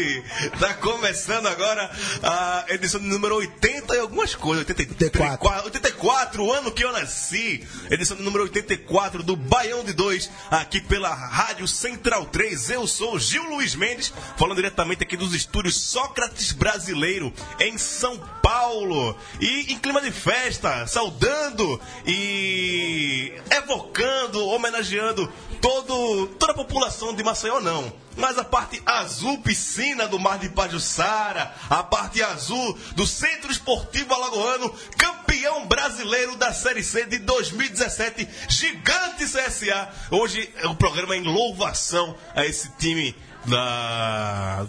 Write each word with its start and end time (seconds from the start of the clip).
falsete! 0.00 0.24
Tá 0.58 0.74
começando 0.74 1.46
agora 1.46 1.90
a 2.22 2.64
edição 2.68 3.00
número 3.00 3.36
80 3.36 3.94
e 3.94 3.98
algumas 3.98 4.34
coisas. 4.34 4.66
84. 4.68 5.64
84, 5.64 5.64
o 6.02 6.52
ano 6.52 6.70
que 6.70 6.82
eu 6.82 6.92
nasci. 6.92 7.66
Edição 7.90 8.16
número 8.16 8.44
84 8.44 9.22
do 9.22 9.36
Baião 9.36 9.84
de 9.84 9.92
2, 9.92 10.30
aqui 10.50 10.80
pela 10.80 11.12
Rádio 11.12 11.68
Central 11.68 12.24
3. 12.26 12.70
Eu 12.70 12.86
sou 12.86 13.18
Gil 13.18 13.44
Luiz 13.50 13.74
Mendes, 13.74 14.12
falando 14.36 14.56
diretamente 14.56 15.02
aqui 15.02 15.16
dos 15.16 15.34
estúdios 15.34 15.76
Sócrates 15.76 16.52
Brasileiro, 16.52 17.32
em 17.58 17.76
São 17.76 18.18
Paulo. 18.42 19.14
E 19.40 19.72
em 19.72 19.78
clima 19.78 20.00
de 20.00 20.10
festa, 20.10 20.86
saudando 20.86 21.78
e 22.06 23.34
evocando, 23.50 24.46
homenageando 24.46 25.30
todo, 25.60 26.28
toda 26.38 26.52
a 26.52 26.56
população 26.56 27.14
de 27.14 27.22
Maceió, 27.22 27.60
não. 27.60 27.92
Mas 28.16 28.38
a 28.38 28.44
parte 28.44 28.82
azul 28.84 29.38
piscina 29.38 30.08
do 30.08 30.18
Mar 30.18 30.38
de 30.38 30.48
Pajuçara, 30.48 31.54
a 31.68 31.82
parte 31.82 32.22
azul 32.22 32.76
do 32.94 33.06
Centro 33.06 33.50
Esportivo 33.50 34.12
Alagoano, 34.12 34.74
campeão 34.96 35.66
brasileiro 35.66 35.89
da 36.38 36.52
Série 36.52 36.84
C 36.84 37.04
de 37.04 37.18
2017, 37.18 38.28
gigante 38.48 39.24
CSA. 39.24 39.88
Hoje 40.10 40.48
é 40.56 40.68
o 40.68 40.74
programa 40.74 41.16
em 41.16 41.24
louvação 41.24 42.16
a 42.34 42.46
esse 42.46 42.70
time 42.78 43.14
da 43.44 44.66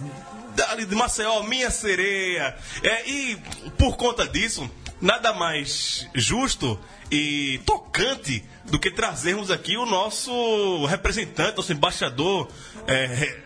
dali 0.55 0.85
de 0.85 0.95
Maceió, 0.95 1.43
minha 1.43 1.69
sereia. 1.69 2.57
É, 2.81 3.07
e 3.07 3.37
por 3.77 3.97
conta 3.97 4.27
disso, 4.27 4.69
nada 4.99 5.31
mais 5.31 6.07
justo 6.15 6.79
e 7.11 7.61
tocante 7.67 8.43
do 8.65 8.79
que 8.79 8.89
trazermos 8.89 9.51
aqui 9.51 9.77
o 9.77 9.85
nosso 9.85 10.85
representante, 10.87 11.55
nosso 11.55 11.71
embaixador, 11.71 12.49
é, 12.87 13.37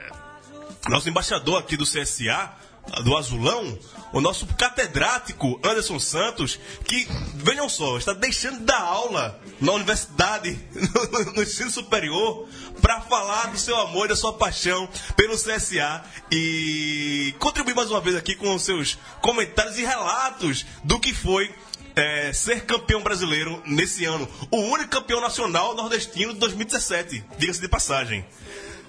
nosso 0.87 1.09
embaixador 1.09 1.59
aqui 1.59 1.75
do 1.75 1.83
CSA, 1.83 2.53
do 3.03 3.15
Azulão, 3.17 3.77
o 4.13 4.21
nosso 4.21 4.45
catedrático 4.47 5.59
Anderson 5.63 5.99
Santos, 5.99 6.59
que, 6.85 7.07
vejam 7.35 7.67
só, 7.67 7.97
está 7.97 8.13
deixando 8.13 8.59
de 8.59 8.65
dar 8.65 8.79
aula 8.79 9.39
na 9.59 9.73
universidade, 9.73 10.57
no, 10.73 11.33
no 11.33 11.43
ensino 11.43 11.69
superior, 11.69 12.47
para 12.81 13.01
falar 13.01 13.47
do 13.47 13.57
seu 13.57 13.75
amor 13.77 14.05
e 14.05 14.09
da 14.09 14.15
sua 14.15 14.33
paixão 14.33 14.87
pelo 15.15 15.35
CSA 15.35 16.03
e 16.31 17.33
contribuir 17.39 17.75
mais 17.75 17.91
uma 17.91 18.01
vez 18.01 18.15
aqui 18.15 18.35
com 18.35 18.53
os 18.53 18.63
seus 18.63 18.97
comentários 19.21 19.77
e 19.77 19.85
relatos 19.85 20.65
do 20.83 20.99
que 20.99 21.13
foi 21.13 21.53
é, 21.95 22.33
ser 22.33 22.65
campeão 22.65 23.01
brasileiro 23.01 23.61
nesse 23.65 24.05
ano. 24.05 24.27
O 24.51 24.57
único 24.57 24.89
campeão 24.89 25.21
nacional 25.21 25.75
nordestino 25.75 26.33
de 26.33 26.39
2017, 26.39 27.23
diga-se 27.37 27.61
de 27.61 27.67
passagem. 27.67 28.25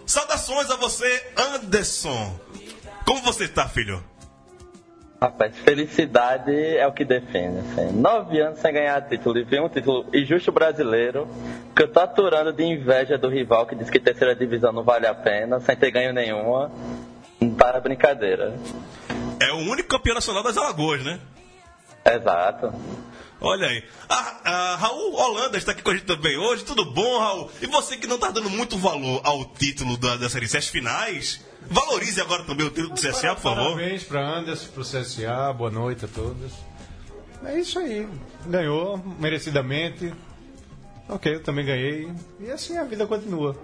Saudações 0.04 0.70
a 0.70 0.76
você, 0.76 1.32
Anderson. 1.36 2.38
Como 3.06 3.22
você 3.22 3.44
está, 3.44 3.68
filho? 3.68 4.02
Rapaz, 5.22 5.56
felicidade 5.58 6.52
é 6.52 6.86
o 6.86 6.92
que 6.92 7.04
define. 7.04 7.60
Assim. 7.60 7.92
Nove 7.92 8.40
anos 8.40 8.58
sem 8.58 8.72
ganhar 8.72 9.00
título 9.08 9.38
e 9.38 9.44
ver 9.44 9.62
um 9.62 9.68
título 9.68 10.06
injusto 10.12 10.52
brasileiro, 10.52 11.26
que 11.74 11.84
eu 11.84 11.88
tô 11.90 12.00
aturando 12.00 12.52
de 12.52 12.64
inveja 12.64 13.16
do 13.16 13.28
rival 13.28 13.64
que 13.66 13.74
diz 13.74 13.88
que 13.88 13.98
terceira 13.98 14.34
divisão 14.34 14.72
não 14.72 14.82
vale 14.82 15.06
a 15.06 15.14
pena, 15.14 15.58
sem 15.60 15.74
ter 15.76 15.90
ganho 15.90 16.12
nenhuma. 16.12 16.70
Não 17.40 17.54
para 17.54 17.80
brincadeira. 17.80 18.54
É 19.40 19.52
o 19.52 19.70
único 19.70 19.88
campeão 19.88 20.14
nacional 20.14 20.42
das 20.42 20.56
Alagoas, 20.56 21.02
né? 21.04 21.18
Exato. 22.04 22.72
Olha 23.40 23.68
aí. 23.68 23.84
Ah, 24.08 24.40
ah, 24.44 24.76
Raul 24.80 25.14
Holanda 25.14 25.58
está 25.58 25.72
aqui 25.72 25.82
com 25.82 25.90
a 25.90 25.94
gente 25.94 26.06
também 26.06 26.36
hoje. 26.36 26.64
Tudo 26.64 26.84
bom, 26.84 27.18
Raul? 27.18 27.50
E 27.60 27.66
você 27.66 27.96
que 27.96 28.06
não 28.06 28.16
está 28.16 28.30
dando 28.30 28.50
muito 28.50 28.76
valor 28.78 29.20
ao 29.24 29.44
título 29.44 29.96
da, 29.96 30.16
da 30.16 30.28
Série 30.28 30.48
C, 30.48 30.58
as 30.58 30.68
finais, 30.68 31.44
valorize 31.70 32.20
agora 32.20 32.44
também 32.44 32.66
o 32.66 32.70
título 32.70 32.94
do 32.94 33.00
CSA, 33.00 33.34
por 33.34 33.42
favor. 33.42 33.74
Parabéns 33.74 34.04
para 34.04 34.20
Anderson, 34.20 34.68
para 34.72 34.80
o 34.80 34.84
CSA, 34.84 35.52
boa 35.52 35.70
noite 35.70 36.04
a 36.04 36.08
todos. 36.08 36.52
É 37.44 37.58
isso 37.58 37.78
aí, 37.78 38.08
ganhou 38.46 38.98
merecidamente. 39.18 40.12
Ok, 41.08 41.34
eu 41.34 41.42
também 41.42 41.64
ganhei. 41.64 42.12
E 42.40 42.50
assim 42.50 42.76
a 42.76 42.84
vida 42.84 43.06
continua. 43.06 43.56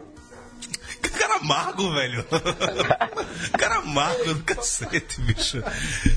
Cara 1.19 1.37
amargo, 1.37 1.93
velho. 1.93 2.25
cara 3.59 3.77
amargo 3.77 4.35
do 4.35 4.43
cacete, 4.45 5.21
bicho. 5.21 5.63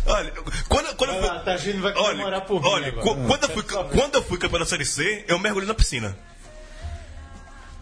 Olha, 0.06 0.31
quando, 0.67 0.96
quando 0.96 1.13
eu 1.13 1.22
fui. 1.22 1.73
Vai 1.73 1.94
Olha, 1.96 2.41
por 2.41 2.66
olha 2.66 2.91
quando, 2.94 3.44
eu 3.44 3.50
fui, 3.50 3.63
quando 3.63 4.16
eu 4.16 4.23
fui 4.23 4.38
campeão 4.38 4.59
da 4.59 4.66
Série 4.66 4.85
C, 4.85 5.25
eu 5.28 5.38
mergulhei 5.38 5.67
na 5.67 5.73
piscina. 5.73 6.17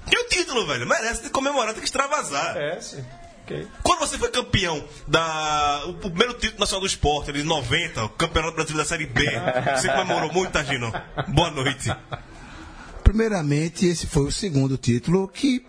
Que 0.09 0.18
o 0.18 0.28
título, 0.28 0.66
velho, 0.68 0.88
merece 0.88 1.24
de 1.24 1.30
comemorar, 1.30 1.74
tem 1.74 1.81
que 1.81 1.88
extravasar. 1.88 2.58
É, 2.58 2.80
sim. 3.48 3.54
Ok. 3.54 3.68
Quando 3.84 4.00
você 4.00 4.18
foi 4.18 4.30
campeão 4.30 4.84
da. 5.08 5.84
O 5.88 5.94
primeiro 5.94 6.34
título 6.36 6.59
nacional 6.59 6.81
do 6.81 6.88
esporte, 6.88 7.30
ali, 7.30 7.42
de 7.42 7.48
90, 7.48 8.06
o 8.06 8.09
campeonato 8.09 8.56
brasileiro 8.56 8.84
da 8.84 8.90
Série 8.90 9.06
B, 9.06 9.24
você 9.76 9.90
comemorou 9.90 10.31
muito, 10.31 10.52
Tagino? 10.52 10.92
Boa 11.30 11.52
noite. 11.52 11.94
Primeiramente, 13.03 13.86
esse 13.86 14.08
foi 14.08 14.24
o 14.24 14.32
segundo 14.32 14.78
título 14.78 15.28
que. 15.28 15.66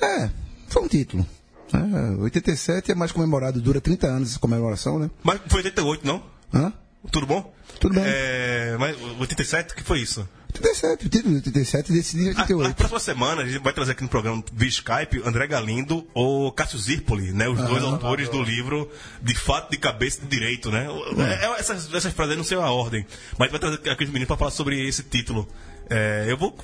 É, 0.00 0.30
foi 0.68 0.82
um 0.82 0.88
título. 0.88 1.26
É, 1.72 2.20
87 2.22 2.92
é 2.92 2.94
mais 2.94 3.12
comemorado, 3.12 3.60
dura 3.60 3.80
30 3.80 4.06
anos 4.06 4.30
essa 4.30 4.38
comemoração, 4.38 4.98
né? 4.98 5.10
Mas 5.22 5.40
foi 5.46 5.58
88, 5.58 6.06
não? 6.06 6.22
Hã? 6.52 6.72
Tudo 7.10 7.26
bom? 7.26 7.54
Tudo 7.78 7.94
bem. 7.94 8.04
É, 8.06 8.76
mas 8.78 8.96
87, 9.18 9.72
o 9.72 9.76
que 9.76 9.82
foi 9.82 10.00
isso? 10.00 10.28
87, 10.50 11.06
o 11.06 11.08
título 11.08 11.40
de 11.40 11.48
87 11.48 11.92
decidiu 11.92 12.26
em 12.26 12.34
A, 12.34 12.38
a 12.38 12.42
88. 12.42 12.74
próxima 12.76 13.00
semana 13.00 13.42
a 13.42 13.46
gente 13.46 13.62
vai 13.62 13.72
trazer 13.72 13.92
aqui 13.92 14.02
no 14.02 14.08
programa 14.08 14.42
via 14.52 14.68
Skype 14.68 15.22
André 15.24 15.46
Galindo 15.46 16.06
ou 16.12 16.50
Cássio 16.52 16.78
Zirpoli, 16.78 17.32
né? 17.32 17.48
Os 17.48 17.60
dois 17.60 17.82
autores 17.82 18.28
do 18.28 18.42
livro 18.42 18.90
De 19.22 19.34
Fato, 19.34 19.70
de 19.70 19.78
Cabeça 19.78 20.18
e 20.18 20.22
de 20.22 20.28
Direito, 20.28 20.70
né? 20.70 20.86
É, 21.18 21.46
é, 21.46 21.60
essas, 21.60 21.92
essas 21.92 22.12
frases 22.12 22.36
não 22.36 22.44
sei 22.44 22.58
a 22.58 22.70
ordem, 22.70 23.06
mas 23.38 23.50
vai 23.50 23.60
trazer 23.60 23.88
aqui 23.88 24.04
os 24.04 24.10
meninos 24.10 24.28
para 24.28 24.36
falar 24.36 24.50
sobre 24.50 24.86
esse 24.86 25.02
título. 25.02 25.48
É, 25.88 26.26
eu 26.28 26.36
vou. 26.36 26.56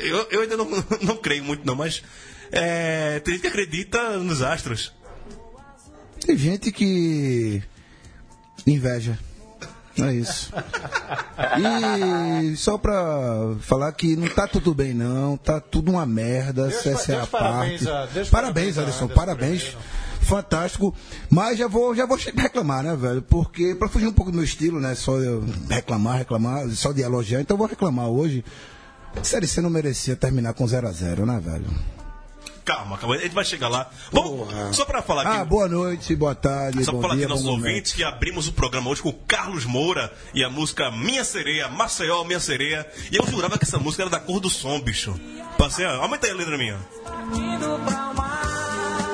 Eu, 0.00 0.26
eu 0.30 0.40
ainda 0.42 0.56
não, 0.56 0.66
não 1.02 1.16
creio 1.16 1.44
muito, 1.44 1.66
não, 1.66 1.74
mas. 1.74 2.02
É, 2.50 3.20
tem 3.20 3.34
gente 3.34 3.42
que 3.42 3.48
acredita 3.48 4.18
nos 4.18 4.42
astros. 4.42 4.92
Tem 6.20 6.36
gente 6.36 6.70
que. 6.72 7.62
inveja. 8.66 9.18
É 10.00 10.12
isso. 10.14 10.52
E 11.58 12.56
só 12.56 12.78
pra 12.78 13.54
falar 13.60 13.92
que 13.92 14.16
não 14.16 14.28
tá 14.28 14.46
tudo 14.46 14.74
bem, 14.74 14.94
não. 14.94 15.36
Tá 15.36 15.60
tudo 15.60 15.90
uma 15.90 16.06
merda. 16.06 16.68
Deus- 16.68 16.82
CSA 16.82 17.16
Deus 17.16 17.28
parabéns 17.28 17.86
a- 17.86 18.06
Deus 18.06 18.28
parabéns, 18.30 18.78
a. 18.78 18.82
Anderson 18.82 19.08
Parabéns. 19.08 19.76
Fantástico. 20.20 20.94
Mas 21.28 21.58
já 21.58 21.66
vou, 21.66 21.94
já 21.94 22.06
vou 22.06 22.16
reclamar, 22.36 22.82
né, 22.84 22.94
velho? 22.96 23.22
Porque, 23.22 23.74
pra 23.74 23.88
fugir 23.88 24.06
um 24.06 24.12
pouco 24.12 24.30
do 24.30 24.36
meu 24.36 24.44
estilo, 24.44 24.80
né? 24.80 24.94
Só 24.94 25.14
reclamar, 25.68 26.18
reclamar, 26.18 26.68
só 26.70 26.92
de 26.92 27.02
elogiar. 27.02 27.40
Então 27.40 27.54
eu 27.54 27.58
vou 27.58 27.66
reclamar 27.66 28.06
hoje. 28.06 28.44
Série 29.22 29.46
C 29.46 29.60
não 29.60 29.68
merecia 29.68 30.16
terminar 30.16 30.54
com 30.54 30.64
0x0, 30.64 31.26
né, 31.26 31.40
velho? 31.44 31.66
Calma, 32.64 32.96
calma, 32.96 33.16
a 33.16 33.18
gente 33.18 33.34
vai 33.34 33.44
chegar 33.44 33.68
lá. 33.68 33.90
Vamos, 34.12 34.76
só 34.76 34.84
para 34.84 35.02
falar 35.02 35.22
aqui. 35.22 35.36
Ah, 35.36 35.44
boa 35.44 35.68
noite, 35.68 36.14
boa 36.14 36.34
tarde, 36.34 36.84
Só 36.84 36.92
bom 36.92 37.00
para 37.00 37.08
falar 37.08 37.16
dia, 37.16 37.26
aqui 37.26 37.34
bom 37.34 37.40
nossos 37.40 37.48
ouvintes 37.48 37.92
que 37.92 38.04
abrimos 38.04 38.46
o 38.46 38.52
programa 38.52 38.88
hoje 38.88 39.02
com 39.02 39.08
o 39.08 39.12
Carlos 39.12 39.64
Moura 39.64 40.12
e 40.32 40.44
a 40.44 40.48
música 40.48 40.90
Minha 40.90 41.24
Sereia, 41.24 41.68
Maceió, 41.68 42.22
Minha 42.24 42.38
Sereia. 42.40 42.86
E 43.10 43.16
eu 43.16 43.26
jurava 43.26 43.58
que 43.58 43.64
essa 43.64 43.78
música 43.78 44.04
era 44.04 44.10
da 44.10 44.20
cor 44.20 44.38
do 44.38 44.48
som, 44.48 44.80
bicho. 44.80 45.18
Passei, 45.58 45.84
ó, 45.86 46.02
aumenta 46.02 46.26
aí 46.26 46.32
a 46.32 46.36
letra 46.36 46.56
minha. 46.56 46.78
Indo 47.34 47.80
pra 47.84 48.14
mar, 48.14 49.08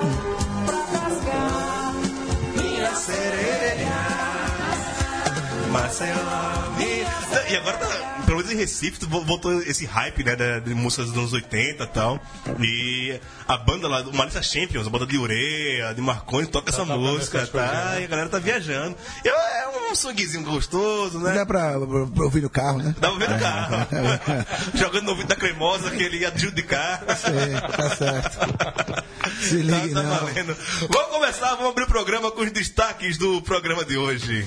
pra 0.67 2.63
minha 2.63 2.95
sereia. 2.97 3.68
E 7.51 7.57
agora, 7.57 7.77
tá, 7.79 7.87
pelo 8.27 8.39
menos 8.39 8.53
em 8.53 8.57
Recife, 8.57 9.05
vo- 9.07 9.25
voltou 9.25 9.61
esse 9.63 9.87
hype, 9.87 10.23
né, 10.25 10.37
da- 10.37 10.59
de 10.59 10.75
músicas 10.75 11.07
dos 11.09 11.17
anos 11.17 11.33
80 11.33 11.85
e 11.85 11.87
tal. 11.87 12.21
E 12.61 13.21
a 13.47 13.57
banda 13.57 13.89
lá, 13.89 14.01
o 14.03 14.15
Malícia 14.15 14.43
Champions, 14.43 14.87
a 14.87 14.91
banda 14.91 15.07
de 15.07 15.17
Ureia, 15.17 15.95
de 15.95 16.01
Marconi, 16.03 16.47
toca 16.47 16.69
essa 16.71 16.81
tocando 16.85 16.99
música, 17.01 17.47
coisas, 17.47 17.51
tá? 17.51 17.91
né? 17.93 18.01
E 18.03 18.05
a 18.05 18.07
galera 18.07 18.29
tá 18.29 18.39
viajando. 18.39 18.97
E 19.25 19.29
é 19.29 19.69
um 19.91 19.95
swingzinho 19.95 20.45
gostoso, 20.45 21.19
né? 21.21 21.33
Dá 21.35 21.47
pra, 21.47 21.73
pra 21.73 22.25
ouvir 22.25 22.43
no 22.43 22.51
carro, 22.51 22.79
né? 22.79 22.95
Dá 22.99 23.11
pra 23.11 23.19
ver 23.19 23.31
no 23.31 23.39
carro. 23.39 23.87
Jogando 24.75 25.05
no 25.05 25.11
ouvido 25.13 25.29
da 25.29 25.37
cremosa 25.37 25.91
que 25.91 26.03
ele 26.03 26.19
ia 26.19 26.29
adjudicar. 26.29 27.03
É, 27.09 27.61
tá 27.61 27.97
certo. 27.97 28.39
Se 29.41 29.57
ligue, 29.57 29.95
Tá, 29.95 30.03
tá 30.03 30.09
não. 30.09 30.17
valendo. 30.17 30.57
Vamos 30.91 31.09
começar, 31.11 31.55
vamos 31.57 31.71
abrir 31.71 31.85
o 31.85 31.89
programa 31.89 32.31
com 32.31 32.43
os 32.43 32.51
destaques 32.53 33.17
do 33.17 33.41
programa 33.43 33.85
de 33.85 33.97
hoje. 33.97 34.47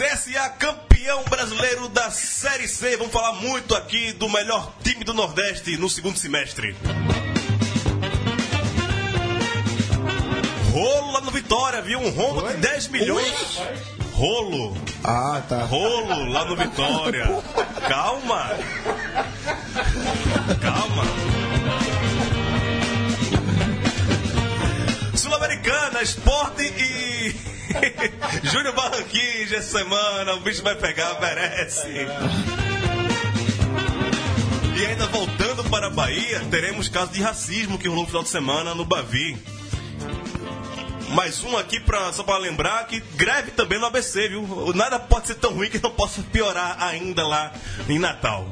CSA 0.00 0.48
campeão 0.58 1.22
brasileiro 1.24 1.86
da 1.90 2.10
Série 2.10 2.66
C. 2.66 2.96
Vamos 2.96 3.12
falar 3.12 3.34
muito 3.34 3.74
aqui 3.74 4.14
do 4.14 4.30
melhor 4.30 4.72
time 4.82 5.04
do 5.04 5.12
Nordeste 5.12 5.76
no 5.76 5.90
segundo 5.90 6.18
semestre. 6.18 6.74
Rolo 10.72 11.12
lá 11.12 11.20
no 11.20 11.30
Vitória, 11.30 11.82
viu? 11.82 11.98
Um 11.98 12.08
rombo 12.12 12.48
de 12.48 12.56
10 12.56 12.88
milhões. 12.88 13.60
Rolo. 14.14 14.74
Ah, 15.04 15.42
tá. 15.46 15.64
Rolo 15.64 16.32
lá 16.32 16.46
no 16.46 16.56
Vitória. 16.56 17.26
Calma. 17.86 18.52
Calma. 20.62 21.04
Sul-Americana, 25.14 26.00
Esporte 26.00 26.62
e. 26.62 27.59
Júnior 28.42 28.74
Barranquinhos 28.74 29.52
essa 29.52 29.78
semana. 29.78 30.34
O 30.34 30.40
bicho 30.40 30.62
vai 30.62 30.74
pegar, 30.74 31.20
merece. 31.20 31.86
E 34.76 34.86
ainda 34.86 35.06
voltando 35.06 35.64
para 35.64 35.88
a 35.88 35.90
Bahia, 35.90 36.40
teremos 36.50 36.88
caso 36.88 37.12
de 37.12 37.20
racismo 37.20 37.78
que 37.78 37.88
rolou 37.88 38.04
no 38.04 38.08
final 38.08 38.22
de 38.22 38.30
semana 38.30 38.74
no 38.74 38.84
Bavi. 38.84 39.36
Mais 41.10 41.42
um 41.42 41.56
aqui 41.56 41.80
pra, 41.80 42.12
só 42.12 42.22
para 42.22 42.38
lembrar 42.38 42.86
que 42.86 43.00
greve 43.16 43.50
também 43.50 43.78
no 43.80 43.86
ABC, 43.86 44.28
viu? 44.28 44.72
Nada 44.74 44.98
pode 44.98 45.26
ser 45.26 45.34
tão 45.34 45.52
ruim 45.52 45.68
que 45.68 45.82
não 45.82 45.90
possa 45.90 46.22
piorar 46.22 46.76
ainda 46.80 47.26
lá 47.26 47.52
em 47.88 47.98
Natal. 47.98 48.48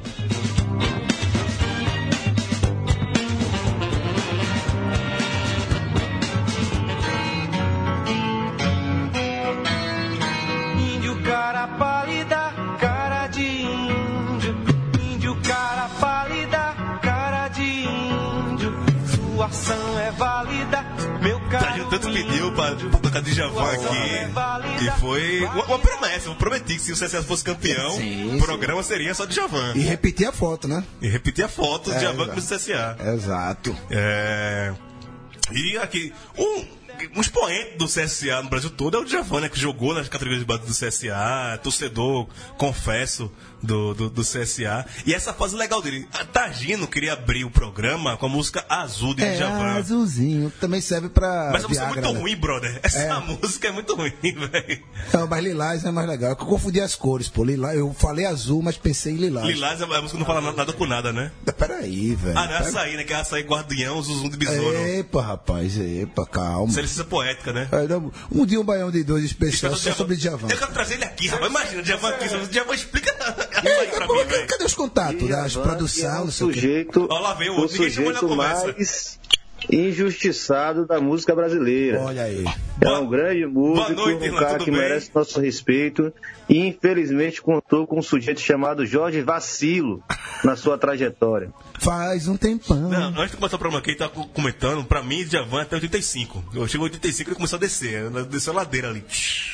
Sua 19.50 19.74
ação 19.74 19.98
é 19.98 20.10
válida, 20.12 20.82
meu 21.22 21.36
A 21.38 21.48
caro. 21.48 21.74
gente 21.76 21.90
tanto 21.90 22.12
pediu 22.12 22.52
pra, 22.52 22.74
pra 22.74 22.98
tocar 23.00 23.22
de 23.22 23.32
Javan 23.32 23.70
aqui. 23.72 24.84
E 24.84 24.90
foi 25.00 25.44
uma, 25.44 25.64
uma 25.64 25.78
promessa. 25.78 26.28
Eu 26.28 26.34
prometi 26.34 26.74
que 26.74 26.80
se 26.80 26.92
o 26.92 26.94
CSS 26.94 27.24
fosse 27.26 27.44
campeão, 27.44 27.92
Sim, 27.92 28.36
o 28.36 28.38
programa 28.38 28.82
seria 28.82 29.14
só 29.14 29.24
de 29.24 29.34
Javan. 29.34 29.72
E 29.74 29.80
repetir 29.80 30.26
a 30.28 30.32
foto, 30.32 30.68
né? 30.68 30.84
E 31.00 31.08
repetir 31.08 31.44
a 31.44 31.48
foto 31.48 31.90
de 31.90 31.96
É, 31.96 32.00
Javan 32.00 32.24
exato. 32.24 32.32
com 32.32 32.40
o 32.40 32.42
CSA. 32.58 32.96
Exato. 33.14 33.76
É... 33.90 34.72
E 35.50 35.78
aqui, 35.78 36.12
um, 36.36 36.64
um 37.16 37.20
expoente 37.22 37.78
do 37.78 37.86
CSA 37.86 38.42
no 38.42 38.50
Brasil 38.50 38.68
todo 38.70 38.96
é 38.98 39.00
o 39.00 39.04
Djavan, 39.04 39.40
né? 39.40 39.48
Que 39.48 39.58
jogou 39.58 39.94
nas 39.94 40.08
categorias 40.08 40.40
de 40.40 40.46
base 40.46 40.66
do 40.66 40.72
CSA, 40.72 41.52
é 41.54 41.56
torcedor, 41.56 42.28
confesso, 42.58 43.32
do, 43.62 43.94
do, 43.94 44.10
do 44.10 44.22
CSA. 44.22 44.84
E 45.06 45.14
essa 45.14 45.32
fase 45.32 45.56
legal 45.56 45.80
dele. 45.82 46.06
A 46.12 46.24
Targino 46.24 46.86
queria 46.86 47.12
abrir 47.14 47.44
o 47.44 47.50
programa 47.50 48.16
com 48.16 48.26
a 48.26 48.28
música 48.28 48.64
Azul 48.68 49.14
de 49.14 49.22
É, 49.24 49.36
Djavan. 49.36 49.72
azulzinho. 49.78 50.52
Também 50.60 50.80
serve 50.80 51.08
pra. 51.08 51.50
Mas 51.52 51.64
a 51.64 51.68
música 51.68 51.84
é 51.86 51.88
Viagra, 51.92 52.02
muito 52.02 52.14
né? 52.14 52.20
ruim, 52.20 52.36
brother. 52.36 52.80
Essa 52.82 52.98
É. 52.98 53.20
música 53.20 53.68
é 53.68 53.72
muito 53.72 53.94
ruim, 53.94 54.12
velho. 54.22 54.82
Não, 55.12 55.26
mas 55.26 55.42
lilás 55.44 55.84
é 55.84 55.90
mais 55.90 56.08
legal. 56.08 56.30
Eu 56.30 56.36
confundi 56.36 56.80
as 56.80 56.94
cores, 56.94 57.28
pô. 57.28 57.44
Lilás, 57.44 57.78
eu 57.78 57.92
falei 57.94 58.26
azul, 58.26 58.62
mas 58.62 58.76
pensei 58.76 59.12
em 59.14 59.16
lilás. 59.16 59.46
Lilás, 59.46 59.80
a 59.82 59.86
música 60.02 60.18
não 60.18 60.26
fala 60.26 60.40
nada 60.40 60.72
com 60.72 60.86
nada, 60.86 61.12
né? 61.12 61.30
Peraí, 61.58 62.14
velho. 62.14 62.38
Ah, 62.38 62.46
não 62.46 62.52
é 62.54 62.58
açaí, 62.58 62.96
né? 62.96 63.04
Que 63.04 63.12
é 63.12 63.16
açaí 63.16 63.42
guardião, 63.42 64.00
zuzum 64.02 64.28
de 64.28 64.36
besouro. 64.36 64.76
Epa, 64.88 65.22
rapaz, 65.22 65.76
epa, 65.78 66.26
calma. 66.26 66.68
Isso 66.70 66.78
é 66.78 66.82
licença 66.82 67.04
poética, 67.04 67.52
né? 67.52 67.68
Não, 67.88 68.12
Um 68.30 68.46
dia 68.46 68.60
um 68.60 68.64
baião 68.64 68.90
de 68.90 69.02
dois 69.02 69.24
especial 69.24 69.74
só 69.76 69.92
sobre 69.92 70.16
Djavan. 70.16 70.48
Eu 70.50 70.56
quero 70.58 70.72
trazer 70.72 70.94
ele 70.94 71.04
aqui, 71.04 71.28
rapaz. 71.28 71.50
Imagina, 71.50 71.82
Djavan 71.82 72.08
aqui. 72.10 72.28
Djavan 72.48 72.74
explica 72.74 73.47
aí 73.66 73.88
pra 73.88 74.06
pô, 74.06 74.14
mim, 74.14 74.20
cadê, 74.20 74.34
velho. 74.34 74.46
cadê 74.48 74.64
os 74.64 74.74
contatos 74.74 75.28
das 75.28 75.56
produção, 75.56 76.18
é 76.18 76.22
o 76.22 76.30
sujeito, 76.30 77.08
lá 77.10 77.34
vem 77.34 77.50
o 77.50 77.64
o 77.64 77.68
sujeito 77.68 78.28
mais 78.36 79.18
injustiçado 79.70 80.86
da 80.86 81.00
música 81.00 81.34
brasileira. 81.34 82.00
Olha 82.00 82.22
aí. 82.22 82.44
É 82.80 82.90
um 82.92 83.08
grande 83.08 83.44
músico, 83.46 83.92
noite, 83.92 84.30
um 84.30 84.36
cara 84.36 84.58
que 84.58 84.70
bem? 84.70 84.80
merece 84.80 85.10
nosso 85.14 85.40
respeito 85.40 86.12
e 86.48 86.58
infelizmente 86.66 87.42
contou 87.42 87.86
com 87.86 87.98
um 87.98 88.02
sujeito 88.02 88.40
chamado 88.40 88.86
Jorge 88.86 89.20
Vacilo 89.22 90.02
na 90.44 90.54
sua 90.56 90.78
trajetória. 90.78 91.50
Faz 91.80 92.28
um 92.28 92.36
tempão. 92.36 92.88
Não, 92.88 93.08
antes 93.20 93.30
de 93.32 93.36
começar 93.36 93.56
o 93.56 93.58
programa 93.58 93.80
aqui, 93.80 93.90
ele 93.90 93.98
tá 93.98 94.08
co- 94.08 94.26
comentando, 94.28 94.84
pra 94.84 95.02
mim, 95.02 95.24
Djavan 95.24 95.60
é 95.60 95.62
até 95.62 95.76
85. 95.76 96.44
Eu 96.54 96.66
chego 96.68 96.84
em 96.84 96.86
85 96.90 97.22
e 97.22 97.30
ele 97.30 97.36
começou 97.36 97.56
a 97.56 97.60
descer. 97.60 98.04
Ele 98.06 98.24
Desceu 98.26 98.52
a 98.52 98.56
ladeira 98.56 98.88
ali. 98.88 99.04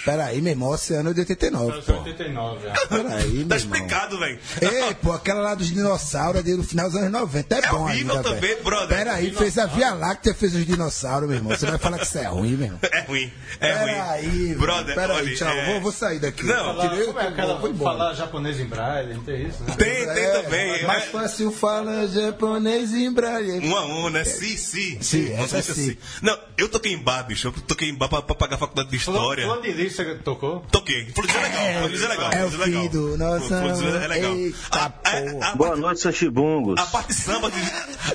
Peraí, 0.05 0.41
meu 0.43 0.53
irmão, 0.53 0.75
esse 0.75 0.95
ano 0.95 1.11
é 1.11 1.15
de 1.15 1.21
89, 1.21 1.83
pô. 1.83 1.93
89, 1.93 2.61
já. 2.67 2.73
Peraí, 2.89 3.45
Tá 3.45 3.57
explicado, 3.57 4.19
velho. 4.19 4.39
Ei, 4.61 4.95
pô, 5.03 5.13
aquela 5.13 5.41
lá 5.41 5.55
dos 5.55 5.69
dinossauros 5.69 6.47
é 6.47 6.51
no 6.55 6.63
final 6.65 6.87
dos 6.91 6.97
anos 6.99 7.11
90. 7.13 7.55
É, 7.55 7.59
É 7.59 7.71
bom 7.71 7.83
horrível 7.85 8.17
ainda, 8.17 8.23
também, 8.35 8.63
brother. 8.63 8.89
Peraí, 8.99 9.31
fez 9.33 9.59
a 9.59 9.67
Via 9.67 9.93
Láctea, 9.95 10.35
fez 10.35 10.55
os 10.55 10.65
dinossauros, 10.67 11.29
meu 11.29 11.39
irmão. 11.39 11.57
Você 11.57 11.67
vai 11.67 11.79
falar 11.79 11.99
que 11.99 12.05
isso 12.07 12.19
é 12.19 12.25
ruim, 12.27 12.51
meu 12.57 12.67
irmão. 12.67 12.81
É 12.93 13.01
ruim. 13.03 13.14
É 13.61 13.73
ruim. 13.73 13.93
Peraí, 13.93 14.55
Brother, 14.57 14.95
peraí, 14.95 15.17
olha, 15.17 15.35
tchau. 15.37 15.49
é- 15.49 15.67
Vou, 15.73 15.81
vou 15.83 15.93
sair 15.93 16.19
daqui. 16.19 16.45
Não, 16.45 16.55
Falar, 16.75 16.89
Tirei, 16.89 17.07
como 17.07 17.21
é 17.21 17.29
aquela, 17.29 17.61
foi 17.61 17.75
falar 17.75 18.15
japonês 18.15 18.61
em 18.61 18.65
braille, 18.67 19.15
não 19.15 19.23
tem 19.25 19.47
isso, 19.47 19.63
né? 19.65 19.75
Tem, 19.77 20.07
tem 20.07 20.25
É, 20.25 20.43
também. 20.43 20.83
Mais 20.85 21.05
É, 21.05 21.07
fácil 21.07 21.53
falar 21.53 22.07
japonês 22.09 22.93
em 22.93 23.13
braille. 23.13 23.67
um 23.67 23.77
a 23.77 23.85
um, 23.87 24.11
né? 24.11 24.25
Sim, 24.25 24.57
sim. 24.57 24.99
Sim, 25.01 25.31
Nossa, 25.37 25.43
essa 25.45 25.57
música 25.57 25.75
sim. 25.75 25.91
sim. 25.91 25.97
Não, 26.23 26.39
eu 26.59 26.69
toquei 26.69 26.93
em 26.93 26.99
bar, 26.99 27.23
bicho. 27.25 27.49
Eu 27.49 27.53
toquei 27.53 27.89
em 27.89 27.95
bar 27.95 28.09
pra, 28.09 28.23
pra 28.23 28.35
pagar 28.35 28.57
a 28.57 28.59
faculdade 28.59 28.89
de 28.91 28.97
história. 28.97 29.45
Fulano 29.45 29.63
de 29.63 29.73
Lis, 29.73 29.95
você 29.95 30.15
tocou? 30.17 30.61
Toquei. 30.71 31.07
Flores 31.15 31.35
é 31.35 31.41
legal. 31.41 31.79
Flores 31.81 32.03
é 32.03 32.09
legal. 32.09 32.33
É 32.33 32.45
o 32.45 32.49
é 32.49 32.65
fim 32.65 32.89
do 32.89 33.17
nosso 33.19 33.55
é 33.55 34.09
legal. 34.09 34.35
Eita, 34.35 34.57
A- 34.73 34.85
a- 34.87 34.91
porra. 34.91 35.47
a- 35.47 35.55
Boa 35.57 35.77
noite, 35.77 36.01
seus 36.01 36.15
chibungos. 36.17 36.81
A 36.81 36.87
parte 36.87 37.15
samba 37.15 37.51
de, 37.51 37.61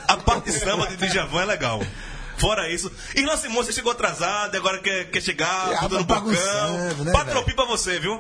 a 0.08 0.18
parte 0.18 0.52
samba 0.52 0.88
de 0.88 0.98
Djavan 1.08 1.42
é 1.44 1.46
legal. 1.46 1.82
Fora 2.40 2.70
isso. 2.70 2.92
E 3.16 3.20
Irlan 3.22 3.38
Simões, 3.38 3.66
você 3.68 3.74
chegou 3.74 3.92
atrasado, 3.92 4.54
e 4.56 4.58
agora 4.58 4.78
quer, 4.80 5.10
quer 5.12 5.22
chegar, 5.22 5.74
Ah, 5.74 5.78
tudo 5.80 5.98
no 6.00 6.04
bocão. 6.04 6.24
bagunçando, 6.24 7.04
né, 7.06 7.12
Patropi 7.12 7.54
pra 7.54 7.66
você, 7.66 8.00
viu? 8.00 8.20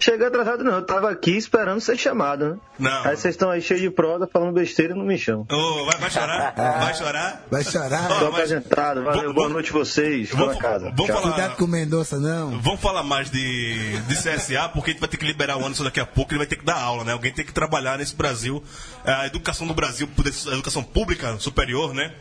Cheguei 0.00 0.28
atrasado 0.28 0.62
não, 0.62 0.74
eu 0.74 0.82
tava 0.86 1.10
aqui 1.10 1.32
esperando 1.36 1.80
ser 1.80 1.98
chamado, 1.98 2.50
né? 2.50 2.56
Não. 2.78 3.04
Aí 3.04 3.16
vocês 3.16 3.34
estão 3.34 3.50
aí 3.50 3.60
cheios 3.60 3.82
de 3.82 3.90
prosa, 3.90 4.28
falando 4.32 4.52
besteira 4.52 4.94
e 4.94 4.96
não 4.96 5.04
me 5.04 5.18
chamam. 5.18 5.44
Ô, 5.50 5.84
vai, 5.86 5.98
vai 5.98 6.08
chorar? 6.08 6.54
Vai 6.78 6.94
chorar? 6.94 7.42
Vai 7.50 7.64
chorar. 7.64 8.06
Tô 8.06 8.14
mas- 8.14 8.24
apresentado, 8.34 9.02
valeu, 9.02 9.24
Vou- 9.24 9.34
boa 9.34 9.46
vou- 9.48 9.54
noite 9.54 9.72
vocês, 9.72 10.30
Vamos, 10.30 10.54
na 10.54 10.60
casa. 10.62 10.92
vamos 10.94 11.08
falar. 11.12 11.20
Cuidado 11.32 11.56
com 11.56 11.64
o 11.64 11.68
Mendonça, 11.68 12.16
não. 12.20 12.60
Vamos 12.60 12.80
falar 12.80 13.02
mais 13.02 13.28
de, 13.28 13.98
de 14.02 14.14
CSA, 14.14 14.68
porque 14.68 14.90
a 14.90 14.92
gente 14.92 15.00
vai 15.00 15.08
ter 15.08 15.16
que 15.16 15.26
liberar 15.26 15.56
o 15.56 15.64
Anderson 15.66 15.82
daqui 15.82 15.98
a 15.98 16.06
pouco, 16.06 16.30
ele 16.30 16.38
vai 16.38 16.46
ter 16.46 16.56
que 16.56 16.64
dar 16.64 16.80
aula, 16.80 17.02
né? 17.02 17.12
Alguém 17.12 17.32
tem 17.32 17.44
que 17.44 17.52
trabalhar 17.52 17.98
nesse 17.98 18.14
Brasil. 18.14 18.62
A 19.04 19.26
educação 19.26 19.66
do 19.66 19.74
Brasil, 19.74 20.08
a 20.46 20.52
educação 20.52 20.84
pública 20.84 21.36
superior, 21.40 21.92
né? 21.92 22.14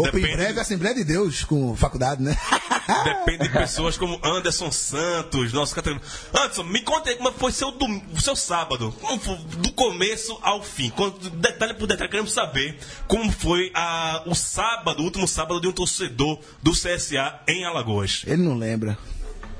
Opa, 0.00 0.08
em 0.08 0.12
Depende- 0.20 0.36
breve, 0.36 0.60
Assembleia 0.60 0.94
de 0.94 1.04
Deus, 1.04 1.44
com 1.44 1.74
faculdade, 1.76 2.22
né? 2.22 2.36
Depende 3.04 3.48
de 3.48 3.48
pessoas 3.50 3.96
como 3.96 4.18
Anderson 4.24 4.70
Santos, 4.70 5.52
nosso 5.52 5.74
categoria. 5.74 6.02
Anderson, 6.34 6.62
me 6.64 6.80
conta 6.82 7.10
aí 7.10 7.16
como 7.16 7.30
foi 7.32 7.52
seu, 7.52 7.70
dom- 7.72 8.00
seu 8.18 8.34
sábado. 8.34 8.94
Como 9.00 9.18
foi, 9.20 9.36
do 9.36 9.72
começo 9.72 10.38
ao 10.42 10.62
fim. 10.62 10.90
Quando- 10.90 11.18
Detalhe 11.30 11.74
por 11.74 11.86
detalhe, 11.86 12.10
queremos 12.10 12.32
saber 12.32 12.78
como 13.06 13.30
foi 13.30 13.70
a- 13.74 14.22
o 14.26 14.34
sábado, 14.34 15.00
o 15.00 15.04
último 15.04 15.26
sábado 15.28 15.60
de 15.60 15.68
um 15.68 15.72
torcedor 15.72 16.38
do 16.62 16.72
CSA 16.72 17.40
em 17.46 17.64
Alagoas. 17.64 18.22
Ele 18.26 18.42
não 18.42 18.56
lembra. 18.56 18.96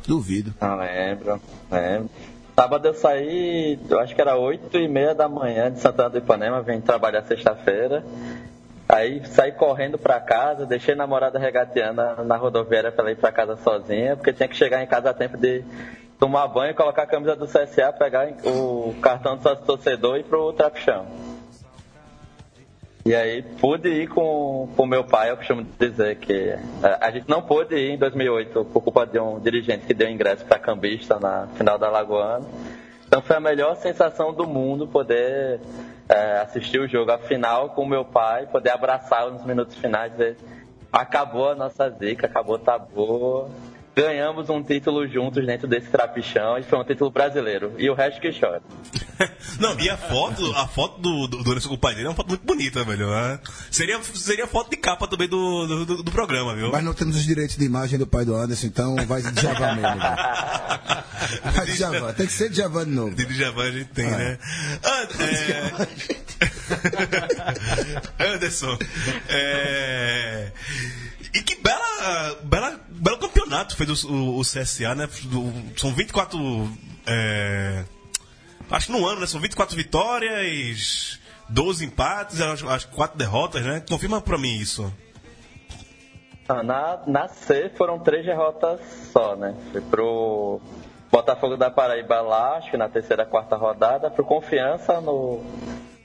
Duvido. 0.07 0.55
Não 0.61 0.77
lembro, 0.77 1.41
lembro. 1.71 2.11
Sábado 2.59 2.89
eu 2.89 2.95
saí, 2.95 3.79
eu 3.89 4.01
acho 4.01 4.15
que 4.17 4.21
era 4.21 4.37
8 4.37 4.77
e 4.79 4.89
meia 4.89 5.15
da 5.15 5.29
manhã 5.29 5.71
de 5.71 5.81
Santana 5.81 6.11
do 6.11 6.19
Ipanema, 6.19 6.61
vim 6.61 6.81
trabalhar 6.81 7.23
sexta-feira. 7.25 8.05
Aí 8.89 9.23
saí 9.27 9.53
correndo 9.53 9.99
pra 9.99 10.19
casa, 10.19 10.65
deixei 10.65 10.95
a 10.95 10.97
namorada 10.97 11.39
regateando 11.39 11.97
na, 11.97 12.25
na 12.25 12.37
rodoviária 12.37 12.91
pra 12.91 13.11
ir 13.13 13.17
pra 13.17 13.31
casa 13.31 13.55
sozinha, 13.57 14.17
porque 14.17 14.33
tinha 14.33 14.49
que 14.49 14.57
chegar 14.57 14.83
em 14.83 14.87
casa 14.87 15.11
a 15.11 15.15
tempo 15.15 15.37
de 15.37 15.63
tomar 16.19 16.49
banho, 16.49 16.75
colocar 16.75 17.03
a 17.03 17.07
camisa 17.07 17.37
do 17.37 17.47
CSA, 17.47 17.93
pegar 17.93 18.29
o 18.45 18.95
cartão 19.03 19.37
do 19.37 19.43
sócio 19.43 19.65
torcedor 19.67 20.17
e 20.17 20.21
ir 20.21 20.25
pro 20.25 20.55
trapichão. 20.55 21.07
E 23.05 23.15
aí 23.15 23.43
pude 23.43 23.89
ir 23.89 24.09
com 24.09 24.69
o 24.77 24.87
meu 24.87 25.05
pai, 25.05 25.31
eu 25.31 25.37
costumo 25.37 25.67
dizer 25.79 26.17
que 26.17 26.33
é, 26.83 26.99
a 27.01 27.11
gente 27.11 27.29
não 27.29 27.43
pôde 27.43 27.75
ir 27.75 27.93
em 27.93 27.99
2008 27.99 28.67
por 28.67 28.83
culpa 28.83 29.07
de 29.07 29.19
um 29.19 29.39
dirigente 29.39 29.87
que 29.87 29.95
deu 29.95 30.09
ingresso 30.11 30.45
para 30.45 30.59
cambista 30.59 31.19
na 31.19 31.47
final 31.55 31.79
da 31.79 31.91
Lagoana. 31.91 32.47
Então 33.07 33.23
foi 33.23 33.37
a 33.37 33.41
melhor 33.41 33.77
sensação 33.77 34.35
do 34.35 34.47
mundo 34.47 34.87
poder 34.87 35.61
é, 36.09 36.39
assistir 36.39 36.81
o 36.81 36.89
jogo, 36.89 37.11
a 37.11 37.19
final 37.19 37.71
com 37.71 37.83
o 37.83 37.89
meu 37.89 38.05
pai, 38.05 38.47
poder 38.47 38.71
abraçá-lo 38.71 39.33
nos 39.33 39.45
minutos 39.45 39.77
finais, 39.77 40.13
dizer 40.13 40.37
acabou 40.93 41.51
a 41.51 41.55
nossa 41.55 41.91
zica, 41.91 42.27
acabou 42.27 42.57
o 42.57 42.59
tabu, 42.59 43.51
ganhamos 44.03 44.49
um 44.49 44.63
título 44.63 45.07
juntos 45.09 45.45
dentro 45.47 45.67
desse 45.67 45.89
trapichão 45.89 46.57
e 46.59 46.63
foi 46.63 46.79
um 46.79 46.85
título 46.85 47.11
brasileiro. 47.11 47.73
E 47.79 47.89
o 47.91 47.95
resto 47.95 48.21
que 48.21 48.31
chora. 48.39 48.63
Não, 49.59 49.79
e 49.81 49.91
a 49.91 49.97
foto, 49.97 50.53
a 50.55 50.67
foto 50.69 51.01
do, 51.01 51.27
do, 51.27 51.43
do 51.43 51.51
Anderson 51.51 51.69
com 51.71 51.75
o 51.75 51.79
pai 51.79 51.95
dele 51.95 52.07
é 52.07 52.11
uma 52.11 52.15
foto 52.17 52.29
muito 52.29 52.45
bonita, 52.45 52.85
velho. 52.85 53.11
né? 53.11 53.41
Seria, 53.71 54.01
seria 54.03 54.47
foto 54.47 54.71
de 54.71 54.77
capa 54.77 55.09
também 55.09 55.29
do, 55.29 55.67
do, 55.67 55.85
do- 55.87 56.03
do 56.05 56.11
programa, 56.13 56.55
viu? 56.55 56.71
Mas 56.71 56.85
não 56.85 56.95
temos 56.95 57.17
os 57.17 57.25
direitos 57.25 57.57
de 57.57 57.65
imagem 57.65 57.99
do 57.99 58.07
pai 58.07 58.25
do 58.25 58.37
Anderson, 58.37 58.67
então 58.67 58.95
vai 59.07 59.21
de 59.23 59.41
Javan 59.43 59.75
mesmo. 59.75 60.01
velho. 60.01 61.05
Vai 61.53 61.67
de 61.67 61.77
Javan. 61.77 62.13
Tem 62.15 62.27
que 62.27 62.33
ser 62.33 62.49
de 62.49 62.57
Javan 62.57 62.85
de 62.85 62.91
novo. 62.93 63.15
De 63.15 63.25
Djavan 63.27 63.65
a 63.65 63.71
gente 63.71 63.91
tem, 63.91 64.07
né? 64.07 64.39
And- 64.85 65.09
é... 65.25 65.79
Anderson, 68.35 68.79
é... 69.29 70.53
e 71.35 71.43
que 71.43 71.57
bela, 71.61 72.39
bela, 72.45 72.68
campeonato 73.49 73.77
fez 73.77 74.05
o, 74.05 74.13
o- 74.13 74.39
o 74.39 74.43
CSA, 74.43 74.95
né? 74.95 75.09
São 75.77 75.93
24. 75.93 76.39
É... 77.07 77.85
Acho 78.71 78.87
que 78.87 78.93
no 78.93 79.07
ano, 79.07 79.21
né? 79.21 79.27
São 79.27 79.41
24 79.41 79.75
vitórias, 79.77 81.19
12 81.49 81.87
empates, 81.87 82.41
acho, 82.41 82.69
acho 82.69 82.89
que 82.89 82.95
4 82.95 83.17
derrotas, 83.17 83.65
né? 83.65 83.83
Confirma 83.89 84.21
pra 84.21 84.37
mim 84.37 84.57
isso. 84.59 84.93
Ah, 86.49 86.63
Na, 86.63 87.03
na 87.07 87.29
C 87.29 87.71
foram 87.77 87.99
três 87.99 88.25
derrotas 88.27 88.81
só, 89.13 89.35
né? 89.37 89.55
Foi 89.73 89.81
pro 89.81 90.61
Botafogo 91.11 91.57
da 91.57 91.71
Paraíba 91.71 92.21
lá, 92.21 92.57
acho 92.59 92.71
que 92.71 92.77
na 92.77 92.89
terceira, 92.89 93.25
quarta 93.25 93.57
rodada, 93.57 94.11
pro 94.11 94.25
Confiança 94.25 95.01
no, 95.01 95.43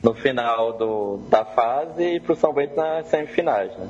no 0.02 0.14
final 0.14 0.74
do, 0.78 1.18
da 1.30 1.44
fase 1.44 2.04
e 2.16 2.20
pro 2.22 2.36
São 2.36 2.54
Bento 2.54 2.76
nas 2.76 3.08
semifinais, 3.08 3.72
né? 3.78 3.88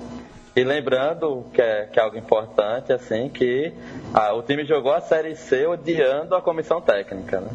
E 0.55 0.63
lembrando 0.63 1.48
que 1.53 1.62
é, 1.62 1.86
que 1.88 2.00
é 2.00 2.03
algo 2.03 2.17
importante, 2.17 2.93
assim, 2.93 3.27
que 3.29 3.74
ah, 4.13 4.33
o 4.33 4.43
time 4.43 4.65
jogou 4.65 4.93
a 4.93 5.01
Série 5.01 5.36
C 5.36 5.65
odiando 5.65 6.36
a 6.36 6.41
comissão 6.41 6.79
técnica, 6.79 7.41
né? 7.41 7.50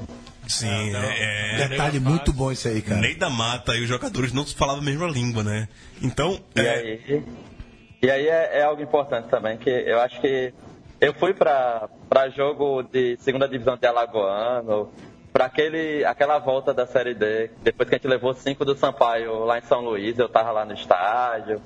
Sim, 0.49 0.97
é. 0.97 1.69
Detalhe 1.69 2.00
muito 2.00 2.33
bom 2.33 2.50
isso 2.50 2.67
aí, 2.67 2.81
cara. 2.83 3.00
Ney 3.00 3.14
da 3.14 3.28
Mata 3.28 3.76
e 3.76 3.83
os 3.83 3.88
jogadores 3.88 4.33
não 4.33 4.45
falavam 4.47 4.81
a 4.81 4.85
mesma 4.85 5.07
língua, 5.07 5.45
né? 5.45 5.69
Então, 6.02 6.40
E 6.57 6.61
é, 6.61 6.71
aí, 6.71 7.25
e 8.02 8.11
aí 8.11 8.26
é, 8.26 8.59
é 8.59 8.62
algo 8.62 8.83
importante 8.83 9.28
também, 9.28 9.59
que 9.59 9.71
eu 9.71 10.00
acho 10.00 10.21
que 10.21 10.52
eu 11.00 11.14
fui 11.14 11.35
para 11.35 11.88
jogo 12.35 12.83
de 12.83 13.17
segunda 13.19 13.47
divisão 13.47 13.76
de 13.76 13.87
Alagoano, 13.87 14.90
para 15.33 15.45
aquele 15.45 16.05
aquela 16.05 16.38
volta 16.38 16.75
da 16.75 16.87
Série 16.87 17.14
D, 17.14 17.50
depois 17.62 17.88
que 17.88 17.95
a 17.95 17.99
gente 17.99 18.09
levou 18.09 18.35
cinco 18.35 18.64
do 18.64 18.75
Sampaio 18.75 19.45
lá 19.45 19.59
em 19.59 19.62
São 19.62 19.81
Luís, 19.83 20.19
eu 20.19 20.28
tava 20.28 20.50
lá 20.50 20.64
no 20.64 20.73
estádio, 20.73 21.61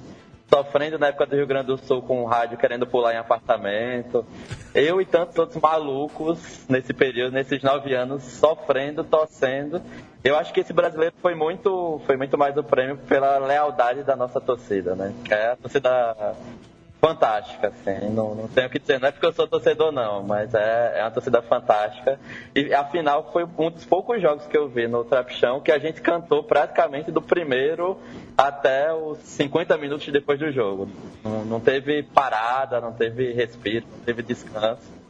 sofrendo 0.53 0.99
na 0.99 1.07
época 1.07 1.25
do 1.25 1.35
Rio 1.35 1.47
Grande 1.47 1.69
do 1.69 1.79
Sul 1.79 2.03
com 2.03 2.23
o 2.23 2.27
rádio 2.27 2.59
querendo 2.59 2.87
pular 2.87 3.15
em 3.15 3.17
apartamento. 3.17 4.27
Eu 4.75 5.01
e 5.01 5.07
tantos 5.07 5.39
outros 5.39 5.59
malucos 5.59 6.67
nesse 6.69 6.93
período, 6.93 7.33
nesses 7.33 7.63
nove 7.63 7.95
anos, 7.95 8.23
sofrendo, 8.23 9.03
torcendo. 9.03 9.81
Eu 10.23 10.37
acho 10.37 10.53
que 10.53 10.61
esse 10.61 10.73
brasileiro 10.75 11.15
foi 11.23 11.35
muito, 11.35 12.03
foi 12.05 12.19
muito 12.19 12.37
mais 12.37 12.55
o 12.59 12.63
prêmio 12.63 12.99
pela 12.99 13.39
lealdade 13.39 14.03
da 14.03 14.15
nossa 14.15 14.43
torcida, 14.43 14.95
né? 14.95 15.15
É 15.31 15.53
a 15.53 15.57
torcida 15.57 16.37
fantástica, 17.05 17.67
assim. 17.67 18.11
Não, 18.11 18.33
não 18.33 18.47
tenho 18.47 18.69
o 18.69 18.71
que 18.71 18.79
dizer, 18.79 19.01
não 19.01 19.09
é 19.09 19.11
porque 19.11 19.27
eu 19.27 19.33
sou 19.33 19.49
torcedor, 19.49 19.91
não, 19.91 20.23
mas 20.23 20.55
é, 20.55 21.01
é 21.01 21.03
uma 21.03 21.11
torcida 21.11 21.43
fantástica. 21.43 22.17
E 22.55 22.73
afinal 22.73 23.29
foi 23.33 23.45
um 23.59 23.71
dos 23.73 23.85
poucos 23.85 24.23
jogos 24.23 24.47
que 24.47 24.57
eu 24.57 24.69
vi 24.69 24.87
no 24.87 25.05
Trapichão 25.05 25.61
que 25.61 25.73
a 25.73 25.81
gente 25.81 26.01
cantou 26.01 26.45
praticamente 26.45 27.11
do 27.11 27.21
primeiro 27.21 27.99
até 28.39 28.95
os 28.95 29.19
50 29.19 29.77
minutos 29.79 30.07
depois 30.13 30.39
do 30.39 30.53
jogo. 30.53 30.89
Não, 31.25 31.45
não 31.45 31.61
teve 31.61 32.05
parada, 32.05 32.81
não 32.81 32.93
teve 32.93 33.33
respiro, 33.33 33.85
não 33.91 34.05
teve 34.05 34.23
descanso. 34.23 35.03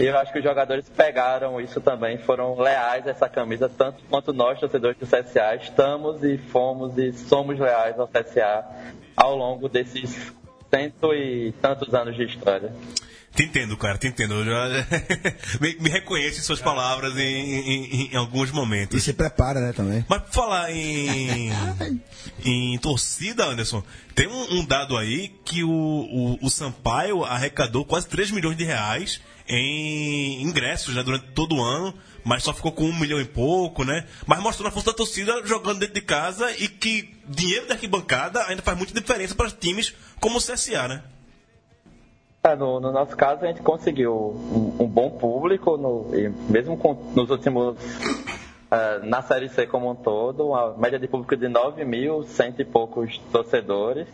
E 0.00 0.04
eu 0.04 0.18
acho 0.18 0.32
que 0.32 0.38
os 0.38 0.44
jogadores 0.44 0.88
pegaram 0.88 1.60
isso 1.60 1.80
também, 1.80 2.18
foram 2.18 2.58
leais 2.58 3.06
a 3.06 3.10
essa 3.10 3.28
camisa, 3.28 3.68
tanto 3.68 4.02
quanto 4.08 4.32
nós, 4.32 4.58
torcedores 4.58 4.98
do 4.98 5.06
CSA, 5.06 5.54
estamos 5.56 6.24
e 6.24 6.38
fomos 6.38 6.98
e 6.98 7.12
somos 7.12 7.58
leais 7.58 7.98
ao 8.00 8.08
CSA 8.08 8.64
ao 9.16 9.36
longo 9.36 9.68
desses 9.68 10.32
cento 10.70 11.12
e 11.14 11.52
tantos 11.60 11.92
anos 11.94 12.16
de 12.16 12.24
história. 12.24 12.72
te 13.34 13.44
entendo, 13.44 13.76
cara, 13.76 13.96
te 13.98 14.06
entendo. 14.08 14.34
Eu 14.34 14.44
já 14.44 14.86
me, 15.60 15.74
me 15.80 15.88
reconheço 15.90 16.38
em 16.40 16.42
suas 16.42 16.60
palavras 16.60 17.16
em, 17.16 17.22
em- 17.22 18.10
em 18.12 18.16
alguns 18.16 18.50
E 18.50 18.52
momentos. 18.54 19.02
se 19.02 19.12
prepara, 19.12 19.60
né, 19.60 19.72
também. 19.72 20.04
Mas 20.08 20.22
por 20.22 20.32
falar 20.32 20.70
em, 20.72 21.50
em 22.44 22.78
torcida, 22.78 23.44
Anderson, 23.46 23.82
tem 24.14 24.26
um, 24.28 24.58
um 24.58 24.64
dado 24.64 24.96
aí 24.96 25.28
que 25.44 25.62
o, 25.64 25.70
o, 25.70 26.38
o 26.42 26.50
Sampaio 26.50 27.24
arrecadou 27.24 27.84
quase 27.84 28.08
3 28.08 28.30
milhões 28.30 28.56
de 28.56 28.64
reais 28.64 29.20
em 29.48 30.42
ingressos 30.42 30.94
né, 30.94 31.02
durante 31.02 31.26
todo 31.34 31.56
o 31.56 31.62
ano, 31.62 31.92
mas 32.24 32.42
só 32.42 32.52
ficou 32.52 32.72
com 32.72 32.84
um 32.84 32.98
milhão 32.98 33.20
e 33.20 33.24
pouco, 33.24 33.84
né? 33.84 34.06
Mas 34.26 34.40
mostrando 34.42 34.68
a 34.68 34.72
força 34.72 34.90
da 34.90 34.96
torcida 34.96 35.44
jogando 35.44 35.80
dentro 35.80 35.94
de 35.94 36.02
casa 36.02 36.50
e 36.52 36.68
que 36.68 37.14
dinheiro 37.26 37.66
da 37.66 37.74
arquibancada 37.74 38.44
ainda 38.46 38.62
faz 38.62 38.76
muita 38.76 38.92
diferença 38.92 39.34
para 39.34 39.50
times 39.50 39.94
como 40.20 40.38
o 40.38 40.40
CSA, 40.40 40.88
né? 40.88 41.02
É, 42.42 42.56
no, 42.56 42.80
no 42.80 42.90
nosso 42.90 43.14
caso, 43.16 43.44
a 43.44 43.48
gente 43.48 43.60
conseguiu 43.60 44.14
um, 44.14 44.84
um 44.84 44.86
bom 44.86 45.10
público, 45.10 45.76
no, 45.76 46.06
mesmo 46.48 46.76
com, 46.76 46.94
nos 47.14 47.28
últimos. 47.28 47.76
é, 48.70 48.98
na 49.00 49.20
Série 49.20 49.50
C 49.50 49.66
como 49.66 49.90
um 49.90 49.94
todo, 49.94 50.48
uma 50.48 50.74
média 50.78 50.98
de 50.98 51.06
público 51.06 51.36
de 51.36 51.48
9 51.48 51.84
mil, 51.84 52.22
cento 52.22 52.62
e 52.62 52.64
poucos 52.64 53.18
torcedores. 53.30 54.08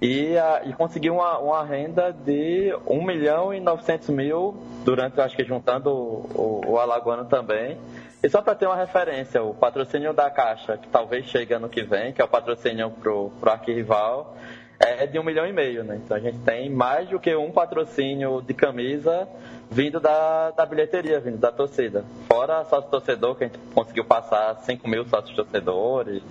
E, 0.00 0.36
a, 0.38 0.62
e 0.64 0.72
conseguiu 0.72 1.14
uma, 1.14 1.38
uma 1.38 1.64
renda 1.64 2.12
de 2.12 2.74
1 2.86 3.04
milhão 3.04 3.52
e 3.52 3.60
900 3.60 4.08
mil, 4.08 4.56
durante, 4.84 5.20
acho 5.20 5.36
que 5.36 5.44
juntando 5.44 5.90
o, 5.90 6.62
o, 6.66 6.70
o 6.72 6.78
Alagoano 6.78 7.26
também. 7.26 7.78
E 8.22 8.28
só 8.28 8.40
para 8.40 8.54
ter 8.54 8.66
uma 8.66 8.76
referência, 8.76 9.42
o 9.42 9.54
patrocínio 9.54 10.12
da 10.12 10.30
Caixa, 10.30 10.76
que 10.76 10.88
talvez 10.88 11.26
chegue 11.26 11.54
ano 11.54 11.68
que 11.68 11.82
vem, 11.82 12.12
que 12.12 12.20
é 12.20 12.24
o 12.24 12.28
patrocínio 12.28 12.90
pro, 12.90 13.30
pro 13.40 13.50
arquirrival, 13.50 14.36
é 14.78 15.06
de 15.06 15.18
um 15.18 15.22
milhão 15.22 15.46
e 15.46 15.52
meio, 15.52 15.84
né? 15.84 16.00
Então 16.02 16.16
a 16.16 16.20
gente 16.20 16.38
tem 16.38 16.70
mais 16.70 17.08
do 17.08 17.20
que 17.20 17.34
um 17.36 17.50
patrocínio 17.50 18.40
de 18.40 18.54
camisa 18.54 19.28
vindo 19.70 20.00
da, 20.00 20.50
da 20.50 20.64
bilheteria, 20.64 21.20
vindo 21.20 21.36
da 21.36 21.52
torcida. 21.52 22.02
Fora 22.26 22.64
sócio 22.64 22.90
torcedor, 22.90 23.36
que 23.36 23.44
a 23.44 23.46
gente 23.46 23.58
conseguiu 23.74 24.04
passar 24.04 24.56
5 24.56 24.88
mil 24.88 25.04
sócios 25.06 25.36
torcedores 25.36 26.22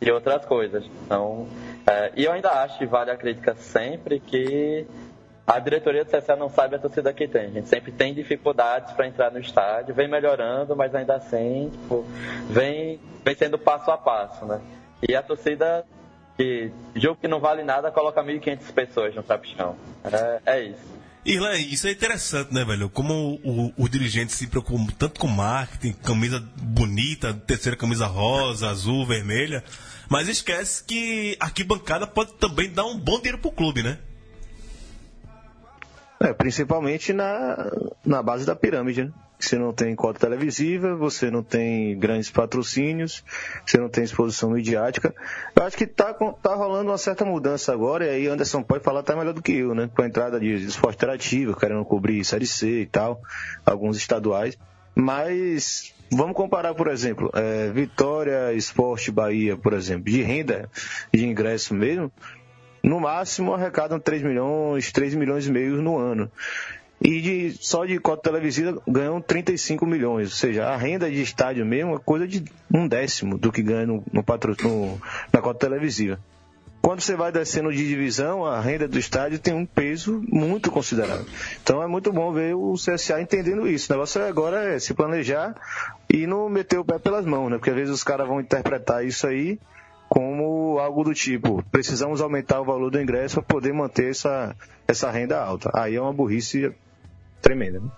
e 0.00 0.10
outras 0.10 0.44
coisas. 0.46 0.84
Então, 1.04 1.46
é, 1.86 2.12
e 2.16 2.24
eu 2.24 2.32
ainda 2.32 2.50
acho, 2.50 2.82
e 2.82 2.86
vale 2.86 3.10
a 3.10 3.16
crítica 3.16 3.54
sempre, 3.54 4.20
que 4.20 4.86
a 5.46 5.58
diretoria 5.58 6.04
do 6.04 6.10
CSA 6.10 6.36
não 6.36 6.48
sabe 6.48 6.76
a 6.76 6.78
torcida 6.78 7.12
que 7.12 7.26
tem. 7.26 7.46
A 7.46 7.50
gente 7.50 7.68
sempre 7.68 7.90
tem 7.92 8.14
dificuldades 8.14 8.92
para 8.92 9.06
entrar 9.06 9.30
no 9.30 9.40
estádio, 9.40 9.94
vem 9.94 10.08
melhorando, 10.08 10.76
mas 10.76 10.94
ainda 10.94 11.16
assim, 11.16 11.70
tipo, 11.70 12.06
vem, 12.48 13.00
vem 13.24 13.34
sendo 13.34 13.58
passo 13.58 13.90
a 13.90 13.98
passo, 13.98 14.44
né? 14.46 14.60
E 15.06 15.16
a 15.16 15.22
torcida, 15.22 15.84
que 16.36 16.70
jogo 16.94 17.18
que 17.20 17.26
não 17.26 17.40
vale 17.40 17.64
nada, 17.64 17.90
coloca 17.90 18.22
1.500 18.22 18.72
pessoas 18.72 19.14
no 19.14 19.22
trapichão. 19.22 19.76
É, 20.04 20.40
é 20.46 20.60
isso. 20.62 21.02
Irlan, 21.24 21.56
isso 21.56 21.86
é 21.86 21.92
interessante, 21.92 22.52
né, 22.52 22.64
velho? 22.64 22.88
Como 22.88 23.40
o, 23.44 23.72
o 23.76 23.88
dirigente 23.88 24.32
se 24.32 24.48
preocupa 24.48 24.92
tanto 24.98 25.20
com 25.20 25.28
marketing, 25.28 25.92
camisa 25.92 26.40
bonita, 26.56 27.32
terceira 27.32 27.76
camisa 27.76 28.06
rosa, 28.06 28.68
azul, 28.68 29.06
vermelha, 29.06 29.62
mas 30.12 30.28
esquece 30.28 30.84
que 30.84 31.38
arquibancada 31.40 32.06
pode 32.06 32.34
também 32.34 32.70
dar 32.70 32.84
um 32.84 32.98
bom 32.98 33.16
dinheiro 33.16 33.38
pro 33.38 33.50
clube, 33.50 33.82
né? 33.82 33.98
É, 36.20 36.34
principalmente 36.34 37.14
na, 37.14 37.72
na 38.04 38.22
base 38.22 38.44
da 38.44 38.54
pirâmide, 38.54 39.04
né? 39.04 39.12
Você 39.40 39.56
não 39.56 39.72
tem 39.72 39.96
cota 39.96 40.20
televisiva, 40.20 40.94
você 40.94 41.30
não 41.30 41.42
tem 41.42 41.98
grandes 41.98 42.30
patrocínios, 42.30 43.24
você 43.64 43.78
não 43.78 43.88
tem 43.88 44.04
exposição 44.04 44.50
midiática. 44.50 45.14
Eu 45.56 45.64
acho 45.64 45.78
que 45.78 45.86
tá, 45.86 46.12
tá 46.12 46.54
rolando 46.54 46.90
uma 46.90 46.98
certa 46.98 47.24
mudança 47.24 47.72
agora, 47.72 48.04
e 48.04 48.10
aí 48.10 48.26
Anderson 48.28 48.62
pode 48.62 48.84
falar 48.84 49.00
até 49.00 49.16
melhor 49.16 49.32
do 49.32 49.40
que 49.40 49.52
eu, 49.52 49.74
né? 49.74 49.88
Com 49.96 50.02
a 50.02 50.06
entrada 50.06 50.38
de 50.38 50.52
esporte 50.66 50.96
interativo, 50.96 51.56
querendo 51.56 51.86
cobrir 51.86 52.22
Série 52.22 52.46
C 52.46 52.82
e 52.82 52.86
tal, 52.86 53.22
alguns 53.64 53.96
estaduais. 53.96 54.58
Mas 54.94 55.94
vamos 56.12 56.36
comparar, 56.36 56.74
por 56.74 56.88
exemplo, 56.88 57.30
é, 57.34 57.70
Vitória, 57.70 58.52
Esporte 58.52 59.10
Bahia, 59.10 59.56
por 59.56 59.72
exemplo, 59.72 60.04
de 60.04 60.22
renda 60.22 60.68
de 61.12 61.24
ingresso 61.24 61.74
mesmo, 61.74 62.12
no 62.82 63.00
máximo 63.00 63.54
arrecadam 63.54 63.98
3 63.98 64.22
milhões, 64.22 64.90
3 64.92 65.14
milhões 65.14 65.46
e 65.46 65.50
meio 65.50 65.80
no 65.80 65.98
ano. 65.98 66.30
e 67.00 67.20
de, 67.20 67.56
só 67.60 67.84
de 67.84 67.98
cota 67.98 68.30
televisiva 68.30 68.80
ganham 68.86 69.20
35 69.20 69.86
milhões. 69.86 70.28
Ou 70.28 70.36
seja, 70.36 70.66
a 70.66 70.76
renda 70.76 71.10
de 71.10 71.20
estádio 71.20 71.64
mesmo 71.64 71.96
é 71.96 71.98
coisa 71.98 72.26
de 72.26 72.44
um 72.72 72.86
décimo 72.86 73.38
do 73.38 73.50
que 73.50 73.62
ganha 73.62 73.86
no, 73.86 74.04
no, 74.12 74.22
no 74.22 75.00
na 75.32 75.40
cota 75.40 75.66
televisiva. 75.66 76.18
Quando 76.82 77.00
você 77.00 77.14
vai 77.14 77.30
descendo 77.30 77.72
de 77.72 77.86
divisão, 77.86 78.44
a 78.44 78.60
renda 78.60 78.88
do 78.88 78.98
estádio 78.98 79.38
tem 79.38 79.54
um 79.54 79.64
peso 79.64 80.20
muito 80.28 80.68
considerável. 80.68 81.24
Então 81.62 81.80
é 81.80 81.86
muito 81.86 82.12
bom 82.12 82.32
ver 82.32 82.56
o 82.56 82.74
CSA 82.74 83.22
entendendo 83.22 83.68
isso. 83.68 83.90
O 83.90 83.94
negócio 83.94 84.22
agora 84.22 84.74
é 84.74 84.80
se 84.80 84.92
planejar 84.92 85.54
e 86.12 86.26
não 86.26 86.48
meter 86.48 86.78
o 86.78 86.84
pé 86.84 86.98
pelas 86.98 87.24
mãos, 87.24 87.50
né? 87.50 87.56
Porque 87.56 87.70
às 87.70 87.76
vezes 87.76 87.94
os 87.94 88.02
caras 88.02 88.26
vão 88.26 88.40
interpretar 88.40 89.06
isso 89.06 89.28
aí 89.28 89.60
como 90.08 90.78
algo 90.80 91.04
do 91.04 91.14
tipo, 91.14 91.62
precisamos 91.70 92.20
aumentar 92.20 92.60
o 92.60 92.64
valor 92.64 92.90
do 92.90 93.00
ingresso 93.00 93.36
para 93.36 93.44
poder 93.44 93.72
manter 93.72 94.10
essa, 94.10 94.54
essa 94.86 95.10
renda 95.10 95.40
alta. 95.40 95.70
Aí 95.72 95.94
é 95.94 96.00
uma 96.00 96.12
burrice 96.12 96.70
tremenda. 97.40 97.80
Né? 97.80 97.90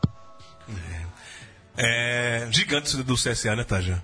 É, 1.76 2.47
gigante 2.50 2.97
do 3.03 3.14
CSA, 3.14 3.57
né, 3.57 3.64
Taja? 3.64 4.00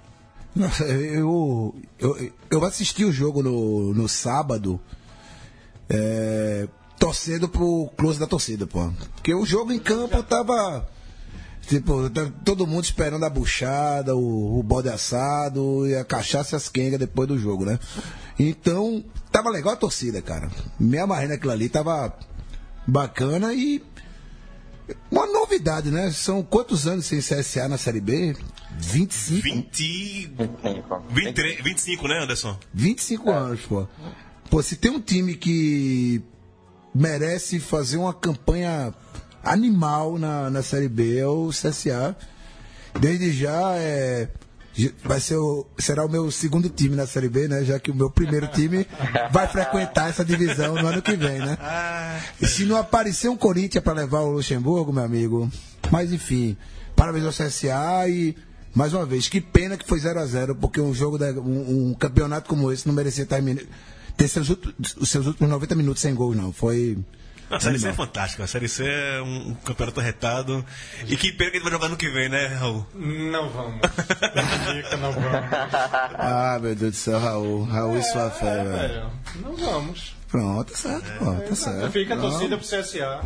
Nossa, 0.55 0.85
eu, 0.85 1.75
eu, 1.99 2.33
eu 2.51 2.65
assisti 2.65 3.05
o 3.05 3.13
jogo 3.13 3.43
no, 3.43 3.95
no 3.95 4.09
sábado, 4.09 4.81
é, 5.89 6.69
torcendo 6.99 7.49
pro 7.49 7.91
close 7.97 8.19
da 8.19 8.27
torcida, 8.27 8.67
pô. 8.67 8.91
Porque 9.15 9.35
o 9.35 9.47
jogo 9.47 9.73
em 9.73 9.79
campo 9.79 10.23
tava. 10.23 10.89
Tipo, 11.63 12.11
tá 12.11 12.29
todo 12.45 12.67
mundo 12.67 12.85
esperando 12.85 13.25
a 13.25 13.31
buchada, 13.31 14.17
o, 14.17 14.59
o 14.59 14.63
bode 14.63 14.89
assado 14.89 15.87
e 15.87 15.95
a 15.95 16.05
cachaça 16.05 16.55
e 16.55 16.57
as 16.57 16.69
quengas 16.69 16.99
depois 16.99 17.29
do 17.29 17.39
jogo, 17.39 17.65
né? 17.65 17.79
Então, 18.39 19.05
tava 19.31 19.51
legal 19.51 19.75
a 19.75 19.77
torcida, 19.77 20.21
cara. 20.21 20.51
Me 20.81 20.99
amarrei 20.99 21.29
naquilo 21.29 21.53
ali, 21.53 21.69
tava 21.69 22.13
bacana 22.87 23.55
e 23.55 23.81
uma 25.11 25.27
novidade, 25.27 25.91
né? 25.91 26.11
São 26.11 26.43
quantos 26.43 26.87
anos 26.87 27.07
sem 27.07 27.21
CSA 27.21 27.69
na 27.69 27.79
Série 27.79 28.01
B? 28.01 28.37
25? 28.79 29.43
20... 29.43 30.33
23, 31.11 31.63
25, 31.63 32.09
né, 32.09 32.23
Anderson? 32.23 32.59
25 32.73 33.31
anos, 33.31 33.61
pô. 33.63 33.87
Pô, 34.49 34.63
se 34.63 34.77
tem 34.77 34.91
um 34.91 35.01
time 35.01 35.35
que 35.35 36.23
merece 36.95 37.61
fazer 37.61 37.97
uma 37.97 38.13
campanha 38.13 38.93
animal 39.43 40.19
na, 40.19 40.51
na 40.51 40.63
Série 40.63 40.89
B 40.89 41.19
é 41.19 41.27
o 41.27 41.49
CSA. 41.51 42.17
Desde 42.99 43.33
já 43.33 43.77
é 43.77 44.29
vai 45.05 45.21
ser 45.21 45.37
o, 45.37 45.67
será 45.79 46.05
o 46.05 46.09
meu 46.09 46.31
segundo 46.31 46.69
time 46.69 46.97
na 46.97 47.07
Série 47.07 47.29
B, 47.29 47.49
né? 47.49 47.65
Já 47.65 47.79
que 47.79 47.91
o 47.91 47.95
meu 47.95 48.11
primeiro 48.11 48.47
time 48.49 48.87
vai 49.31 49.47
frequentar 49.49 50.09
essa 50.09 50.25
divisão 50.25 50.75
no 50.75 50.87
ano 50.87 51.03
que 51.03 51.17
vem, 51.17 51.39
né? 51.39 51.59
E 52.41 52.47
se 52.47 52.65
não 52.65 52.77
aparecer 52.77 53.29
um 53.29 53.37
Corinthians 53.37 53.83
para 53.83 53.95
levar 53.95 54.21
o 54.21 54.31
Luxemburgo, 54.31 54.93
meu 54.93 55.05
amigo. 55.05 55.51
Mas 55.91 56.13
enfim, 56.13 56.57
parabéns 56.95 57.25
ao 57.25 57.33
CSA 57.33 58.09
e 58.09 58.37
mais 58.75 58.95
uma 58.95 59.05
vez, 59.05 59.29
que 59.29 59.41
pena 59.41 59.77
que 59.77 59.87
foi 59.87 59.99
0 59.99 60.21
a 60.21 60.27
0 60.27 60.55
porque 60.55 60.81
um 60.81 60.95
jogo, 60.95 61.19
da, 61.19 61.33
um, 61.33 61.91
um, 61.91 61.95
campeonato 61.95 62.49
como 62.49 62.71
esse 62.71 62.87
não 62.87 62.95
merecia 62.95 63.27
terminar, 63.27 63.65
ter 64.17 64.29
seus, 64.29 64.49
os 64.49 65.09
seus 65.09 65.27
últimos 65.27 65.51
90 65.51 65.75
minutos 65.75 66.01
sem 66.01 66.15
gols, 66.15 66.37
não. 66.37 66.53
Foi 66.53 66.97
a 67.51 67.61
Série 67.61 67.79
C 67.79 67.89
é 67.89 67.93
fantástica. 67.93 68.45
A 68.45 68.47
Série 68.47 68.69
C 68.69 68.85
é 68.87 69.21
um 69.23 69.55
campeonato 69.65 70.01
retado. 70.01 70.65
E 71.07 71.17
que 71.17 71.33
pena 71.33 71.51
que 71.51 71.57
ele 71.57 71.65
vai 71.65 71.73
jogar 71.73 71.89
no 71.89 71.97
que 71.97 72.09
vem, 72.09 72.29
né, 72.29 72.47
Raul? 72.47 72.87
Não 72.95 73.49
vamos. 73.51 73.81
Dica, 74.75 74.97
não 74.97 75.13
vamos. 75.13 75.31
Ah, 76.15 76.59
meu 76.61 76.75
Deus 76.75 76.93
do 76.93 76.97
céu, 76.97 77.19
Raul. 77.19 77.65
Raul 77.65 77.99
e 77.99 78.03
sua 78.05 78.31
fé, 78.31 78.61
É, 78.61 78.65
velho. 78.65 79.11
Não 79.37 79.57
vamos. 79.57 80.15
Pronto, 80.29 80.71
tá 80.71 80.79
certo, 80.79 81.19
pô, 81.19 81.33
tá 81.33 81.55
certo. 81.57 81.91
Fica 81.91 82.15
a 82.15 82.17
torcida 82.17 82.57
pro 82.57 82.65
CSA. 82.65 83.21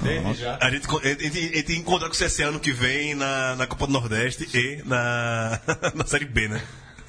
Desde 0.00 0.34
já. 0.34 0.58
A 0.60 0.70
gente, 0.70 0.86
a 0.88 1.08
gente, 1.08 1.24
a 1.24 1.30
gente 1.30 1.52
tem 1.62 1.76
que 1.76 1.76
encontrar 1.76 2.08
com 2.08 2.14
o 2.14 2.18
CSA 2.18 2.46
ano 2.46 2.60
que 2.60 2.72
vem 2.72 3.14
na, 3.14 3.56
na 3.56 3.66
Copa 3.66 3.86
do 3.86 3.92
Nordeste 3.92 4.48
e 4.56 4.82
na, 4.84 5.60
na 5.94 6.06
Série 6.06 6.24
B, 6.24 6.48
né? 6.48 6.62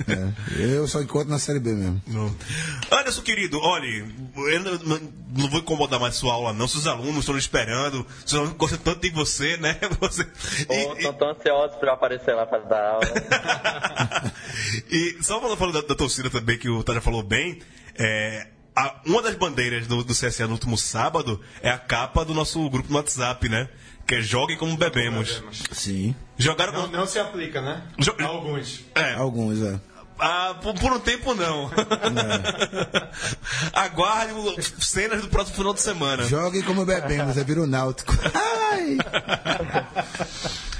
É, 0.07 0.75
eu 0.77 0.87
só 0.87 1.01
encontro 1.01 1.29
na 1.29 1.39
Série 1.39 1.59
B 1.59 1.71
mesmo. 1.73 2.01
Não. 2.07 2.35
Anderson, 2.91 3.21
querido, 3.21 3.59
olha, 3.59 3.85
eu 3.85 4.59
não, 4.83 5.49
vou 5.49 5.59
incomodar 5.59 5.99
mais 5.99 6.15
sua 6.15 6.33
aula, 6.33 6.53
não. 6.53 6.67
Seus 6.67 6.87
alunos 6.87 7.19
estão 7.19 7.37
esperando, 7.37 8.05
seus 8.25 8.39
alunos 8.41 8.57
gostam 8.57 8.79
tanto 8.79 9.01
de 9.01 9.09
você, 9.11 9.57
né? 9.57 9.77
Você, 10.01 10.23
e- 10.69 10.97
estão 10.97 11.13
tão 11.13 11.29
ansiosos 11.29 11.77
pra 11.77 11.89
eu 11.89 11.93
aparecer 11.93 12.33
lá 12.35 12.45
pra 12.45 12.59
dar 12.59 12.89
aula. 12.93 13.03
e 14.91 15.17
só 15.21 15.39
falando, 15.39 15.57
falando 15.57 15.81
da, 15.81 15.87
da 15.87 15.95
torcida 15.95 16.29
também, 16.29 16.57
que 16.57 16.69
o 16.69 16.83
Taja 16.83 17.01
falou 17.01 17.23
bem, 17.23 17.59
é, 17.97 18.47
a- 18.75 19.01
uma 19.05 19.21
das 19.21 19.35
bandeiras 19.35 19.87
do, 19.87 20.03
do 20.03 20.13
CSA 20.13 20.45
no 20.47 20.53
último 20.53 20.77
sábado 20.77 21.39
é 21.61 21.69
a 21.69 21.77
capa 21.77 22.23
do 22.25 22.33
nosso 22.33 22.67
grupo 22.69 22.89
no 22.89 22.97
WhatsApp, 22.97 23.47
né? 23.49 23.69
Que 24.05 24.15
é 24.15 24.21
Joguem 24.21 24.57
Como 24.57 24.75
Bebemos. 24.77 25.41
Sim. 25.71 26.13
Jogaram 26.37 26.73
Não, 26.73 26.81
com... 26.89 26.97
não 26.97 27.07
se 27.07 27.19
aplica, 27.19 27.61
né? 27.61 27.83
Jo- 27.99 28.15
Alguns. 28.19 28.81
É, 28.95 29.13
Alguns, 29.13 29.61
é. 29.61 29.79
ah, 30.19 30.55
por, 30.61 30.73
por 30.75 30.91
um 30.91 30.99
tempo 30.99 31.33
não. 31.33 31.71
Aguarde 33.73 34.33
o- 34.33 34.61
cenas 34.81 35.21
do 35.21 35.29
próximo 35.29 35.55
final 35.57 35.73
de 35.73 35.81
semana. 35.81 36.23
Joguem 36.23 36.61
como 36.63 36.85
bebemos, 36.85 37.37
é 37.37 37.43
vira 37.43 37.61
o 37.61 37.67
náutico. 37.67 38.13
Ai! 38.33 38.97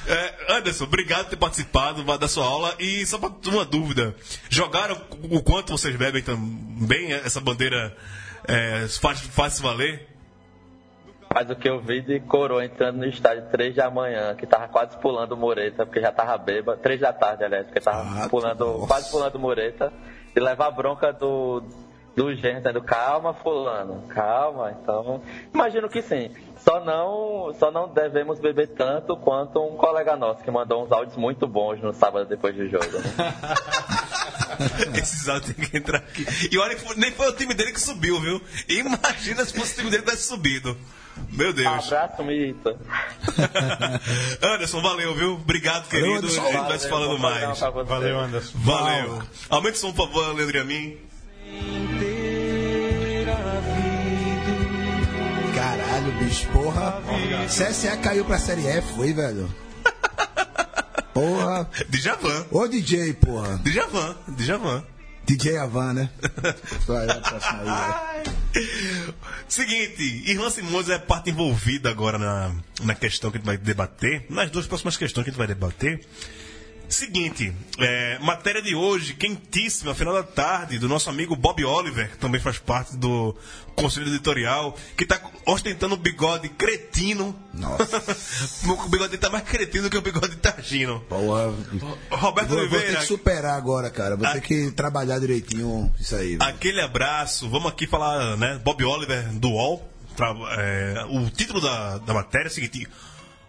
É, 0.06 0.56
Anderson, 0.58 0.84
obrigado 0.84 1.24
por 1.26 1.30
ter 1.30 1.38
participado 1.38 2.04
da 2.18 2.28
sua 2.28 2.46
aula. 2.46 2.76
E 2.78 3.06
só 3.06 3.18
para 3.18 3.32
uma 3.50 3.64
dúvida: 3.64 4.14
jogaram 4.50 5.02
o 5.32 5.42
quanto 5.42 5.72
vocês 5.72 5.96
bebem 5.96 6.22
também? 6.22 7.14
Essa 7.14 7.40
bandeira 7.40 7.96
é, 8.48 8.86
faz, 9.02 9.22
faz 9.22 9.54
se 9.54 9.62
valer? 9.62 10.10
Mas 11.34 11.50
o 11.50 11.56
que 11.56 11.68
eu 11.68 11.80
vi 11.80 12.02
de 12.02 12.20
coroa 12.20 12.64
entrando 12.64 12.98
no 12.98 13.06
estádio 13.06 13.46
3 13.52 13.76
da 13.76 13.90
manhã, 13.90 14.36
que 14.36 14.46
tava 14.46 14.68
quase 14.68 14.96
pulando 14.98 15.32
o 15.32 15.38
Mureta, 15.38 15.86
porque 15.86 16.00
já 16.00 16.12
tava 16.12 16.38
bêbado. 16.38 16.80
3 16.80 17.00
da 17.02 17.12
tarde, 17.12 17.44
aliás, 17.44 17.66
porque 17.66 17.80
tava 17.80 18.02
Ah, 18.24 18.30
pulando, 18.30 18.66
nossa. 18.66 18.88
quase 18.88 19.10
pulando 19.12 19.36
o 19.36 19.40
Mureta. 19.40 19.92
E 20.36 20.40
levar 20.40 20.68
a 20.68 20.72
bronca 20.72 21.12
do, 21.12 21.64
do 22.16 22.34
dizendo, 22.36 22.82
calma, 22.82 23.34
fulano, 23.34 24.04
calma. 24.10 24.76
Então, 24.82 25.22
imagino 25.54 25.90
que 25.90 26.02
sim. 26.02 26.30
Só 26.58 26.80
não, 26.80 27.54
só 27.56 27.70
não 27.72 27.88
devemos 27.90 28.40
beber 28.40 28.68
tanto 28.70 29.16
quanto 29.18 29.62
um 29.64 29.76
colega 29.76 30.16
nosso 30.16 30.44
que 30.44 30.50
mandou 30.52 30.84
uns 30.84 30.92
áudios 30.92 31.18
muito 31.18 31.46
bons 31.48 31.82
no 31.82 31.94
sábado 31.94 32.26
depois 32.26 32.56
do 32.56 32.68
jogo. 32.68 32.86
Né? 32.86 33.04
Esses 34.96 35.28
áudios 35.28 35.56
têm 35.56 35.66
que 35.66 35.78
entrar 35.78 35.98
aqui. 35.98 36.26
E 36.52 36.58
olha, 36.58 36.76
que 36.76 37.00
nem 37.00 37.12
foi 37.12 37.30
o 37.30 37.34
time 37.34 37.54
dele 37.54 37.72
que 37.72 37.82
subiu, 37.82 38.20
viu? 38.20 38.42
Imagina 38.68 39.46
se 39.46 39.54
fosse 39.54 39.74
o 39.74 39.76
time 39.78 39.90
dele 39.90 40.04
que 40.04 40.10
tivesse 40.10 40.28
subido. 40.28 40.78
Meu 41.32 41.54
Deus. 41.54 41.92
Abraço, 41.92 42.24
Mita. 42.24 42.76
Anderson, 44.42 44.82
valeu, 44.82 45.14
viu? 45.16 45.34
Obrigado, 45.34 45.88
querido. 45.88 46.18
Anderson. 46.18 46.42
A 46.42 46.52
gente 46.52 46.68
vai 46.68 46.80
se 46.80 46.90
falando 46.90 47.20
mais. 47.20 47.60
Valeu, 47.60 48.20
Anderson. 48.20 48.52
Valeu. 48.56 49.22
Aumente 49.50 49.78
o 49.78 49.80
som, 49.80 49.94
por 49.94 50.08
favor, 50.08 50.36
Leandro 50.36 50.58
e 50.58 50.60
a 50.60 50.64
mim. 50.64 50.98
Caralho, 55.56 56.12
bicho, 56.20 56.48
porra. 56.50 57.02
CSA 57.48 57.98
caiu 57.98 58.26
pra 58.26 58.38
Série 58.38 58.68
F, 58.68 58.96
foi, 58.96 59.14
velho? 59.14 59.50
Porra. 61.14 61.70
Djavan. 61.90 62.46
Ô 62.52 62.68
DJ, 62.68 63.14
porra. 63.14 63.60
Djavan. 63.64 64.16
Djavan. 64.38 64.84
DJ 65.26 65.58
Avan, 65.58 65.94
né? 65.94 66.10
Seguinte, 69.48 70.24
Irlan 70.26 70.50
Simões 70.50 70.90
é 70.90 71.00
parte 71.00 71.30
envolvida 71.30 71.90
agora 71.90 72.18
na, 72.18 72.54
na 72.84 72.94
questão 72.94 73.32
que 73.32 73.38
a 73.38 73.40
gente 73.40 73.46
vai 73.46 73.56
debater, 73.58 74.26
nas 74.30 74.52
duas 74.52 74.68
próximas 74.68 74.98
questões 74.98 75.24
que 75.24 75.30
a 75.30 75.32
gente 75.32 75.38
vai 75.38 75.48
debater. 75.48 76.06
Seguinte, 76.90 77.52
é, 77.80 78.20
matéria 78.20 78.62
de 78.62 78.76
hoje, 78.76 79.16
quentíssima, 79.16 79.96
final 79.96 80.14
da 80.14 80.22
tarde, 80.22 80.78
do 80.78 80.88
nosso 80.88 81.10
amigo 81.10 81.36
Bob 81.36 81.64
Oliver, 81.66 82.12
que 82.12 82.18
também 82.18 82.40
faz 82.40 82.60
parte 82.60 82.96
do 82.96 83.36
Conselho 83.76 84.08
Editorial, 84.08 84.78
que 84.96 85.04
está 85.04 85.20
ostentando 85.46 85.96
um 85.96 85.98
bigode 85.98 86.50
cretino. 86.50 87.36
Nossa. 87.52 87.98
o 88.70 88.90
bigode 88.90 89.10
dele 89.12 89.18
tá 89.18 89.30
mais 89.32 89.44
cretino 89.44 89.90
que 89.90 89.98
o 89.98 90.02
bigode 90.02 90.30
de 90.30 90.38
Targino. 90.38 91.00
Porra. 91.10 91.52
Roberto 92.12 92.50
Vou, 92.50 92.58
vou 92.60 92.68
ter 92.70 92.76
Oliveira, 92.76 93.00
que 93.00 93.06
superar 93.08 93.58
agora, 93.58 93.90
cara. 93.90 94.16
Vou 94.16 94.28
Ah. 94.28 94.34
ter 94.34 94.42
que 94.42 94.70
trabalhar 94.72 95.18
direitinho 95.20 95.92
isso 96.00 96.16
aí. 96.16 96.38
velho. 96.38 96.44
Aquele 96.44 96.82
abraço. 96.82 97.50
Vamos 97.50 97.72
aqui 97.72 97.88
falar, 97.88 98.38
né? 98.38 98.62
Bob 98.64 98.84
Oliver 98.84 99.30
do 99.34 99.50
UOL. 99.50 99.90
Tra- 100.16 100.36
é, 100.60 101.06
o 101.10 101.28
título 101.32 101.60
da, 101.60 101.98
da 101.98 102.14
matéria 102.14 102.46
é 102.48 102.52
o 102.52 102.54
seguinte: 102.54 102.88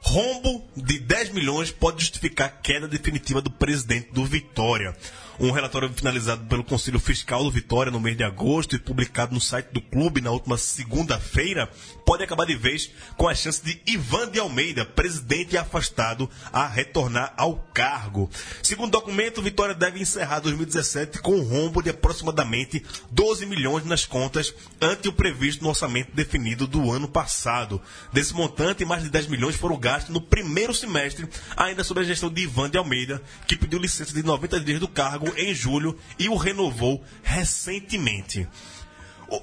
Rombo 0.06 0.62
de 0.76 0.98
10 0.98 1.30
milhões 1.30 1.70
pode 1.70 2.02
justificar 2.02 2.60
queda 2.62 2.86
definitiva 2.86 3.40
do 3.40 3.50
presidente 3.50 4.12
do 4.12 4.22
Vitória. 4.22 4.94
Um 5.38 5.50
relatório 5.50 5.92
finalizado 5.92 6.44
pelo 6.44 6.62
Conselho 6.62 7.00
Fiscal 7.00 7.42
do 7.42 7.50
Vitória 7.50 7.90
no 7.90 7.98
mês 7.98 8.16
de 8.16 8.22
agosto 8.22 8.76
e 8.76 8.78
publicado 8.78 9.34
no 9.34 9.40
site 9.40 9.66
do 9.72 9.80
clube 9.80 10.20
na 10.20 10.30
última 10.30 10.56
segunda-feira 10.56 11.68
pode 12.06 12.22
acabar 12.22 12.46
de 12.46 12.54
vez 12.54 12.90
com 13.16 13.28
a 13.28 13.34
chance 13.34 13.64
de 13.64 13.80
Ivan 13.84 14.30
de 14.30 14.38
Almeida, 14.38 14.84
presidente 14.84 15.56
afastado, 15.56 16.30
a 16.52 16.68
retornar 16.68 17.34
ao 17.36 17.56
cargo. 17.74 18.30
Segundo 18.62 18.88
o 18.88 19.00
documento, 19.00 19.42
Vitória 19.42 19.74
deve 19.74 20.00
encerrar 20.00 20.38
2017 20.38 21.20
com 21.20 21.34
um 21.34 21.42
rombo 21.42 21.82
de 21.82 21.90
aproximadamente 21.90 22.84
12 23.10 23.44
milhões 23.44 23.84
nas 23.84 24.06
contas 24.06 24.54
ante 24.80 25.08
o 25.08 25.12
previsto 25.12 25.64
no 25.64 25.70
orçamento 25.70 26.14
definido 26.14 26.66
do 26.66 26.92
ano 26.92 27.08
passado. 27.08 27.82
Desse 28.12 28.34
montante, 28.34 28.84
mais 28.84 29.02
de 29.02 29.10
10 29.10 29.26
milhões 29.26 29.56
foram 29.56 29.76
gastos 29.76 30.14
no 30.14 30.20
primeiro 30.20 30.72
semestre, 30.72 31.28
ainda 31.56 31.82
sob 31.82 32.00
a 32.00 32.04
gestão 32.04 32.30
de 32.30 32.42
Ivan 32.42 32.70
de 32.70 32.78
Almeida, 32.78 33.20
que 33.48 33.56
pediu 33.56 33.80
licença 33.80 34.14
de 34.14 34.22
90 34.22 34.60
dias 34.60 34.78
do 34.78 34.86
cargo 34.86 35.23
em 35.36 35.54
julho 35.54 35.98
e 36.18 36.28
o 36.28 36.36
renovou 36.36 37.02
recentemente. 37.22 38.48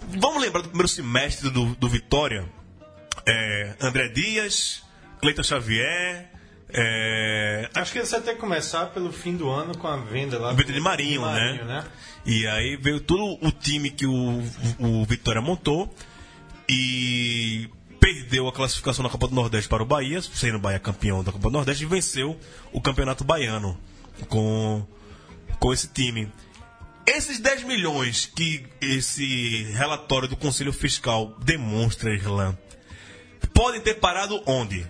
Vamos 0.09 0.41
lembrar 0.41 0.61
do 0.61 0.69
primeiro 0.69 0.87
semestre 0.87 1.49
do, 1.49 1.75
do 1.75 1.89
Vitória? 1.89 2.47
É, 3.25 3.75
André 3.81 4.09
Dias, 4.09 4.83
Cleiton 5.19 5.43
Xavier, 5.43 6.31
é, 6.73 7.69
Acho 7.75 7.91
que 7.91 7.99
você 7.99 8.21
tem 8.21 8.33
que 8.33 8.39
começar 8.39 8.87
pelo 8.87 9.11
fim 9.11 9.35
do 9.35 9.49
ano 9.49 9.77
com 9.77 9.87
a 9.87 9.97
venda 9.97 10.39
lá. 10.39 10.53
Venda 10.53 10.71
de 10.71 10.79
Marinho, 10.79 11.21
do 11.21 11.27
né? 11.27 11.85
E 12.25 12.47
aí 12.47 12.77
veio 12.77 13.01
todo 13.01 13.37
o 13.45 13.51
time 13.51 13.89
que 13.89 14.05
o, 14.05 14.41
o 14.79 15.05
Vitória 15.05 15.41
montou 15.41 15.93
e 16.69 17.69
perdeu 17.99 18.47
a 18.47 18.53
classificação 18.53 19.03
na 19.03 19.09
Copa 19.09 19.27
do 19.27 19.35
Nordeste 19.35 19.67
para 19.67 19.83
o 19.83 19.85
Bahia, 19.85 20.21
sendo 20.21 20.55
o 20.55 20.59
Bahia 20.59 20.79
campeão 20.79 21.23
da 21.23 21.31
Copa 21.31 21.49
do 21.49 21.53
Nordeste, 21.53 21.83
e 21.83 21.87
venceu 21.87 22.39
o 22.71 22.79
Campeonato 22.79 23.23
Baiano 23.23 23.77
com, 24.29 24.85
com 25.61 25.71
esse 25.71 25.87
time. 25.87 26.27
Esses 27.05 27.39
10 27.39 27.63
milhões 27.63 28.25
que 28.25 28.65
esse 28.81 29.63
relatório 29.73 30.27
do 30.27 30.35
Conselho 30.35 30.73
Fiscal 30.73 31.35
demonstra, 31.43 32.13
Irlan, 32.13 32.57
podem 33.53 33.79
ter 33.79 33.95
parado 33.95 34.41
onde? 34.45 34.85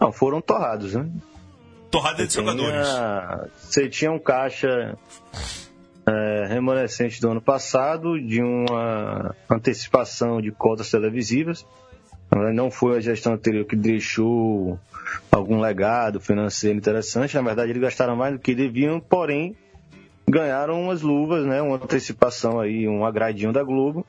Não, 0.00 0.12
foram 0.12 0.40
torrados, 0.40 0.94
né? 0.94 1.08
Torrada 1.90 2.26
de 2.26 2.32
jogadores. 2.32 2.86
Você 3.58 3.88
tinha 3.88 4.12
um 4.12 4.18
caixa 4.18 4.96
é, 6.06 6.46
remanescente 6.48 7.20
do 7.20 7.30
ano 7.30 7.40
passado, 7.40 8.20
de 8.20 8.42
uma 8.42 9.34
antecipação 9.50 10.40
de 10.40 10.52
cotas 10.52 10.90
televisivas. 10.90 11.66
Não 12.54 12.70
foi 12.70 12.98
a 12.98 13.00
gestão 13.00 13.32
anterior 13.32 13.64
que 13.64 13.76
deixou 13.76 14.78
algum 15.36 15.60
legado 15.60 16.20
financeiro 16.20 16.76
interessante. 16.76 17.34
Na 17.36 17.42
verdade, 17.42 17.70
eles 17.70 17.82
gastaram 17.82 18.16
mais 18.16 18.32
do 18.32 18.38
que 18.38 18.54
deviam, 18.54 19.00
porém 19.00 19.56
ganharam 20.28 20.80
umas 20.82 21.02
luvas, 21.02 21.46
né? 21.46 21.62
Uma 21.62 21.76
antecipação 21.76 22.58
aí, 22.58 22.88
um 22.88 23.04
agradinho 23.04 23.52
da 23.52 23.62
Globo, 23.62 24.04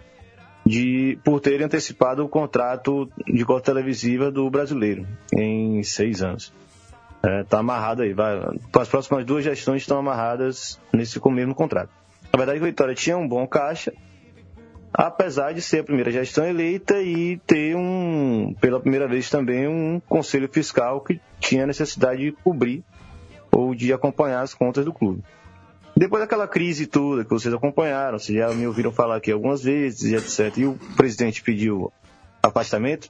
de 0.65 1.17
por 1.23 1.39
terem 1.39 1.65
antecipado 1.65 2.23
o 2.23 2.29
contrato 2.29 3.09
de 3.25 3.45
cota 3.45 3.71
televisiva 3.71 4.31
do 4.31 4.49
brasileiro 4.49 5.05
em 5.33 5.83
seis 5.83 6.21
anos. 6.21 6.53
É, 7.23 7.43
tá 7.43 7.59
amarrado 7.59 8.01
aí. 8.01 8.13
Vai, 8.13 8.39
as 8.79 8.87
próximas 8.87 9.25
duas 9.25 9.43
gestões 9.43 9.81
estão 9.81 9.97
amarradas 9.97 10.79
nesse 10.93 11.19
mesmo 11.29 11.55
contrato. 11.55 11.89
Na 12.31 12.37
verdade, 12.37 12.59
o 12.59 12.63
Vitória 12.63 12.93
tinha 12.93 13.17
um 13.17 13.27
bom 13.27 13.47
caixa, 13.47 13.93
apesar 14.93 15.53
de 15.53 15.61
ser 15.61 15.79
a 15.79 15.83
primeira 15.83 16.11
gestão 16.11 16.45
eleita 16.45 17.01
e 17.01 17.37
ter 17.45 17.75
um, 17.75 18.55
pela 18.59 18.79
primeira 18.79 19.07
vez 19.07 19.29
também, 19.29 19.67
um 19.67 19.99
conselho 20.07 20.49
fiscal 20.51 21.01
que 21.01 21.19
tinha 21.39 21.65
necessidade 21.67 22.21
de 22.21 22.31
cobrir 22.31 22.83
ou 23.51 23.73
de 23.75 23.91
acompanhar 23.93 24.41
as 24.41 24.53
contas 24.53 24.85
do 24.85 24.93
clube. 24.93 25.23
Depois 25.95 26.21
daquela 26.21 26.47
crise 26.47 26.85
toda 26.85 27.23
que 27.23 27.29
vocês 27.29 27.53
acompanharam, 27.53 28.19
vocês 28.19 28.37
já 28.37 28.49
me 28.53 28.67
ouviram 28.67 28.91
falar 28.91 29.15
aqui 29.15 29.31
algumas 29.31 29.63
vezes, 29.63 30.03
e 30.11 30.15
etc., 30.15 30.55
e 30.57 30.65
o 30.65 30.77
presidente 30.95 31.41
pediu 31.41 31.91
afastamento, 32.43 33.09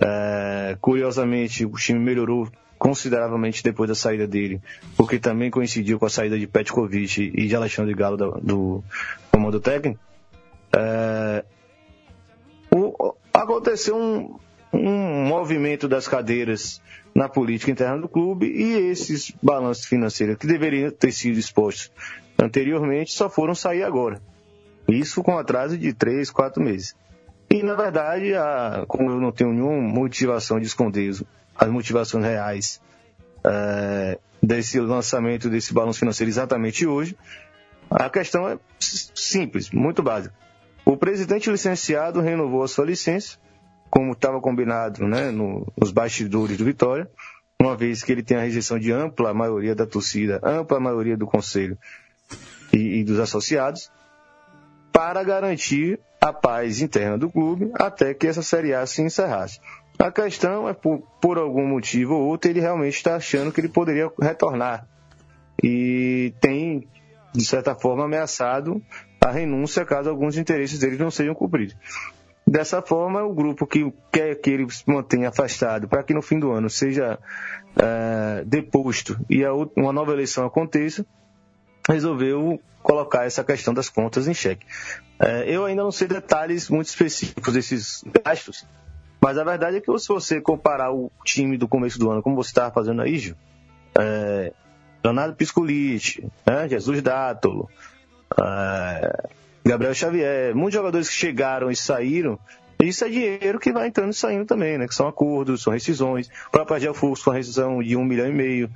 é, 0.00 0.76
curiosamente, 0.80 1.64
o 1.64 1.72
time 1.72 1.98
melhorou 1.98 2.48
consideravelmente 2.78 3.62
depois 3.62 3.88
da 3.88 3.94
saída 3.94 4.26
dele, 4.26 4.60
porque 4.96 5.18
também 5.18 5.50
coincidiu 5.50 5.98
com 5.98 6.04
a 6.06 6.10
saída 6.10 6.38
de 6.38 6.46
Petkovic 6.46 7.32
e 7.34 7.46
de 7.46 7.56
Alexandre 7.56 7.94
Galo 7.94 8.16
da- 8.16 8.38
do 8.42 8.82
comando 9.30 9.60
técnico. 9.60 10.00
É, 10.76 11.44
o- 12.74 13.14
aconteceu 13.32 13.96
um, 13.96 14.36
um 14.72 15.24
movimento 15.26 15.86
das 15.88 16.08
cadeiras 16.08 16.80
na 17.14 17.28
política 17.28 17.70
interna 17.70 17.98
do 17.98 18.08
clube 18.08 18.46
e 18.46 18.72
esses 18.90 19.32
balanços 19.42 19.84
financeiros 19.84 20.36
que 20.38 20.46
deveriam 20.46 20.90
ter 20.90 21.12
sido 21.12 21.38
expostos 21.38 21.90
anteriormente 22.38 23.12
só 23.12 23.28
foram 23.28 23.54
sair 23.54 23.82
agora. 23.82 24.20
Isso 24.88 25.22
com 25.22 25.38
atraso 25.38 25.76
de 25.78 25.92
três, 25.92 26.30
quatro 26.30 26.62
meses. 26.62 26.96
E, 27.50 27.62
na 27.62 27.74
verdade, 27.74 28.34
a- 28.34 28.84
como 28.88 29.10
eu 29.10 29.20
não 29.20 29.30
tenho 29.30 29.52
nenhuma 29.52 29.80
motivação 29.80 30.58
de 30.58 30.66
esconder 30.66 31.12
as 31.54 31.68
motivações 31.68 32.24
reais 32.24 32.80
eh, 33.44 34.18
desse 34.42 34.80
lançamento 34.80 35.50
desse 35.50 35.74
balanço 35.74 35.98
financeiro 35.98 36.30
exatamente 36.30 36.86
hoje, 36.86 37.16
a 37.90 38.08
questão 38.08 38.48
é 38.48 38.58
simples, 38.80 39.70
muito 39.70 40.02
básica. 40.02 40.34
Presidente 41.06 41.50
licenciado 41.50 42.20
renovou 42.20 42.62
a 42.62 42.68
sua 42.68 42.84
licença, 42.86 43.36
como 43.90 44.12
estava 44.12 44.40
combinado 44.40 45.04
né, 45.04 45.32
no- 45.32 45.66
nos 45.76 45.90
bastidores 45.90 46.56
do 46.56 46.64
Vitória, 46.64 47.10
uma 47.60 47.76
vez 47.76 48.04
que 48.04 48.12
ele 48.12 48.22
tem 48.22 48.36
a 48.36 48.42
rejeição 48.42 48.78
de 48.78 48.92
ampla 48.92 49.34
maioria 49.34 49.74
da 49.74 49.84
torcida, 49.84 50.38
ampla 50.44 50.78
maioria 50.78 51.16
do 51.16 51.26
conselho 51.26 51.76
e- 52.72 53.00
e 53.00 53.04
dos 53.04 53.18
associados, 53.18 53.90
para 54.92 55.24
garantir 55.24 55.98
a 56.20 56.32
paz 56.32 56.80
interna 56.80 57.18
do 57.18 57.28
clube 57.28 57.72
até 57.74 58.14
que 58.14 58.28
essa 58.28 58.40
Série 58.40 58.72
A 58.72 58.86
se 58.86 59.02
encerrasse. 59.02 59.58
A 59.98 60.08
questão 60.12 60.68
é, 60.68 60.72
por, 60.72 61.00
por 61.20 61.36
algum 61.36 61.66
motivo 61.66 62.14
ou 62.14 62.28
outro, 62.28 62.48
ele 62.48 62.60
realmente 62.60 62.94
está 62.94 63.16
achando 63.16 63.50
que 63.50 63.60
ele 63.60 63.68
poderia 63.68 64.08
retornar. 64.20 64.86
E 65.60 66.32
tem, 66.40 66.86
de 67.32 67.44
certa 67.44 67.74
forma, 67.74 68.04
ameaçado 68.04 68.82
a 69.20 69.30
renúncia 69.30 69.84
caso 69.84 70.10
alguns 70.10 70.36
interesses 70.36 70.78
dele 70.78 70.96
não 70.96 71.10
sejam 71.10 71.34
cumpridos. 71.34 71.76
Dessa 72.46 72.82
forma, 72.82 73.22
o 73.22 73.32
grupo 73.32 73.66
que 73.66 73.92
quer 74.10 74.34
que 74.34 74.50
ele 74.50 74.68
se 74.68 74.82
mantenha 74.86 75.28
afastado 75.28 75.88
para 75.88 76.02
que 76.02 76.12
no 76.12 76.20
fim 76.20 76.38
do 76.38 76.50
ano 76.50 76.68
seja 76.68 77.18
eh, 77.76 78.42
deposto 78.44 79.16
e 79.30 79.44
uma 79.76 79.92
nova 79.92 80.12
eleição 80.12 80.44
aconteça, 80.44 81.06
resolveu 81.88 82.60
colocar 82.82 83.24
essa 83.24 83.44
questão 83.44 83.72
das 83.72 83.88
contas 83.88 84.26
em 84.26 84.34
xeque. 84.34 84.66
É, 85.20 85.44
eu 85.48 85.64
ainda 85.64 85.82
não 85.82 85.92
sei 85.92 86.08
detalhes 86.08 86.68
muito 86.68 86.88
específicos 86.88 87.54
desses 87.54 88.04
gastos, 88.24 88.66
mas 89.20 89.38
a 89.38 89.44
verdade 89.44 89.76
é 89.76 89.80
que 89.80 89.98
se 89.98 90.08
você 90.08 90.40
comparar 90.40 90.92
o 90.92 91.10
time 91.24 91.56
do 91.56 91.68
começo 91.68 91.98
do 91.98 92.10
ano, 92.10 92.22
como 92.22 92.34
você 92.34 92.50
estava 92.50 92.74
fazendo 92.74 93.02
aí, 93.02 93.18
Gil, 93.18 93.36
é, 93.98 94.52
Leonardo 95.04 95.34
Piscolite, 95.34 96.24
né, 96.46 96.68
Jesus 96.68 97.02
Dátolo, 97.02 97.68
é, 98.40 99.28
Gabriel 99.64 99.94
Xavier, 99.94 100.54
muitos 100.54 100.74
jogadores 100.74 101.08
que 101.08 101.14
chegaram 101.14 101.70
e 101.70 101.76
saíram, 101.76 102.38
isso 102.82 103.04
é 103.04 103.08
dinheiro 103.08 103.60
que 103.60 103.72
vai 103.72 103.88
entrando 103.88 104.10
e 104.10 104.14
saindo 104.14 104.44
também, 104.44 104.76
né? 104.76 104.88
Que 104.88 104.94
são 104.94 105.06
acordos, 105.06 105.62
são 105.62 105.72
rescisões. 105.72 106.26
O 106.48 106.50
próprio 106.50 106.76
Agel 106.76 106.94
Fux 106.94 107.20
foi 107.20 107.32
uma 107.32 107.36
rescisão 107.36 107.80
de 107.80 107.96
um 107.96 108.04
milhão 108.04 108.26
e 108.26 108.32
meio. 108.32 108.70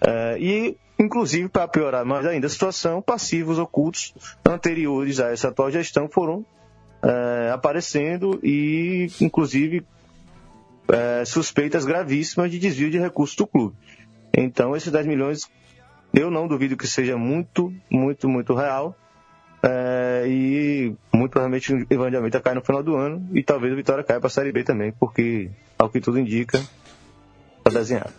É, 0.00 0.38
e, 0.38 0.76
inclusive, 0.98 1.48
para 1.48 1.68
piorar 1.68 2.04
mais 2.04 2.24
ainda 2.24 2.46
a 2.46 2.50
situação, 2.50 3.02
passivos 3.02 3.58
ocultos 3.58 4.14
anteriores 4.48 5.20
a 5.20 5.30
essa 5.30 5.48
atual 5.48 5.70
gestão 5.70 6.08
foram 6.08 6.44
é, 7.02 7.50
aparecendo 7.52 8.40
e, 8.42 9.10
inclusive, 9.20 9.84
é, 10.88 11.24
suspeitas 11.26 11.84
gravíssimas 11.84 12.50
de 12.50 12.58
desvio 12.58 12.90
de 12.90 12.98
recursos 12.98 13.36
do 13.36 13.46
clube. 13.46 13.76
Então, 14.34 14.74
esses 14.74 14.90
10 14.90 15.06
milhões, 15.06 15.50
eu 16.12 16.30
não 16.30 16.48
duvido 16.48 16.76
que 16.76 16.86
seja 16.86 17.16
muito, 17.16 17.72
muito, 17.90 18.28
muito 18.28 18.54
real. 18.54 18.96
É, 19.62 20.24
e 20.26 20.96
muito 21.12 21.32
provavelmente 21.32 21.74
o 21.74 21.86
Ivan 21.90 22.08
de 22.08 22.16
Almeida 22.16 22.40
cai 22.40 22.54
no 22.54 22.62
final 22.62 22.82
do 22.82 22.96
ano 22.96 23.28
e 23.34 23.42
talvez 23.42 23.70
o 23.72 23.76
Vitória 23.76 24.02
caia 24.02 24.18
para 24.18 24.28
a 24.28 24.30
Série 24.30 24.52
B 24.52 24.64
também, 24.64 24.90
porque, 24.92 25.50
ao 25.78 25.90
que 25.90 26.00
tudo 26.00 26.18
indica, 26.18 26.64
está 27.58 27.78
desenhado. 27.78 28.12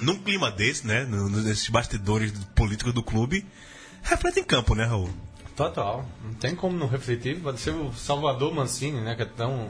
Num 0.00 0.16
clima 0.16 0.50
desse, 0.50 0.86
né? 0.86 1.04
Nesses 1.04 1.68
bastidores 1.68 2.32
políticos 2.54 2.94
do 2.94 3.02
clube, 3.02 3.44
reflete 4.02 4.40
em 4.40 4.44
campo, 4.44 4.74
né, 4.74 4.84
Raul? 4.84 5.10
Total. 5.56 6.04
Não 6.24 6.34
tem 6.34 6.54
como 6.54 6.78
não 6.78 6.86
refletir. 6.86 7.40
Pode 7.40 7.60
ser 7.60 7.70
o 7.70 7.92
Salvador 7.92 8.54
Mancini, 8.54 9.00
né? 9.00 9.16
Que 9.16 9.22
é 9.22 9.26
tão, 9.26 9.68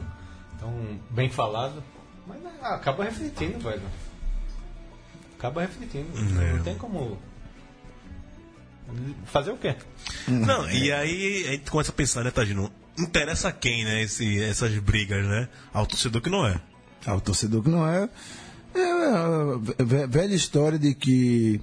tão 0.59 0.99
bem 1.09 1.29
falado. 1.29 1.83
Mas 2.27 2.39
né, 2.41 2.51
acaba 2.61 3.03
refletindo, 3.03 3.59
velho. 3.59 3.81
Acaba 5.39 5.61
refletindo. 5.61 6.07
É. 6.41 6.53
Não 6.53 6.63
tem 6.63 6.75
como. 6.75 7.17
Fazer 9.25 9.51
o 9.51 9.57
quê? 9.57 9.75
Não, 10.27 10.69
e 10.69 10.91
aí 10.91 11.47
a 11.47 11.51
gente 11.53 11.71
começa 11.71 11.91
a 11.91 11.95
pensar, 11.95 12.23
né, 12.23 12.31
Tagino? 12.31 12.71
interessa 12.97 13.47
a 13.47 13.51
quem, 13.51 13.85
né? 13.85 14.01
Esse, 14.03 14.41
essas 14.43 14.77
brigas, 14.79 15.25
né? 15.25 15.47
Ao 15.73 15.85
torcedor 15.85 16.21
que 16.21 16.29
não 16.29 16.45
é. 16.45 16.59
Ao 17.05 17.21
torcedor 17.21 17.63
que 17.63 17.69
não 17.69 17.87
é. 17.87 18.09
É 18.75 18.81
a 18.83 19.57
ve- 19.83 20.05
velha 20.07 20.35
história 20.35 20.77
de 20.77 20.93
que 20.93 21.61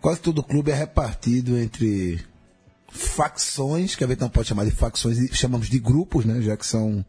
quase 0.00 0.20
todo 0.20 0.42
clube 0.42 0.70
é 0.70 0.74
repartido 0.74 1.58
entre 1.58 2.24
facções, 2.88 3.94
que 3.94 4.02
a 4.04 4.06
gente 4.06 4.20
não 4.20 4.30
pode 4.30 4.48
chamar 4.48 4.64
de 4.64 4.70
facções, 4.70 5.18
chamamos 5.36 5.68
de 5.68 5.78
grupos, 5.78 6.24
né? 6.24 6.40
Já 6.40 6.56
que 6.56 6.64
são 6.64 7.04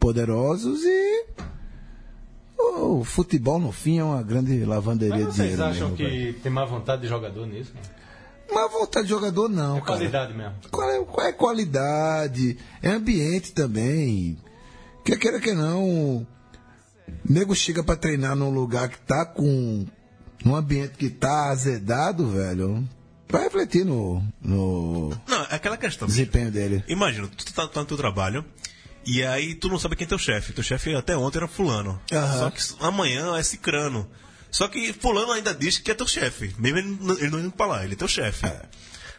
poderosos 0.00 0.82
e 0.84 1.26
o 2.58 3.04
futebol 3.04 3.58
no 3.58 3.70
fim 3.72 3.98
é 3.98 4.04
uma 4.04 4.22
grande 4.22 4.64
lavanderia 4.64 5.16
de 5.18 5.24
vocês 5.24 5.36
dinheiro. 5.50 5.64
acham 5.64 5.90
mesmo, 5.90 5.96
que 5.96 6.02
velho. 6.04 6.40
tem 6.40 6.52
mais 6.52 6.68
vontade 6.68 7.02
de 7.02 7.08
jogador 7.08 7.46
nisso? 7.46 7.72
né? 7.74 7.80
Mas 8.52 8.72
vontade 8.72 9.04
de 9.06 9.10
jogador 9.10 9.48
não, 9.48 9.76
É 9.76 9.80
cara. 9.80 9.92
qualidade 9.98 10.34
mesmo. 10.34 10.54
Qual 10.70 10.90
é, 10.90 11.04
qual 11.04 11.26
é 11.26 11.30
a 11.30 11.32
qualidade? 11.34 12.56
É 12.82 12.90
ambiente 12.90 13.52
também. 13.52 14.38
Quer 15.04 15.18
queira 15.18 15.38
que 15.40 15.52
não, 15.52 15.84
o 15.86 16.26
nego 17.28 17.54
chega 17.54 17.82
pra 17.84 17.94
treinar 17.96 18.34
num 18.34 18.50
lugar 18.50 18.88
que 18.88 18.98
tá 19.00 19.24
com. 19.26 19.86
num 20.44 20.56
ambiente 20.56 20.94
que 20.96 21.10
tá 21.10 21.50
azedado, 21.50 22.26
velho. 22.28 22.86
Vai 23.30 23.42
refletir 23.44 23.84
no, 23.84 24.22
no 24.40 25.10
Não, 25.28 25.42
é 25.50 25.54
aquela 25.56 25.76
questão. 25.76 26.08
desempenho 26.08 26.50
dele. 26.50 26.82
Imagina, 26.88 27.28
tu 27.28 27.52
tá, 27.52 27.68
tá 27.68 27.80
no 27.80 27.86
teu 27.86 27.96
trabalho 27.98 28.42
e 29.10 29.24
aí 29.24 29.54
tu 29.54 29.68
não 29.68 29.78
sabe 29.78 29.96
quem 29.96 30.04
é 30.04 30.08
teu 30.08 30.18
chefe. 30.18 30.52
Teu 30.52 30.62
chefe 30.64 30.94
até 30.94 31.16
ontem 31.16 31.38
era 31.38 31.48
fulano. 31.48 32.00
Aham. 32.12 32.38
Só 32.38 32.50
que 32.50 32.62
amanhã 32.84 33.36
é 33.36 33.42
cicrano. 33.42 34.08
Só 34.50 34.66
que 34.68 34.92
fulano 34.92 35.32
ainda 35.32 35.54
diz 35.54 35.78
que 35.78 35.90
é 35.90 35.94
teu 35.94 36.06
chefe. 36.06 36.54
Mesmo 36.58 36.78
ele, 36.78 36.98
não- 37.00 37.18
ele 37.18 37.30
não 37.30 37.40
indo 37.40 37.50
pra 37.52 37.66
lá, 37.66 37.84
ele 37.84 37.94
é 37.94 37.96
teu 37.96 38.08
chefe. 38.08 38.46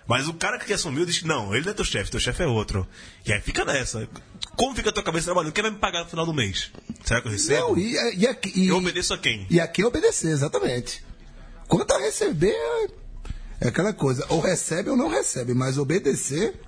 Mas 0.08 0.28
o 0.28 0.34
cara 0.34 0.58
que 0.58 0.73
assumiu 0.73 1.06
diz 1.06 1.19
que 1.19 1.28
não, 1.28 1.54
ele 1.54 1.63
não 1.65 1.71
é 1.71 1.73
teu 1.75 1.86
chefe, 1.86 2.10
teu 2.10 2.19
chefe 2.19 2.41
é 2.41 2.47
outro. 2.47 2.88
E 3.25 3.32
aí 3.32 3.39
fica 3.41 3.63
nessa. 3.63 4.10
Como 4.56 4.75
fica 4.75 4.89
a 4.89 4.91
tua 4.93 5.04
cabeça 5.04 5.25
trabalhando? 5.25 5.54
Quem 5.54 5.62
vai 5.62 5.71
me 5.71 5.78
pagar 5.78 6.04
no 6.04 6.10
final 6.10 6.25
do 6.25 6.34
mês? 6.34 6.71
Será 7.06 7.21
que 7.21 7.28
eu 7.28 7.32
recebo? 7.32 7.69
Não, 7.69 7.78
e, 7.78 7.93
e, 8.17 8.28
aqui- 8.28 8.52
e, 8.56 8.67
Eu 8.69 8.78
obedeço 8.78 9.13
a 9.13 9.17
quem? 9.19 9.45
e 9.49 9.60
aqui 9.60 9.84
é 9.84 9.86
obedecer, 9.86 10.32
exatamente. 10.32 11.04
Quanto 11.67 11.91
a 11.93 11.99
receber, 11.99 12.49
é- 12.52 12.88
é 13.62 13.67
aquela 13.67 13.93
coisa, 13.93 14.25
ou 14.30 14.39
recebe 14.39 14.89
ou 14.89 14.97
não 14.97 15.10
recebe, 15.10 15.54
mas 15.54 15.78
obedecer 15.78 16.60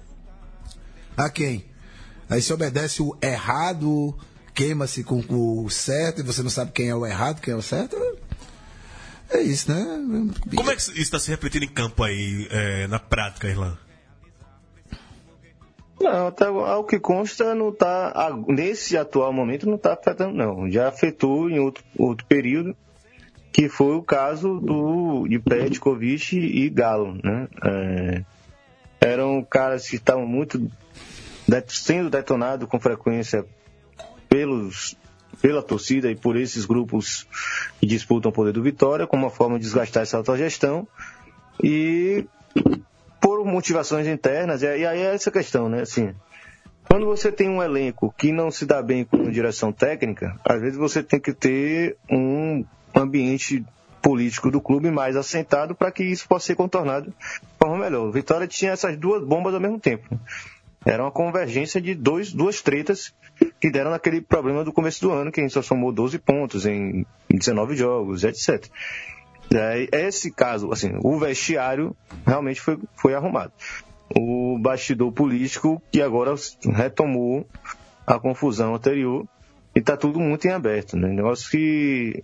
a 1.18 1.30
quem? 1.30 1.66
Aí 2.32 2.42
se 2.42 2.52
obedece 2.54 3.02
o 3.04 3.16
errado, 3.22 4.18
queima-se 4.54 5.04
com 5.04 5.22
o 5.30 5.70
certo 5.70 6.22
e 6.22 6.24
você 6.24 6.42
não 6.42 6.50
sabe 6.50 6.72
quem 6.72 6.88
é 6.90 6.96
o 6.96 7.06
errado, 7.06 7.42
quem 7.42 7.54
é 7.54 7.58
o 7.58 7.62
certo. 7.62 7.96
É 9.30 9.42
isso, 9.42 9.70
né? 9.72 9.86
Como 10.56 10.72
é 10.72 10.76
que 10.76 10.82
isso 10.82 10.98
está 10.98 11.20
se 11.20 11.30
repetindo 11.30 11.64
em 11.64 11.68
campo 11.70 12.04
aí, 12.04 12.48
é, 12.50 12.88
na 12.88 13.00
prática, 13.00 13.48
Irlan? 13.50 13.78
Não, 16.00 16.28
até 16.28 16.46
ao 16.46 16.84
que 16.84 17.00
consta, 17.00 17.54
não 17.54 17.72
tá, 17.72 18.12
a- 18.16 18.36
nesse 18.48 18.98
atual 18.98 19.32
momento 19.32 19.68
não 19.68 19.76
está 19.76 19.94
afetando, 19.94 20.34
não. 20.34 20.72
Já 20.72 20.88
afetou 20.88 21.50
em 21.50 21.60
outro, 21.60 21.84
outro 21.98 22.26
período, 22.26 22.76
que 23.54 23.70
foi 23.70 23.96
o 23.96 24.02
caso 24.02 24.60
do, 24.60 25.28
de 25.28 25.38
Petkovic 25.38 26.36
e 26.38 26.70
Galo. 26.70 27.14
Né? 27.24 27.48
É, 27.64 28.24
eram 29.00 29.44
caras 29.44 29.88
que 29.88 29.98
estavam 29.98 30.26
muito 30.26 30.72
sendo 31.68 32.10
detonados 32.10 32.68
com 32.68 32.80
frequência 32.80 33.46
pelos, 34.30 34.96
pela 35.42 35.62
torcida 35.62 36.10
e 36.10 36.16
por 36.16 36.36
esses 36.36 36.66
grupos 36.66 37.28
que 37.80 37.88
disputam 37.88 38.30
o 38.30 38.34
poder 38.34 38.54
do 38.54 38.64
Vitória, 38.64 39.08
como 39.08 39.26
uma 39.26 39.32
forma 39.32 39.58
de 39.58 39.66
desgastar 39.66 40.04
essa 40.04 40.18
autogestão. 40.18 40.88
E 41.62 42.26
por 43.20 43.46
motivações 43.46 44.08
internas, 44.08 44.62
e 44.62 44.68
aí 44.68 44.84
é 44.84 45.14
essa 45.14 45.30
questão, 45.30 45.68
né? 45.68 45.82
Assim, 45.82 46.14
quando 46.88 47.06
você 47.06 47.32
tem 47.32 47.50
um 47.50 47.62
elenco 47.62 48.14
que 48.18 48.32
não 48.32 48.52
se 48.52 48.66
dá 48.66 48.82
bem 48.82 49.06
com 49.06 49.30
direção 49.30 49.72
técnica, 49.72 50.40
às 50.44 50.60
vezes 50.60 50.78
você 50.78 51.04
tem 51.04 51.20
que 51.20 51.34
ter 51.34 51.98
um 52.10 52.66
ambiente 52.94 53.64
político 54.02 54.50
do 54.50 54.60
clube 54.60 54.90
mais 54.90 55.16
assentado 55.16 55.76
para 55.76 55.92
que 55.92 56.04
isso 56.04 56.28
possa 56.28 56.48
ser 56.48 56.56
contornado 56.56 57.12
de 57.12 57.58
forma 57.60 57.78
melhor. 57.78 58.12
Vitória 58.12 58.48
tinha 58.48 58.72
essas 58.72 58.98
duas 58.98 59.24
bombas 59.24 59.54
ao 59.54 59.60
mesmo 59.60 59.80
tempo. 59.80 60.20
Era 60.86 61.04
uma 61.04 61.12
convergência 61.12 61.80
de 61.80 61.94
dois, 61.94 62.34
duas 62.34 62.62
tretas 62.62 63.14
que 63.60 63.70
deram 63.70 63.92
naquele 63.92 64.20
problema 64.20 64.64
do 64.64 64.74
começo 64.74 65.02
do 65.02 65.12
ano, 65.12 65.32
que 65.32 65.40
a 65.40 65.44
gente 65.44 65.54
só 65.54 65.62
somou 65.62 65.92
12 65.92 66.18
pontos 66.20 66.66
em 66.66 67.06
19 67.30 67.76
jogos, 67.76 68.24
etc. 68.24 68.68
Esse 69.92 70.32
caso, 70.32 70.72
assim, 70.72 70.92
o 71.04 71.20
vestiário 71.20 71.96
realmente 72.26 72.60
foi, 72.60 72.80
foi 72.96 73.14
arrumado. 73.14 73.52
O 74.18 74.58
bastidor 74.60 75.12
político 75.12 75.82
que 75.92 76.02
agora 76.02 76.34
retomou 76.74 77.46
a 78.06 78.20
confusão 78.20 78.74
anterior 78.76 79.26
e 79.76 79.80
está 79.80 79.96
tudo 79.96 80.20
muito 80.20 80.46
em 80.48 80.52
aberto. 80.52 80.98
Né? 80.98 81.10
Negócio 81.10 81.50
que 81.50 82.24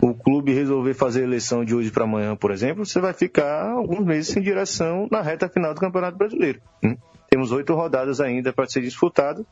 o 0.00 0.14
clube 0.14 0.52
resolver 0.52 0.94
fazer 0.94 1.22
eleição 1.22 1.64
de 1.64 1.74
hoje 1.74 1.90
para 1.90 2.04
amanhã, 2.04 2.36
por 2.36 2.50
exemplo, 2.50 2.84
você 2.84 3.00
vai 3.00 3.12
ficar 3.12 3.70
alguns 3.70 4.04
meses 4.04 4.32
sem 4.32 4.42
direção 4.42 5.08
na 5.10 5.22
reta 5.22 5.48
final 5.48 5.74
do 5.74 5.80
Campeonato 5.80 6.16
Brasileiro. 6.16 6.60
né? 6.82 6.96
Temos 7.34 7.50
oito 7.50 7.74
rodadas 7.74 8.20
ainda 8.20 8.52
para 8.52 8.68
ser 8.68 8.80
disputado 8.80 9.44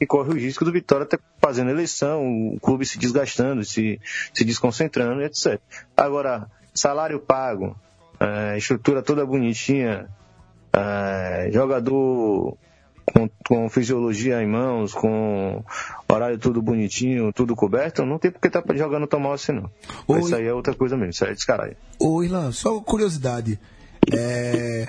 e 0.00 0.06
corre 0.06 0.30
o 0.30 0.36
risco 0.36 0.64
do 0.64 0.70
Vitória 0.70 1.02
estar 1.02 1.18
fazendo 1.42 1.70
eleição, 1.72 2.54
o 2.54 2.60
clube 2.60 2.86
se 2.86 3.00
desgastando, 3.00 3.64
se, 3.64 4.00
se 4.32 4.44
desconcentrando, 4.44 5.20
etc. 5.22 5.60
Agora, 5.96 6.48
salário 6.72 7.18
pago, 7.18 7.76
eh, 8.20 8.58
estrutura 8.58 9.02
toda 9.02 9.26
bonitinha, 9.26 10.08
eh, 10.72 11.50
jogador 11.52 12.56
com, 13.04 13.28
com 13.44 13.68
fisiologia 13.68 14.40
em 14.40 14.46
mãos, 14.46 14.94
com 14.94 15.64
horário 16.08 16.38
tudo 16.38 16.62
bonitinho, 16.62 17.32
tudo 17.32 17.56
coberto, 17.56 18.06
não 18.06 18.20
tem 18.20 18.30
porque 18.30 18.46
estar 18.46 18.62
jogando 18.76 19.08
tão 19.08 19.18
mal 19.18 19.32
assim 19.32 19.50
não. 19.50 19.68
Oi. 20.06 20.20
Isso 20.20 20.36
aí 20.36 20.46
é 20.46 20.54
outra 20.54 20.76
coisa 20.76 20.96
mesmo, 20.96 21.10
isso 21.10 21.24
aí 21.24 21.32
é 21.32 21.34
descaralho. 21.34 21.76
Ô, 21.98 22.22
Irlan, 22.22 22.52
só 22.52 22.80
curiosidade. 22.80 23.58
É, 24.12 24.86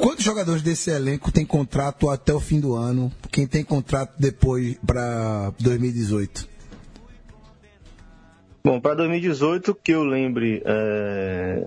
Quantos 0.00 0.24
jogadores 0.24 0.62
desse 0.62 0.90
elenco 0.90 1.32
tem 1.32 1.44
contrato 1.44 2.08
até 2.10 2.32
o 2.32 2.40
fim 2.40 2.60
do 2.60 2.74
ano? 2.74 3.12
Quem 3.30 3.46
tem 3.46 3.64
contrato 3.64 4.14
depois 4.18 4.76
para 4.86 5.52
2018? 5.60 6.48
Bom, 8.64 8.80
para 8.80 8.94
2018, 8.94 9.74
que 9.74 9.92
eu 9.92 10.02
lembre, 10.02 10.60
é... 10.66 11.64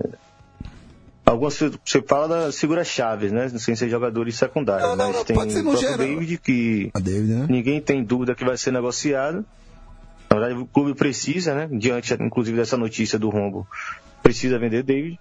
algumas 1.24 1.58
você 1.58 2.02
fala 2.02 2.28
da 2.28 2.52
segura 2.52 2.84
chaves, 2.84 3.32
né? 3.32 3.48
Sem 3.48 3.74
ser 3.74 3.88
jogadores 3.88 4.36
secundários, 4.36 4.86
Não, 4.86 4.96
não, 4.96 5.12
mas 5.12 5.24
tem 5.24 5.34
pode 5.34 5.52
ser 5.52 5.62
no 5.62 5.70
o 5.70 5.72
próprio 5.72 5.90
geral. 5.90 6.06
David 6.06 6.38
que 6.38 6.90
David, 7.00 7.32
né? 7.32 7.46
ninguém 7.48 7.80
tem 7.80 8.04
dúvida 8.04 8.34
que 8.34 8.44
vai 8.44 8.56
ser 8.58 8.70
negociado. 8.70 9.44
Na 10.30 10.38
verdade, 10.38 10.60
o 10.60 10.66
clube 10.66 10.94
precisa, 10.94 11.54
né? 11.54 11.68
Diante, 11.72 12.12
inclusive, 12.14 12.56
dessa 12.56 12.76
notícia 12.76 13.18
do 13.18 13.30
rombo, 13.30 13.66
precisa 14.22 14.58
vender 14.58 14.82
David. 14.82 15.18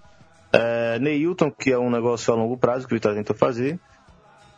É, 0.51 0.97
Neilton, 0.99 1.51
que 1.51 1.71
é 1.71 1.77
um 1.77 1.89
negócio 1.89 2.33
a 2.33 2.35
longo 2.37 2.57
prazo 2.57 2.87
que 2.87 2.93
o 2.93 2.95
Vitória 2.97 3.17
tentou 3.17 3.35
fazer. 3.35 3.79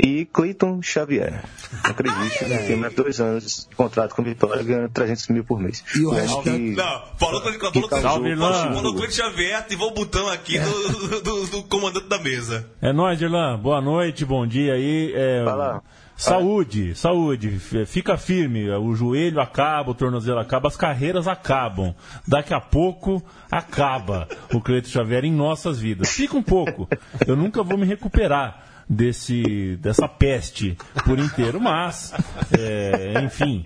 E 0.03 0.25
Cleiton 0.25 0.81
Xavier. 0.81 1.43
Acredite, 1.83 2.45
né? 2.45 2.57
tem 2.65 2.75
mais 2.75 2.91
dois 2.95 3.19
anos 3.21 3.67
de 3.69 3.75
contrato 3.75 4.15
com 4.15 4.23
o 4.23 4.25
Vitória, 4.25 4.63
ganhando 4.63 4.89
300 4.89 5.27
mil 5.27 5.43
por 5.43 5.59
mês. 5.59 5.83
E 5.95 6.03
o 6.03 6.09
resto 6.09 6.39
acho 6.39 6.43
que- 6.43 6.71
Não, 6.71 7.03
falou 7.19 7.39
com 7.41 7.49
o 7.49 7.59
Cleiton 7.59 9.11
Xavier, 9.11 9.59
ativou 9.59 9.89
o 9.89 9.93
botão 9.93 10.27
aqui 10.27 10.57
do, 10.57 11.21
do- 11.21 11.47
do 11.47 11.63
comandante 11.65 12.07
da 12.07 12.17
mesa. 12.17 12.67
É 12.81 12.91
nóis, 12.91 13.21
Irlan. 13.21 13.59
Boa 13.59 13.79
noite, 13.79 14.25
bom 14.25 14.47
dia 14.47 14.73
aí. 14.73 15.13
É, 15.15 15.43
Fala. 15.45 15.83
Saúde, 16.21 16.93
saúde. 16.93 17.59
Fica 17.87 18.15
firme. 18.15 18.69
O 18.69 18.93
joelho 18.93 19.41
acaba, 19.41 19.89
o 19.89 19.95
tornozelo 19.95 20.39
acaba, 20.39 20.67
as 20.67 20.77
carreiras 20.77 21.27
acabam. 21.27 21.95
Daqui 22.27 22.53
a 22.53 22.61
pouco 22.61 23.23
acaba 23.49 24.27
o 24.53 24.61
Cleito 24.61 24.87
Xavier 24.87 25.25
em 25.25 25.31
nossas 25.31 25.79
vidas. 25.79 26.11
Fica 26.11 26.37
um 26.37 26.43
pouco. 26.43 26.87
Eu 27.25 27.35
nunca 27.35 27.63
vou 27.63 27.75
me 27.75 27.85
recuperar 27.85 28.65
desse 28.87 29.77
dessa 29.77 30.07
peste 30.07 30.77
por 31.05 31.17
inteiro, 31.17 31.59
mas 31.59 32.13
é, 32.57 33.21
enfim. 33.23 33.63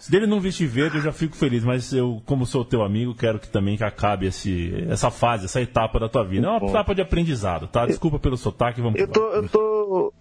Se 0.00 0.10
dele 0.10 0.26
não 0.26 0.40
vestir 0.40 0.66
verde, 0.66 0.96
eu 0.96 1.02
já 1.02 1.12
fico 1.12 1.36
feliz, 1.36 1.62
mas 1.62 1.92
eu, 1.92 2.20
como 2.26 2.44
sou 2.44 2.64
teu 2.64 2.82
amigo, 2.82 3.14
quero 3.14 3.38
que 3.38 3.48
também 3.48 3.76
que 3.76 3.84
acabe 3.84 4.26
esse, 4.26 4.84
essa 4.88 5.10
fase, 5.10 5.44
essa 5.44 5.60
etapa 5.60 6.00
da 6.00 6.08
tua 6.08 6.24
vida. 6.24 6.46
É 6.46 6.50
uma 6.50 6.68
etapa 6.68 6.92
de 6.92 7.00
aprendizado, 7.00 7.68
tá? 7.68 7.86
Desculpa 7.86 8.18
pelo 8.18 8.36
sotaque, 8.36 8.80
vamos 8.80 8.98
Eu 8.98 9.06
que 9.06 9.12
tô, 9.12 9.26
eu 9.30 9.48
tô, 9.48 10.12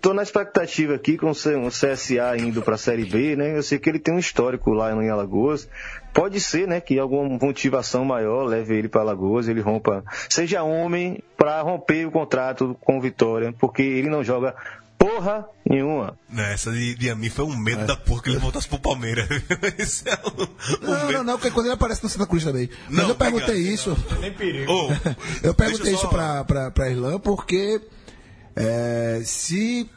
tô 0.00 0.14
na 0.14 0.22
expectativa 0.22 0.94
aqui 0.94 1.16
com 1.16 1.30
o 1.30 1.34
CSA 1.70 2.36
indo 2.38 2.62
para 2.62 2.74
a 2.74 2.78
Série 2.78 3.04
B, 3.04 3.36
né? 3.36 3.56
Eu 3.56 3.62
sei 3.62 3.78
que 3.78 3.88
ele 3.88 3.98
tem 3.98 4.14
um 4.14 4.18
histórico 4.18 4.72
lá 4.72 4.92
em 4.92 5.10
Alagoas. 5.10 5.68
Pode 6.14 6.40
ser, 6.40 6.66
né, 6.66 6.80
que 6.80 6.98
alguma 6.98 7.28
motivação 7.40 8.04
maior 8.04 8.44
leve 8.44 8.74
ele 8.76 8.88
para 8.88 9.02
Alagoas, 9.02 9.46
ele 9.48 9.60
rompa, 9.60 10.02
seja 10.28 10.62
homem 10.62 11.22
para 11.36 11.60
romper 11.62 12.06
o 12.06 12.10
contrato 12.10 12.76
com 12.80 12.98
o 12.98 13.00
Vitória, 13.00 13.54
porque 13.58 13.82
ele 13.82 14.08
não 14.08 14.24
joga 14.24 14.54
porra 14.98 15.46
nenhuma. 15.64 16.18
Né, 16.28 16.52
essa 16.54 16.72
de, 16.72 16.96
de 16.96 17.08
a 17.08 17.14
mim 17.14 17.30
foi 17.30 17.44
um 17.44 17.56
medo 17.56 17.86
da 17.86 17.94
porra 17.96 18.22
que 18.22 18.30
ele 18.30 18.38
voltasse 18.38 18.68
pro 18.68 18.80
Palmeiras. 18.80 19.28
Esse 19.78 20.08
é 20.08 20.14
o, 20.14 20.42
o 20.42 20.90
Não, 20.90 21.06
medo. 21.06 21.12
não, 21.18 21.24
não, 21.24 21.38
porque 21.38 21.52
quando 21.52 21.66
ele 21.66 21.74
aparece 21.74 22.02
no 22.02 22.08
Santa 22.08 22.26
Cruz 22.26 22.42
também. 22.42 22.68
Mas 22.88 22.96
Não, 23.02 23.08
eu 23.10 23.14
perguntei 23.14 23.54
obrigado. 23.54 23.74
isso. 23.74 23.96
Nem 24.20 24.32
perigo. 24.32 24.72
Ô, 24.72 24.88
Eu 25.42 25.54
perguntei 25.54 25.84
deixa 25.84 25.90
isso 25.92 26.02
só- 26.02 26.08
pra, 26.08 26.44
pra, 26.44 26.70
pra 26.72 26.90
Irlã 26.90 27.20
porque 27.20 27.80
é, 28.58 29.22
se 29.24 29.88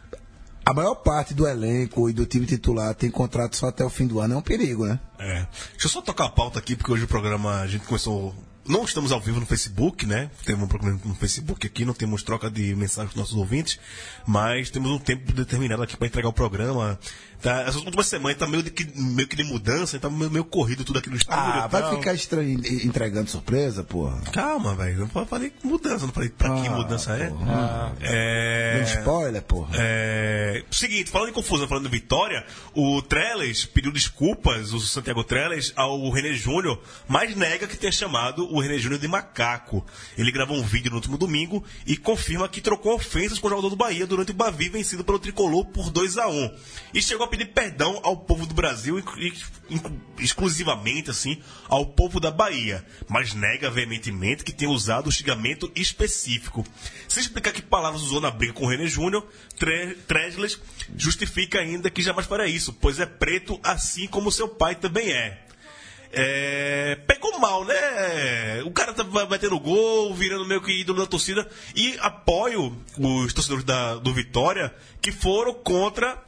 a 0.63 0.71
maior 0.71 0.93
parte 0.93 1.34
do 1.34 1.47
elenco 1.47 2.08
e 2.08 2.13
do 2.13 2.28
time 2.28 2.45
titular 2.45 2.93
tem 2.93 3.10
contrato 3.10 3.56
só 3.58 3.69
até 3.69 3.84
o 3.84 3.89
fim 3.89 4.06
do 4.06 4.19
ano, 4.19 4.36
é 4.36 4.38
um 4.38 4.41
perigo, 4.41 4.86
né? 4.86 5.00
É. 5.17 5.47
Deixa 5.71 5.88
eu 5.88 5.89
só 5.89 6.02
tocar 6.02 6.26
a 6.26 6.30
pauta 6.30 6.60
aqui, 6.60 6.76
porque 6.76 6.91
hoje 6.91 7.06
o 7.06 7.08
programa 7.08 7.62
a 7.62 7.67
gente 7.67 7.86
começou. 7.86 8.36
Não 8.63 8.84
estamos 8.84 9.12
ao 9.12 9.19
vivo 9.19 9.39
no 9.39 9.45
Facebook, 9.47 10.06
né? 10.06 10.30
Temos 10.45 10.65
um 10.65 10.67
programa 10.67 11.00
no 11.04 11.15
Facebook 11.15 11.65
aqui, 11.65 11.84
não 11.84 11.95
temos 11.95 12.21
troca 12.21 12.52
de 12.52 12.76
mensagens 12.76 13.15
dos 13.15 13.19
nossos 13.19 13.36
ouvintes, 13.36 13.80
mas 14.28 14.69
temos 14.69 14.91
um 14.91 15.00
tempo 15.00 15.34
determinado 15.34 15.82
aqui 15.82 15.97
para 15.97 16.06
entregar 16.06 16.30
o 16.30 16.34
programa. 16.34 17.00
Tá, 17.42 17.62
essas 17.62 17.78
últimas 17.78 18.06
semanas 18.08 18.38
tá 18.38 18.46
meio, 18.46 18.62
de, 18.62 18.70
que- 18.70 18.88
meio 19.00 19.28
que 19.28 19.36
de 19.36 19.44
mudança, 19.44 19.98
tá 20.00 20.10
meio, 20.10 20.30
meio 20.30 20.46
corrido 20.46 20.84
tudo 20.84 21.00
aqui 21.00 21.10
no 21.10 21.16
estúdio. 21.16 21.40
Ah, 21.40 21.68
vai 21.68 21.82
tal. 21.82 21.98
ficar 21.98 22.14
estranho 22.14 22.60
entregando 22.86 23.30
surpresa, 23.30 23.84
porra. 23.84 24.22
Calma, 24.32 24.76
velho. 24.76 25.10
Eu 25.16 25.26
falei 25.26 25.52
mudança, 25.64 26.06
não 26.06 26.14
falei 26.14 26.30
pra 26.30 26.50
que 26.62 26.68
Ah, 26.68 26.72
mudança 26.72 27.14
é. 27.14 27.28
porra. 27.30 27.96
É. 28.02 28.74
Dando 28.78 29.00
spoiler, 29.00 29.42
porra. 29.42 29.70
É, 29.76 30.64
seguinte, 30.70 31.10
falando 31.10 31.30
em 31.30 31.34
confusão, 31.34 31.68
falando 31.68 31.88
em 31.88 31.92
vitória, 31.92 32.46
o 32.76 33.02
Trellis 33.02 33.66
pediu 33.66 33.92
desculpas, 33.92 34.72
o 34.74 34.80
Santiago 34.80 35.24
Trellis, 35.24 35.74
ao 35.76 36.10
René 36.12 36.34
Júnior, 36.34 36.82
mas 37.08 37.36
nega 37.36 37.68
que 37.68 37.78
tenha 37.78 37.92
chamado 37.92 38.46
o 38.54 38.60
René 38.60 38.78
Júnior 38.78 39.00
de 39.02 39.08
macaco. 39.08 39.84
Ele 40.18 40.32
gravou 40.32 40.58
um 40.58 40.64
vídeo 40.64 40.90
no 40.92 40.98
último 40.98 41.18
domingo 41.18 41.64
e 41.88 41.98
confirma 41.98 42.48
que 42.48 42.62
trocou 42.62 42.96
ofensas 42.96 43.40
com 43.40 43.48
o 43.48 43.50
jogador 43.50 43.70
do 43.70 43.76
Bahia 43.76 44.06
durante 44.06 44.32
o 44.32 44.36
Bavi 44.36 44.70
vencido 44.70 45.04
pelo 45.04 45.18
Tricolor 45.20 45.66
por 45.66 45.90
2 45.90 46.18
a 46.18 46.28
1 46.28 46.52
E 46.94 47.02
chegou 47.02 47.26
a 47.26 47.30
pedir 47.32 47.48
perdão 47.48 48.00
ao 48.04 48.15
povo 48.17 48.46
do 48.46 48.54
Brasil, 48.54 49.00
inclu- 49.00 50.00
exclusivamente 50.20 51.10
assim, 51.10 51.41
ao 51.67 51.86
povo 51.86 52.20
da 52.20 52.30
Bahia, 52.30 52.86
mas 53.10 53.34
nega 53.34 53.70
veementemente 53.72 54.44
que 54.44 54.52
tenha 54.52 54.70
usado 54.70 55.08
o 55.08 55.12
xingamento 55.12 55.72
específico. 55.76 56.63
Se 57.08 57.20
explicar 57.20 57.52
que 57.54 57.62
palavras 57.62 58.02
usou 58.04 58.22
na 58.22 58.30
briga 58.30 58.54
com 58.54 58.65
o 58.65 58.70
René 58.70 58.86
Júnior, 58.88 59.26
Tre- 59.58 59.96
Tresles 60.08 60.60
justifica 60.96 61.60
ainda 61.60 61.89
que 61.89 62.04
jamais 62.04 62.28
faria 62.28 62.46
isso, 62.46 62.74
pois 62.74 63.00
é 63.00 63.06
preto 63.06 63.60
assim 63.63 64.06
como 64.08 64.32
seu 64.32 64.48
pai 64.48 64.76
também 64.76 65.10
é. 65.12 65.46
É, 66.13 66.96
pegou 67.08 67.39
mal, 67.39 67.63
né? 67.63 68.62
O 68.65 68.72
cara 68.72 68.94
tá 68.94 69.02
batendo 69.02 69.58
gol, 69.58 70.13
virando 70.13 70.46
meio 70.46 70.60
que 70.62 70.74
ídolo 70.82 71.00
da 71.00 71.08
torcida. 71.08 71.50
E 71.74 71.96
apoio 72.02 72.78
os 72.98 73.32
torcedores 73.32 73.63
da, 73.63 73.96
do 73.96 74.13
Vitória 74.13 74.76
que 75.02 75.10
foram 75.10 75.54
contra 75.54 76.22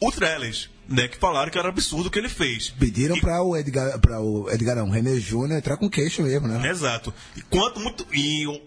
o 0.00 0.10
Trellis, 0.12 0.68
né? 0.88 1.08
Que 1.08 1.16
falaram 1.18 1.50
que 1.50 1.58
era 1.58 1.68
absurdo 1.68 2.06
o 2.08 2.10
que 2.10 2.18
ele 2.18 2.28
fez. 2.28 2.70
Pediram 2.70 3.18
pra 3.20 3.42
o 3.42 3.56
Edgar, 3.56 3.98
pra 4.00 4.20
o 4.20 4.50
Edgar 4.50 4.76
não, 4.76 4.90
René 4.90 5.16
Júnior 5.16 5.58
entrar 5.58 5.76
com 5.76 5.88
queixo 5.88 6.22
mesmo, 6.22 6.46
né? 6.48 6.68
Exato. 6.68 7.12
E 7.36 7.42
quanto 7.42 7.80
muito. 7.80 8.06
E 8.12 8.46
o- 8.46 8.60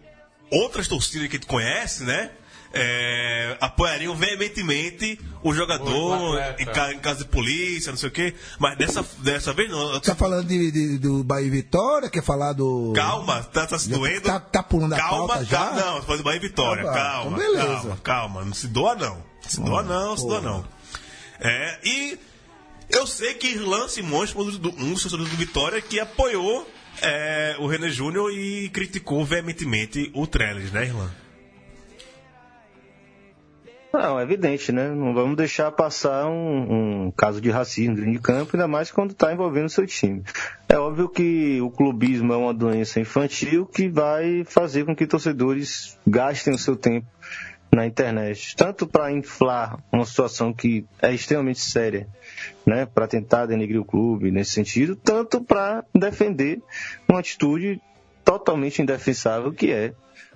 outras 0.51 0.87
torcidas 0.87 1.27
que 1.29 1.39
tu 1.39 1.47
conhece, 1.47 2.03
né? 2.03 2.31
é, 2.73 3.57
apoiariam 3.61 4.13
veementemente 4.15 5.19
o 5.41 5.53
jogador 5.53 6.35
O 6.35 6.37
em, 6.59 6.65
ca- 6.65 6.93
em 6.93 6.99
caso 6.99 7.19
de 7.19 7.25
polícia, 7.29 7.91
não 7.91 7.97
sei 7.97 8.09
o 8.09 8.11
quê. 8.11 8.35
Mas 8.59 8.77
dessa, 8.77 9.05
dessa 9.19 9.53
vez 9.53 9.69
não. 9.71 9.99
Tá 10.01 10.13
falando 10.15 10.45
de, 10.47 10.69
de- 10.71 10.97
do 10.97 11.23
Bahia 11.23 11.47
e 11.47 11.49
Vitória, 11.49 12.09
quer 12.09 12.21
falar 12.21 12.53
do. 12.53 12.91
Calma, 12.93 13.41
tá, 13.41 13.65
tá 13.65 13.79
se 13.79 13.89
doendo. 13.89 14.21
tá- 14.21 14.39
tá 14.39 14.61
pulando 14.61 14.93
a 14.93 14.97
calma, 14.97 15.27
pauta 15.27 15.45
já? 15.45 15.57
calma, 15.57 15.81
não, 15.81 16.01
faz 16.03 16.21
Bahia 16.21 16.37
e 16.37 16.41
Vitória. 16.41 16.83
Ah, 16.83 16.93
tá. 16.93 16.93
calma, 16.93 17.37
Então 17.37 17.39
beleza. 17.51 17.73
calma, 17.81 17.97
calma. 18.03 18.45
Não 18.45 18.53
se 18.53 18.67
doa, 18.67 18.95
não. 18.95 19.23
Se 19.47 19.61
doa, 19.61 19.81
não, 19.83 20.17
se 20.17 20.27
doa, 20.27 20.41
não. 20.41 20.65
É, 21.39 21.79
e 21.83 22.19
eu 22.89 23.05
sei 23.05 23.33
que 23.33 23.47
Irlan 23.47 23.87
Simões, 23.87 24.33
dos, 24.33 24.55
um 24.55 24.93
dos 24.93 25.01
torcedores 25.01 25.31
do 25.31 25.37
Vitória, 25.37 25.81
que 25.81 25.99
apoiou 25.99 26.67
é, 27.01 27.55
o 27.59 27.67
René 27.67 27.89
Júnior 27.89 28.31
e 28.31 28.69
criticou 28.69 29.23
veementemente 29.25 30.11
o 30.13 30.25
Trellis, 30.25 30.71
né, 30.71 30.85
Irlan? 30.85 31.11
Não, 33.93 34.19
é 34.19 34.23
evidente, 34.23 34.71
né? 34.71 34.89
Não 34.89 35.13
vamos 35.13 35.35
deixar 35.35 35.71
passar 35.71 36.27
um, 36.27 37.07
um 37.07 37.11
caso 37.11 37.41
de 37.41 37.49
racismo 37.49 37.95
dentro 37.95 38.11
de 38.11 38.19
campo, 38.19 38.51
ainda 38.53 38.67
mais 38.67 38.91
quando 38.91 39.11
está 39.11 39.33
envolvendo 39.33 39.65
o 39.65 39.69
seu 39.69 39.87
time. 39.87 40.23
É 40.69 40.77
óbvio 40.77 41.09
que 41.09 41.59
o 41.61 41.71
clubismo 41.71 42.31
é 42.31 42.37
uma 42.37 42.53
doença 42.53 42.99
infantil 42.99 43.65
que 43.65 43.89
vai 43.89 44.43
fazer 44.45 44.85
com 44.85 44.95
que 44.95 45.07
torcedores 45.07 45.97
gastem 46.05 46.53
o 46.53 46.59
seu 46.59 46.75
tempo 46.75 47.07
na 47.77 47.85
internet, 47.85 48.55
tanto 48.55 48.87
para 48.87 49.11
inflar 49.11 49.77
uma 49.91 50.03
situação 50.03 50.51
que 50.51 50.83
é 50.99 51.13
extremamente 51.13 51.59
séria, 51.59 52.07
né, 52.65 52.87
para 52.87 53.07
tentar 53.07 53.45
denegrir 53.45 53.79
o 53.79 53.85
clube 53.85 54.31
nesse 54.31 54.51
sentido, 54.51 54.95
tanto 54.95 55.41
para 55.41 55.85
defender 55.93 56.59
uma 57.07 57.19
atitude 57.19 57.79
totalmente 58.25 58.81
indefensável 58.81 59.53
que 59.53 59.71
é 59.71 59.93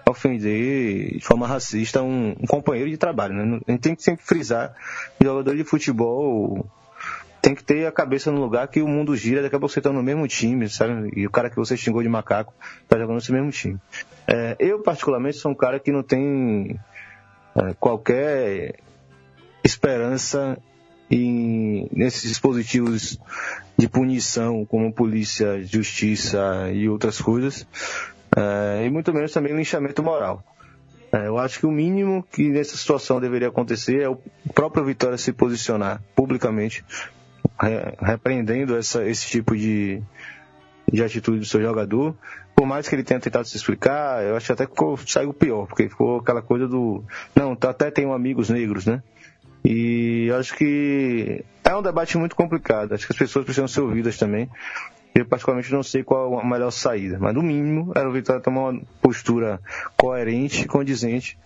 ofender 0.07 1.17
de 1.17 1.25
forma 1.25 1.47
racista 1.47 2.03
um, 2.03 2.35
um 2.39 2.45
companheiro 2.45 2.89
de 2.89 2.97
trabalho. 2.97 3.33
Né? 3.33 3.59
A 3.67 3.71
gente 3.71 3.81
tem 3.81 3.95
que 3.95 4.03
sempre 4.03 4.23
frisar 4.23 4.75
que 5.17 5.25
jogador 5.25 5.55
de 5.55 5.63
futebol 5.63 6.69
tem 7.41 7.55
que 7.55 7.63
ter 7.63 7.87
a 7.87 7.91
cabeça 7.91 8.31
no 8.31 8.39
lugar 8.39 8.67
que 8.67 8.81
o 8.81 8.87
mundo 8.87 9.15
gira, 9.15 9.41
daqui 9.41 9.55
a 9.55 9.59
pouco 9.59 9.73
você 9.73 9.81
tá 9.81 9.91
no 9.91 10.03
mesmo 10.03 10.27
time, 10.27 10.69
sabe? 10.69 11.11
E 11.15 11.25
o 11.25 11.31
cara 11.31 11.49
que 11.49 11.55
você 11.55 11.75
xingou 11.75 12.03
de 12.03 12.09
macaco 12.09 12.53
tá 12.87 12.99
jogando 12.99 13.15
nesse 13.15 13.31
mesmo 13.31 13.49
time. 13.49 13.79
É, 14.27 14.55
eu, 14.59 14.79
particularmente, 14.83 15.37
sou 15.37 15.51
um 15.51 15.55
cara 15.55 15.79
que 15.79 15.91
não 15.91 16.03
tem 16.03 16.79
qualquer 17.79 18.75
esperança 19.63 20.57
em, 21.09 21.87
nesses 21.91 22.29
dispositivos 22.29 23.19
de 23.77 23.87
punição, 23.87 24.65
como 24.65 24.93
polícia, 24.93 25.61
justiça 25.63 26.71
e 26.73 26.87
outras 26.87 27.19
coisas, 27.21 27.67
é, 28.35 28.85
e 28.85 28.89
muito 28.89 29.13
menos 29.13 29.31
também 29.31 29.55
linchamento 29.55 30.01
moral. 30.01 30.43
É, 31.11 31.27
eu 31.27 31.37
acho 31.37 31.59
que 31.59 31.65
o 31.65 31.71
mínimo 31.71 32.25
que 32.31 32.47
nessa 32.49 32.77
situação 32.77 33.19
deveria 33.19 33.49
acontecer 33.49 34.01
é 34.01 34.07
o 34.07 34.17
próprio 34.53 34.85
Vitória 34.85 35.17
se 35.17 35.33
posicionar 35.33 36.01
publicamente, 36.15 36.85
re- 37.59 37.93
repreendendo 37.99 38.77
essa, 38.77 39.05
esse 39.05 39.27
tipo 39.27 39.57
de, 39.57 40.01
de 40.91 41.03
atitude 41.03 41.39
do 41.39 41.45
seu 41.45 41.61
jogador. 41.61 42.15
Por 42.55 42.65
mais 42.65 42.87
que 42.87 42.95
ele 42.95 43.03
tenha 43.03 43.19
tentado 43.19 43.47
se 43.47 43.55
explicar, 43.57 44.23
eu 44.23 44.35
acho 44.35 44.45
que 44.47 44.51
até 44.51 44.65
que 44.65 44.71
ficou, 44.71 44.97
saiu 44.97 45.33
pior, 45.33 45.65
porque 45.67 45.89
ficou 45.89 46.19
aquela 46.19 46.41
coisa 46.41 46.67
do. 46.67 47.03
Não, 47.35 47.55
tá- 47.55 47.69
até 47.71 47.89
tenho 47.89 48.13
amigos 48.13 48.49
negros, 48.49 48.85
né? 48.85 49.01
E 49.63 50.31
acho 50.37 50.55
que 50.55 51.43
é 51.63 51.75
um 51.75 51.81
debate 51.81 52.17
muito 52.17 52.35
complicado. 52.35 52.93
Acho 52.93 53.05
que 53.05 53.13
as 53.13 53.17
pessoas 53.19 53.45
precisam 53.45 53.67
ser 53.67 53.81
ouvidas 53.81 54.17
também. 54.17 54.49
Eu, 55.13 55.25
particularmente, 55.25 55.71
não 55.73 55.83
sei 55.83 56.03
qual 56.03 56.39
a 56.39 56.45
melhor 56.45 56.71
saída, 56.71 57.17
mas 57.19 57.33
no 57.35 57.41
mínimo 57.43 57.91
era 57.95 58.07
o 58.09 58.13
Vitória 58.13 58.41
tomar 58.41 58.69
uma 58.69 58.81
postura 59.01 59.59
coerente, 59.97 60.65
condizente 60.67 61.37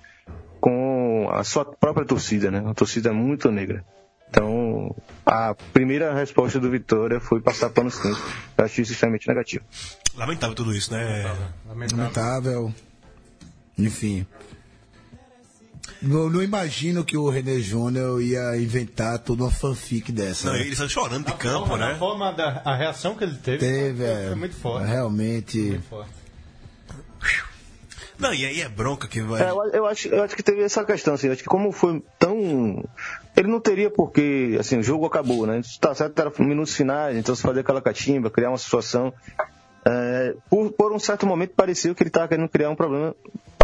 com 0.61 1.27
a 1.31 1.43
sua 1.43 1.65
própria 1.65 2.05
torcida, 2.05 2.49
né? 2.51 2.61
Uma 2.61 2.73
torcida 2.75 3.11
muito 3.11 3.51
negra. 3.51 3.83
Então, 4.35 4.93
a 5.25 5.55
primeira 5.71 6.13
resposta 6.13 6.59
do 6.59 6.69
Vitória 6.69 7.21
foi 7.21 7.39
passar 7.39 7.69
pano 7.69 7.89
quentes. 7.89 8.19
Eu 8.57 8.65
acho 8.65 8.81
isso 8.81 8.91
extremamente 8.91 9.29
negativo. 9.29 9.63
Lamentável 10.13 10.53
tudo 10.53 10.75
isso, 10.75 10.91
né? 10.91 11.23
Lamentável. 11.65 11.97
Lamentável. 12.03 12.73
Enfim. 13.77 14.27
Não, 16.01 16.29
não 16.29 16.43
imagino 16.43 17.05
que 17.05 17.15
o 17.15 17.29
René 17.29 17.59
Júnior 17.59 18.21
ia 18.21 18.57
inventar 18.57 19.19
toda 19.19 19.43
uma 19.43 19.51
fanfic 19.51 20.11
dessa. 20.11 20.47
Não, 20.47 20.53
né? 20.53 20.61
ele 20.65 20.75
saiu 20.75 20.89
chorando 20.89 21.25
de 21.27 21.31
A 21.31 21.35
campo, 21.37 21.67
forma- 21.67 21.85
né? 21.85 21.93
A 21.93 21.97
forma 21.97 22.33
da 22.33 22.61
a 22.65 22.75
reação 22.75 23.15
que 23.15 23.23
ele 23.23 23.35
teve, 23.37 23.59
Teve, 23.59 24.03
foi, 24.03 24.05
é, 24.05 24.25
foi 24.27 24.35
muito 24.35 24.55
forte. 24.57 24.85
Realmente. 24.87 25.57
Muito 25.61 25.87
forte. 25.87 26.11
Não, 28.19 28.33
e 28.33 28.45
aí 28.45 28.61
é 28.61 28.67
bronca 28.69 29.07
que 29.07 29.21
vai. 29.21 29.41
É, 29.43 29.49
eu, 29.49 29.63
eu 29.71 29.85
acho, 29.85 30.07
eu 30.09 30.23
acho 30.23 30.35
que 30.35 30.43
teve 30.43 30.61
essa 30.61 30.83
questão, 30.83 31.13
assim, 31.13 31.27
eu 31.27 31.33
acho 31.33 31.41
que 31.43 31.49
como 31.49 31.71
foi 31.71 32.03
tão. 32.19 32.83
Ele 33.35 33.47
não 33.47 33.59
teria 33.59 33.89
porque, 33.89 34.55
assim, 34.59 34.77
o 34.77 34.83
jogo 34.83 35.05
acabou, 35.05 35.45
né? 35.45 35.61
Tá 35.79 35.93
certo, 35.93 36.17
era 36.19 36.31
minutos 36.39 36.75
finais, 36.75 37.17
então 37.17 37.35
se 37.35 37.41
fazer 37.41 37.61
aquela 37.61 37.81
catimba, 37.81 38.29
criar 38.29 38.49
uma 38.49 38.57
situação. 38.57 39.13
É, 39.87 40.33
por, 40.49 40.71
por 40.71 40.91
um 40.93 40.99
certo 40.99 41.27
momento 41.27 41.53
pareceu 41.55 41.93
que 41.93 42.01
ele 42.01 42.09
estava 42.09 42.27
querendo 42.27 42.49
criar 42.49 42.71
um 42.71 42.75
problema 42.75 43.15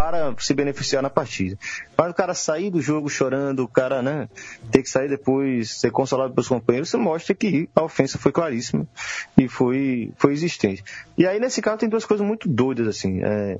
para 0.02 0.36
se 0.40 0.54
beneficiar 0.54 1.02
na 1.02 1.10
partida. 1.10 1.58
Mas 1.98 2.12
o 2.12 2.14
cara 2.14 2.34
sair 2.34 2.70
do 2.70 2.82
jogo 2.82 3.08
chorando, 3.08 3.64
o 3.64 3.68
cara, 3.68 4.02
né, 4.02 4.28
ter 4.72 4.82
que 4.82 4.90
sair 4.90 5.08
depois, 5.08 5.80
ser 5.80 5.92
consolado 5.92 6.34
pelos 6.34 6.48
companheiros, 6.48 6.90
isso 6.90 7.00
mostra 7.00 7.36
que 7.36 7.70
a 7.76 7.84
ofensa 7.84 8.18
foi 8.18 8.32
claríssima 8.32 8.88
e 9.38 9.48
foi, 9.48 10.12
foi 10.18 10.34
existente. 10.34 10.84
E 11.18 11.26
aí, 11.26 11.40
nesse 11.40 11.62
caso, 11.62 11.78
tem 11.78 11.90
duas 11.90 12.06
coisas 12.06 12.26
muito 12.26 12.50
doidas, 12.50 12.88
assim. 12.88 13.22
É, 13.24 13.58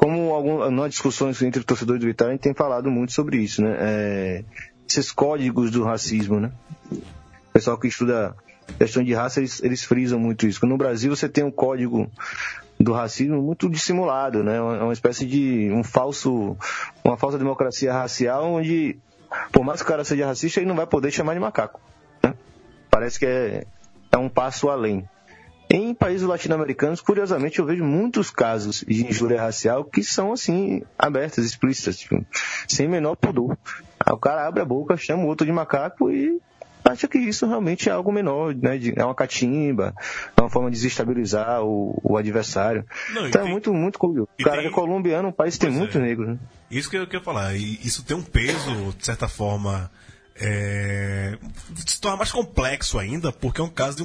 como 0.00 0.32
algum, 0.32 0.70
nas 0.70 0.92
discussões 0.92 1.42
entre 1.42 1.62
torcedores 1.62 2.00
do 2.00 2.06
Vitória, 2.06 2.30
a 2.30 2.34
gente 2.34 2.42
tem 2.42 2.54
falado 2.54 2.90
muito 2.90 3.12
sobre 3.12 3.36
isso, 3.36 3.60
né? 3.60 3.76
É, 3.78 4.44
esses 4.88 5.12
códigos 5.12 5.70
do 5.70 5.84
racismo, 5.84 6.40
né? 6.40 6.50
O 6.90 7.52
pessoal 7.52 7.76
que 7.76 7.86
estuda 7.86 8.34
questão 8.78 9.04
de 9.04 9.12
raça, 9.12 9.40
eles, 9.40 9.62
eles 9.62 9.84
frisam 9.84 10.18
muito 10.18 10.46
isso. 10.46 10.64
No 10.64 10.78
Brasil, 10.78 11.14
você 11.14 11.28
tem 11.28 11.44
um 11.44 11.50
código 11.50 12.10
do 12.78 12.94
racismo 12.94 13.42
muito 13.42 13.68
dissimulado, 13.68 14.42
né? 14.42 14.58
Uma, 14.58 14.84
uma 14.84 14.92
espécie 14.94 15.26
de 15.26 15.70
um 15.70 15.84
falso, 15.84 16.56
uma 17.04 17.18
falsa 17.18 17.36
democracia 17.36 17.92
racial, 17.92 18.54
onde, 18.54 18.98
por 19.52 19.62
mais 19.62 19.82
que 19.82 19.84
o 19.84 19.88
cara 19.88 20.02
seja 20.02 20.24
racista, 20.24 20.60
ele 20.60 20.68
não 20.68 20.76
vai 20.76 20.86
poder 20.86 21.10
chamar 21.10 21.34
de 21.34 21.40
macaco. 21.40 21.78
Né? 22.22 22.32
Parece 22.90 23.18
que 23.18 23.26
é, 23.26 23.66
é 24.10 24.16
um 24.16 24.30
passo 24.30 24.70
além. 24.70 25.06
Em 25.72 25.94
países 25.94 26.26
latino-americanos, 26.26 27.00
curiosamente, 27.00 27.60
eu 27.60 27.64
vejo 27.64 27.84
muitos 27.84 28.28
casos 28.30 28.84
de 28.88 29.06
injúria 29.06 29.40
racial 29.40 29.84
que 29.84 30.02
são, 30.02 30.32
assim, 30.32 30.82
abertas, 30.98 31.44
explícitas, 31.44 31.96
tipo, 31.98 32.24
sem 32.66 32.88
menor 32.88 33.14
pudor. 33.14 33.56
Aí 34.04 34.12
o 34.12 34.16
cara 34.18 34.46
abre 34.48 34.60
a 34.60 34.64
boca, 34.64 34.96
chama 34.96 35.22
o 35.22 35.26
outro 35.28 35.46
de 35.46 35.52
macaco 35.52 36.10
e 36.10 36.40
acha 36.84 37.06
que 37.06 37.18
isso 37.18 37.46
realmente 37.46 37.88
é 37.88 37.92
algo 37.92 38.10
menor, 38.10 38.52
né? 38.52 38.80
É 38.96 39.04
uma 39.04 39.14
catimba, 39.14 39.94
é 40.36 40.40
uma 40.40 40.50
forma 40.50 40.70
de 40.72 40.76
desestabilizar 40.76 41.62
o, 41.62 41.96
o 42.02 42.16
adversário. 42.16 42.84
Não, 43.14 43.28
então 43.28 43.42
tem- 43.42 43.48
é 43.48 43.52
muito, 43.52 43.72
muito 43.72 43.96
curioso. 43.96 44.28
O 44.40 44.42
cara 44.42 44.56
tem- 44.62 44.66
é 44.66 44.70
colombiano, 44.70 45.28
um 45.28 45.32
país 45.32 45.54
que 45.54 45.60
tem 45.66 45.68
é. 45.72 45.78
muitos 45.78 46.00
negros, 46.00 46.30
né? 46.30 46.38
Isso 46.68 46.90
que 46.90 46.96
eu 46.96 47.06
queria 47.06 47.20
falar. 47.24 47.54
E 47.54 47.78
isso 47.84 48.02
tem 48.04 48.16
um 48.16 48.22
peso, 48.22 48.92
de 48.98 49.06
certa 49.06 49.28
forma, 49.28 49.88
é, 50.40 51.36
se 51.86 52.00
torna 52.00 52.16
mais 52.16 52.32
complexo 52.32 52.98
ainda, 52.98 53.30
porque 53.30 53.60
é 53.60 53.64
um 53.64 53.68
caso 53.68 53.96
de 53.98 54.02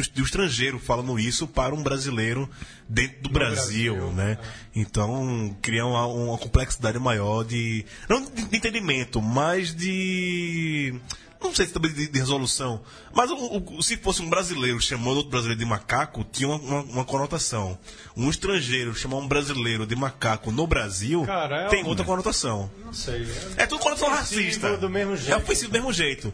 um, 0.00 0.10
de 0.12 0.20
um- 0.20 0.24
estrangeiro 0.24 0.78
falando 0.80 1.18
isso 1.18 1.46
para 1.46 1.74
um 1.74 1.82
brasileiro 1.82 2.50
dentro 2.88 3.22
do 3.22 3.30
Brasil, 3.30 3.94
Brasil, 3.94 4.12
né? 4.12 4.38
Então, 4.74 5.56
cria 5.62 5.86
uma, 5.86 6.06
uma 6.06 6.38
complexidade 6.38 6.98
maior 6.98 7.44
de. 7.44 7.84
Não 8.08 8.24
de 8.24 8.56
entendimento, 8.56 9.22
mas 9.22 9.74
de. 9.74 10.94
Não 11.42 11.54
sei 11.54 11.66
se 11.66 11.72
também 11.72 11.92
de, 11.92 12.08
de 12.08 12.18
resolução. 12.18 12.80
Mas 13.14 13.30
o- 13.30 13.62
o- 13.78 13.82
se 13.82 13.96
fosse 13.96 14.22
um 14.22 14.28
brasileiro 14.30 14.80
chamando 14.80 15.16
outro 15.18 15.30
brasileiro 15.30 15.58
de 15.58 15.66
macaco, 15.66 16.24
tinha 16.24 16.48
uma, 16.48 16.56
uma- 16.58 16.82
uma 16.82 17.04
conotação. 17.04 17.78
Um 18.16 18.28
estrangeiro 18.30 18.94
chamar 18.94 19.18
um 19.18 19.28
brasileiro 19.28 19.86
de 19.86 19.94
macaco 19.94 20.50
no 20.50 20.66
Brasil 20.66 21.22
Cara, 21.24 21.62
é 21.64 21.68
tem 21.68 21.84
um- 21.84 21.88
outra 21.88 22.04
conotação. 22.04 22.70
Não 22.84 22.92
sei. 22.92 23.26
É 23.56 23.66
tudo 23.66 23.80
conotação 23.80 24.08
racista. 24.10 24.76
do 24.76 24.88
mesmo 24.90 25.16
jeito. 25.16 25.32
É 25.32 25.36
ofensivo 25.36 25.70
do 25.70 25.74
mesmo 25.74 25.92
jeito. 25.92 26.32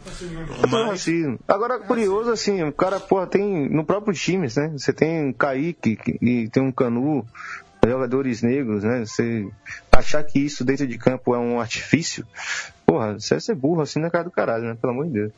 Mas... 0.61 0.71
Mas, 0.71 0.87
racismo. 0.89 1.39
Agora, 1.47 1.79
curioso, 1.79 2.29
assim, 2.31 2.63
o 2.63 2.71
cara, 2.71 2.99
porra, 2.99 3.27
tem 3.27 3.69
no 3.69 3.83
próprio 3.85 4.13
time, 4.13 4.47
né? 4.55 4.69
Você 4.77 4.93
tem 4.93 5.25
um 5.27 5.33
Kaique 5.33 5.95
que- 5.95 6.17
e 6.21 6.47
tem 6.49 6.63
um 6.63 6.71
Canu, 6.71 7.25
jogadores 7.85 8.41
negros, 8.41 8.83
né? 8.83 9.01
Você 9.05 9.47
achar 9.91 10.23
que 10.23 10.39
isso 10.39 10.63
dentro 10.63 10.87
de 10.87 10.97
campo 10.97 11.35
é 11.35 11.37
um 11.37 11.59
artifício, 11.59 12.25
porra, 12.93 13.13
você 13.19 13.35
é 13.35 13.39
ser 13.39 13.55
burro 13.55 13.81
assim 13.81 13.99
na 13.99 14.09
cara 14.09 14.23
do 14.25 14.31
caralho, 14.31 14.63
né? 14.65 14.77
Pelo 14.79 14.93
amor 14.93 15.07
de 15.07 15.13
Deus. 15.13 15.31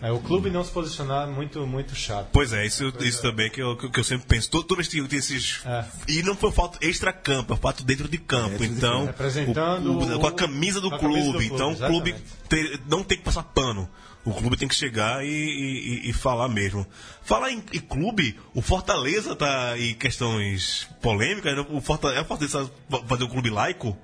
É, 0.00 0.12
o 0.12 0.20
clube 0.20 0.48
não 0.50 0.62
se 0.62 0.70
posicionar 0.70 1.28
é 1.28 1.30
muito, 1.32 1.66
muito 1.66 1.94
chato. 1.94 2.28
pois 2.32 2.52
é, 2.52 2.64
isso, 2.64 2.92
isso 3.00 3.20
também 3.20 3.50
que 3.50 3.60
eu, 3.60 3.76
que 3.76 3.98
eu 3.98 4.04
sempre 4.04 4.26
penso. 4.28 4.48
Todo, 4.50 4.64
toda 4.64 4.76
vez 4.82 4.88
que 4.88 5.02
tem 5.08 5.18
esses. 5.18 5.60
É. 5.66 5.84
E 6.08 6.22
não 6.22 6.36
foi 6.36 6.52
fato 6.52 6.78
extra-campo, 6.80 7.52
é 7.52 7.56
fato 7.56 7.82
dentro 7.84 8.08
de 8.08 8.18
campo. 8.18 8.62
então, 8.62 9.06
Representando 9.06 9.92
o- 9.92 10.16
o- 10.16 10.20
com 10.20 10.26
a 10.26 10.32
camisa 10.32 10.80
do 10.80 10.94
a 10.94 10.98
clube. 10.98 11.14
camisa 11.14 11.32
do 11.32 11.38
clube, 11.38 11.46
então, 11.54 11.72
o 11.72 11.76
clube 11.76 12.10
exatamente. 12.10 12.38
ter- 12.48 12.80
não 12.88 13.02
tem 13.02 13.18
que 13.18 13.24
passar 13.24 13.42
pano. 13.42 13.88
O 14.24 14.32
clube 14.34 14.56
tem 14.56 14.68
que 14.68 14.74
chegar 14.74 15.24
e, 15.24 15.28
e- 15.28 16.06
e- 16.06 16.10
e 16.10 16.12
falar 16.12 16.48
mesmo. 16.48 16.86
Falar 17.24 17.50
em, 17.50 17.62
em 17.72 17.80
clube, 17.80 18.38
o 18.54 18.60
Fortaleza 18.60 19.34
tá 19.34 19.78
em 19.78 19.94
questões 19.94 20.86
polêmicas. 21.00 21.56
né? 21.56 21.64
O 21.70 21.80
Fortaleza, 21.80 22.20
é 22.20 22.22
o 22.22 22.26
Fortaleza 22.26 22.70
fazer 23.08 23.24
um 23.24 23.28
clube 23.28 23.48
laico? 23.50 23.96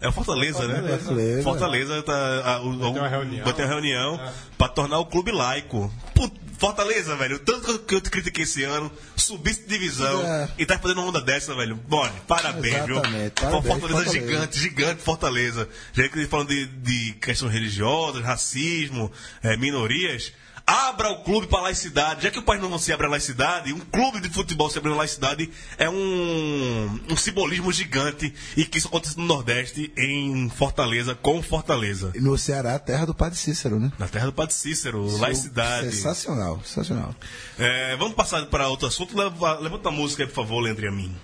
É 0.00 0.08
o 0.08 0.12
Fortaleza, 0.12 0.66
né? 0.66 0.96
Fortaleza. 0.98 1.42
Fortaleza 1.42 2.02
tá. 2.02 2.12
a- 2.44 2.62
o- 2.62 2.78
Vai 2.78 2.92
ter 2.92 2.98
uma 3.00 3.08
reunião. 3.08 3.44
vai 3.44 3.52
ter 3.52 3.62
uma 3.62 3.68
reunião 3.68 4.14
É. 4.20 4.32
pra 4.56 4.68
tornar 4.68 4.98
o 4.98 5.06
clube 5.06 5.30
laico. 5.30 5.92
Put- 6.14 6.40
Fortaleza, 6.58 7.16
velho. 7.16 7.38
Tanto 7.38 7.78
que 7.78 7.94
eu 7.94 8.00
te 8.02 8.10
critiquei 8.10 8.44
esse 8.44 8.62
ano, 8.64 8.92
subisse 9.16 9.62
de 9.62 9.68
divisão 9.68 10.20
É. 10.22 10.48
e 10.58 10.66
tá 10.66 10.78
fazendo 10.78 10.98
uma 11.00 11.08
onda 11.08 11.20
dessa, 11.20 11.54
velho. 11.54 11.74
Bora, 11.74 12.12
parabéns, 12.28 12.84
viu? 12.84 12.96
Exatamente, 12.96 13.32
Foi 13.40 13.48
parabéns, 13.50 13.66
Fortaleza, 13.80 14.04
Fortaleza. 14.04 14.12
gigante, 14.26 14.58
gigante 14.58 15.02
Fortaleza. 15.02 15.68
Já 15.94 16.08
que 16.08 16.26
falando 16.26 16.48
de, 16.48 16.66
de 16.66 17.12
questões 17.14 17.52
religiosas, 17.52 18.22
racismo, 18.22 19.10
eh, 19.42 19.56
minorias. 19.56 20.32
Abra 20.70 21.10
o 21.10 21.22
clube 21.24 21.48
para 21.48 21.62
laicidade. 21.62 22.22
Já 22.22 22.30
que 22.30 22.38
o 22.38 22.42
país 22.42 22.62
não 22.62 22.78
se 22.78 22.92
abre 22.92 23.06
a 23.06 23.10
laicidade, 23.10 23.72
um 23.72 23.80
clube 23.80 24.20
de 24.20 24.28
futebol 24.30 24.70
se 24.70 24.78
abrir 24.78 24.92
a 24.92 24.94
laicidade 24.96 25.50
é 25.76 25.90
um, 25.90 27.00
um 27.10 27.16
simbolismo 27.16 27.72
gigante 27.72 28.32
e 28.56 28.64
que 28.64 28.78
isso 28.78 28.86
acontece 28.86 29.18
no 29.18 29.24
Nordeste, 29.24 29.92
em 29.98 30.48
Fortaleza, 30.48 31.14
com 31.14 31.42
Fortaleza. 31.42 32.12
No 32.14 32.38
Ceará, 32.38 32.78
terra 32.78 33.04
do 33.04 33.12
Padre 33.14 33.36
Cícero, 33.36 33.80
né? 33.80 33.90
Na 33.98 34.06
terra 34.06 34.26
do 34.26 34.32
Padre 34.32 34.54
Cícero, 34.54 35.04
laicidade. 35.18 35.90
Sensacional, 35.92 36.60
sensacional. 36.64 37.14
É, 37.58 37.96
vamos 37.96 38.14
passar 38.14 38.46
para 38.46 38.68
outro 38.68 38.86
assunto. 38.86 39.16
Leva- 39.18 39.58
levanta 39.58 39.88
a 39.88 39.92
música 39.92 40.22
aí, 40.22 40.28
por 40.28 40.36
favor, 40.36 40.60
Leandro 40.60 40.84
e 40.84 40.88
a 40.88 40.92
mim. 40.92 41.16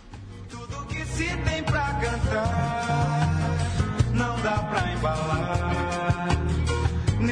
Tudo 0.50 0.84
que 0.86 1.04
se 1.06 1.24
tem 1.24 1.62
pra 1.62 1.94
cantar, 2.00 3.38
não 4.12 4.40
dá 4.40 4.58
pra 4.58 4.92
embalar. 4.92 5.85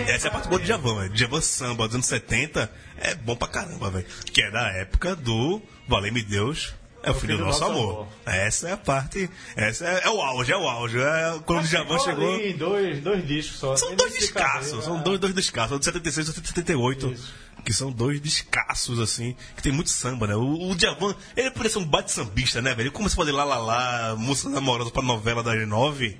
Essa 0.06 0.26
é 0.26 0.28
a 0.28 0.32
parte 0.32 0.48
boa 0.48 0.60
de 0.60 0.66
Djavan, 0.66 1.00
velho. 1.00 1.12
Djavan 1.12 1.40
samba 1.40 1.86
dos 1.86 1.94
anos 1.94 2.06
70 2.06 2.70
é 2.98 3.14
bom 3.14 3.36
pra 3.36 3.48
caramba, 3.48 3.90
velho. 3.90 4.06
Que 4.32 4.42
é 4.42 4.50
da 4.50 4.68
época 4.72 5.16
do 5.16 5.62
Valei-me 5.88 6.22
Deus. 6.22 6.74
É 7.02 7.10
o 7.10 7.14
filho 7.14 7.36
do 7.36 7.44
nosso 7.44 7.62
amor. 7.62 8.06
Essa 8.24 8.70
é 8.70 8.72
a 8.72 8.76
parte. 8.78 9.28
Essa 9.54 9.86
é, 9.86 10.04
é 10.04 10.10
o 10.10 10.22
auge, 10.22 10.52
é 10.52 10.56
o 10.56 10.66
auge. 10.66 10.98
É 10.98 11.38
quando 11.44 11.64
o 11.64 11.68
Djavan 11.68 11.98
chegou. 11.98 12.34
Ali, 12.34 12.54
dois, 12.54 13.00
dois 13.00 13.26
discos 13.26 13.58
só. 13.58 13.76
São 13.76 13.94
dois 13.94 14.12
descassos, 14.14 14.84
são 14.84 14.98
é. 14.98 15.02
dois, 15.02 15.20
dois 15.20 15.34
descassos, 15.34 15.78
de 15.78 15.84
76 15.84 16.28
e 16.28 16.32
78. 16.32 17.12
Isso. 17.12 17.34
Que 17.62 17.72
são 17.72 17.92
dois 17.92 18.20
descassos, 18.20 18.98
assim, 19.00 19.36
que 19.56 19.62
tem 19.62 19.72
muito 19.72 19.90
samba, 19.90 20.26
né? 20.26 20.34
O, 20.34 20.70
o 20.70 20.74
Djavan, 20.74 21.14
ele 21.36 21.50
poderia 21.50 21.72
ser 21.72 21.78
um 21.78 21.84
bate-sambista, 21.84 22.60
né, 22.62 22.70
velho? 22.70 22.88
Ele 22.88 22.90
começou 22.90 23.22
a 23.22 23.24
fazer 23.24 23.36
lá, 23.36 23.44
lá, 23.44 23.58
lá, 23.58 24.16
música 24.16 24.56
amorosa 24.56 24.90
pra 24.90 25.02
novela 25.02 25.42
da 25.42 25.54
G9. 25.54 26.16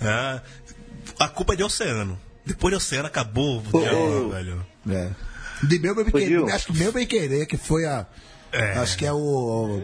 né? 0.00 0.42
A 1.18 1.28
culpa 1.28 1.52
é 1.52 1.56
de 1.56 1.62
Oceano. 1.62 2.18
Depois 2.44 2.72
de 2.72 2.76
Oceano 2.76 3.06
acabou 3.06 3.58
o 3.58 3.62
Djavan, 3.62 4.28
velho. 4.30 4.66
É. 4.90 5.10
De 5.62 5.78
meu 5.78 5.94
bem 5.94 6.04
querer, 6.04 6.50
acho 6.50 6.66
que 6.66 6.76
meu 6.76 6.92
bem 6.92 7.06
querer, 7.06 7.46
que 7.46 7.56
foi 7.56 7.84
a. 7.84 8.06
É. 8.50 8.78
Acho 8.78 8.98
que 8.98 9.06
é 9.06 9.12
o. 9.12 9.80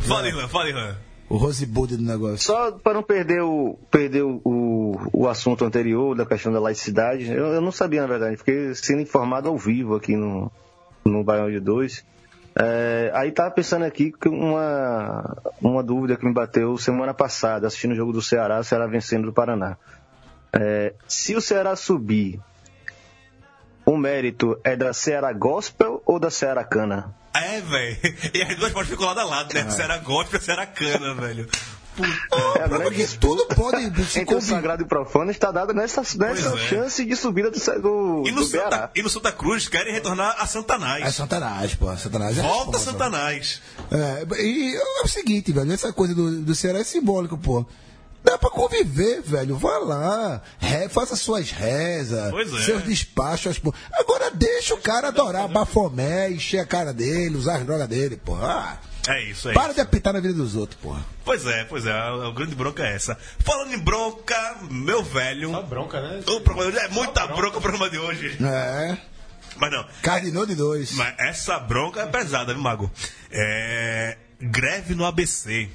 Fala, 0.00 0.28
Irlan, 0.28 0.48
fala, 0.48 0.68
Irlan. 0.68 0.96
O 1.28 1.36
Rosebud 1.36 1.96
do 1.96 2.02
negócio. 2.02 2.38
Só 2.38 2.72
para 2.72 2.94
não 2.94 3.04
perder 3.04 3.40
o, 3.40 3.78
perder 3.88 4.22
o, 4.22 4.40
o, 4.44 4.96
o 5.12 5.28
assunto 5.28 5.64
anterior 5.64 6.16
da 6.16 6.26
questão 6.26 6.52
da 6.52 6.58
laicidade, 6.58 7.30
eu, 7.30 7.46
eu 7.46 7.60
não 7.60 7.70
sabia, 7.70 8.00
na 8.00 8.08
verdade, 8.08 8.36
fiquei 8.36 8.74
sendo 8.74 9.00
informado 9.00 9.48
ao 9.48 9.56
vivo 9.56 9.94
aqui 9.94 10.16
no, 10.16 10.50
no 11.04 11.22
Baião 11.22 11.48
de 11.48 11.60
2. 11.60 12.04
É, 12.56 13.12
aí 13.14 13.30
tava 13.30 13.52
pensando 13.52 13.84
aqui 13.84 14.10
que 14.10 14.28
uma, 14.28 15.36
uma 15.62 15.84
dúvida 15.84 16.16
que 16.16 16.26
me 16.26 16.34
bateu 16.34 16.76
semana 16.76 17.14
passada, 17.14 17.68
assistindo 17.68 17.92
o 17.92 17.96
jogo 17.96 18.12
do 18.12 18.20
Ceará, 18.20 18.58
o 18.58 18.64
Ceará 18.64 18.88
vencendo 18.88 19.26
do 19.26 19.32
Paraná. 19.32 19.78
É, 20.52 20.94
se 21.06 21.34
o 21.36 21.40
Ceará 21.40 21.76
subir, 21.76 22.40
o 23.86 23.96
mérito 23.96 24.58
é 24.64 24.76
da 24.76 24.92
Ceará 24.92 25.32
Gospel 25.32 26.02
ou 26.04 26.18
da 26.18 26.30
Ceará 26.30 26.64
Cana? 26.64 27.14
É, 27.34 27.60
velho. 27.60 27.96
E 28.34 28.42
as 28.42 28.56
duas 28.56 28.72
podem 28.72 28.90
ficar 28.90 29.06
lado 29.06 29.20
a 29.20 29.24
lado, 29.24 29.54
né? 29.54 29.70
Se 29.70 29.80
era 29.80 29.98
gospel, 29.98 30.40
se 30.40 30.50
era 30.50 30.66
cana, 30.66 31.14
velho. 31.14 31.48
É 32.56 32.64
a 32.64 32.68
Porque 32.68 33.06
tudo 33.20 33.46
pode 33.54 33.78
se 34.06 34.20
entre 34.20 34.34
o 34.34 34.38
combinar. 34.38 34.56
sagrado 34.56 34.82
e 34.82 34.84
o 34.84 34.88
profano 34.88 35.30
está 35.30 35.50
dada 35.50 35.72
nessa, 35.72 36.02
nessa 36.16 36.54
é. 36.54 36.56
chance 36.56 37.04
de 37.04 37.14
subida 37.16 37.50
do, 37.50 37.58
do, 37.58 38.24
E 38.26 38.30
no, 38.32 38.40
do 38.40 38.44
Ceará. 38.46 38.70
Santa, 38.70 38.90
e 38.96 39.02
no 39.02 39.08
Santa 39.08 39.32
Cruz 39.32 39.68
querem 39.68 39.92
retornar 39.92 40.36
a 40.38 40.46
Santanás. 40.46 41.04
É 41.04 41.10
Satanás, 41.10 41.74
pô. 41.74 41.94
Satanás 41.96 42.38
é 42.38 42.42
Volta 42.42 42.78
responsa. 42.78 42.92
Santanás. 42.92 43.62
É, 43.90 44.42
e 44.42 44.76
é 44.76 45.02
o 45.04 45.08
seguinte, 45.08 45.52
velho, 45.52 45.72
essa 45.72 45.92
coisa 45.92 46.14
do, 46.14 46.40
do 46.42 46.54
Ceará 46.54 46.78
é 46.78 46.84
simbólico, 46.84 47.36
pô. 47.36 47.66
Dá 48.22 48.36
pra 48.36 48.50
conviver, 48.50 49.22
velho. 49.22 49.56
Vá 49.56 49.78
lá, 49.78 50.42
re- 50.58 50.88
faça 50.88 51.16
suas 51.16 51.50
rezas, 51.50 52.30
Pois 52.30 52.52
é. 52.52 52.62
seus 52.64 52.82
despachos. 52.84 53.58
Pô. 53.58 53.72
Agora 53.92 54.30
deixa 54.30 54.74
o 54.74 54.78
cara 54.78 55.08
adorar 55.08 55.48
Bafomé, 55.48 56.30
encher 56.30 56.58
a 56.58 56.66
cara 56.66 56.92
dele, 56.92 57.36
usar 57.36 57.56
as 57.56 57.64
drogas 57.64 57.88
dele, 57.88 58.16
pô. 58.22 58.36
Ah, 58.36 58.78
É 59.08 59.24
isso, 59.24 59.48
é 59.48 59.54
para 59.54 59.66
isso. 59.66 59.74
de 59.76 59.80
apitar 59.80 60.12
na 60.12 60.20
vida 60.20 60.34
dos 60.34 60.54
outros, 60.54 60.78
porra. 60.80 61.04
Pois 61.24 61.46
é, 61.46 61.64
pois 61.64 61.86
é. 61.86 61.92
A, 61.92 62.08
a 62.28 62.30
grande 62.32 62.54
bronca 62.54 62.82
é 62.86 62.94
essa. 62.94 63.16
Falando 63.40 63.72
em 63.72 63.78
bronca, 63.78 64.56
meu 64.70 65.02
velho. 65.02 65.50
Só 65.50 65.62
bronca, 65.62 66.00
né? 66.00 66.20
O 66.28 66.40
programa 66.40 66.70
de 66.70 66.76
hoje 66.78 66.86
é 66.86 66.88
muita 66.88 67.26
bronca. 67.26 67.40
bronca 67.40 67.58
o 67.58 67.60
programa 67.62 67.90
de 67.90 67.98
hoje. 67.98 68.36
É. 68.44 68.98
Mas 69.56 69.70
não. 69.72 69.84
Cardinou 70.02 70.44
de 70.46 70.54
dois. 70.54 70.92
Mas 70.92 71.14
essa 71.18 71.58
bronca 71.58 72.02
é 72.02 72.06
pesada, 72.06 72.52
viu, 72.52 72.62
Mago? 72.62 72.90
É. 73.30 74.16
Greve 74.40 74.94
no 74.94 75.04
ABC. 75.04 75.68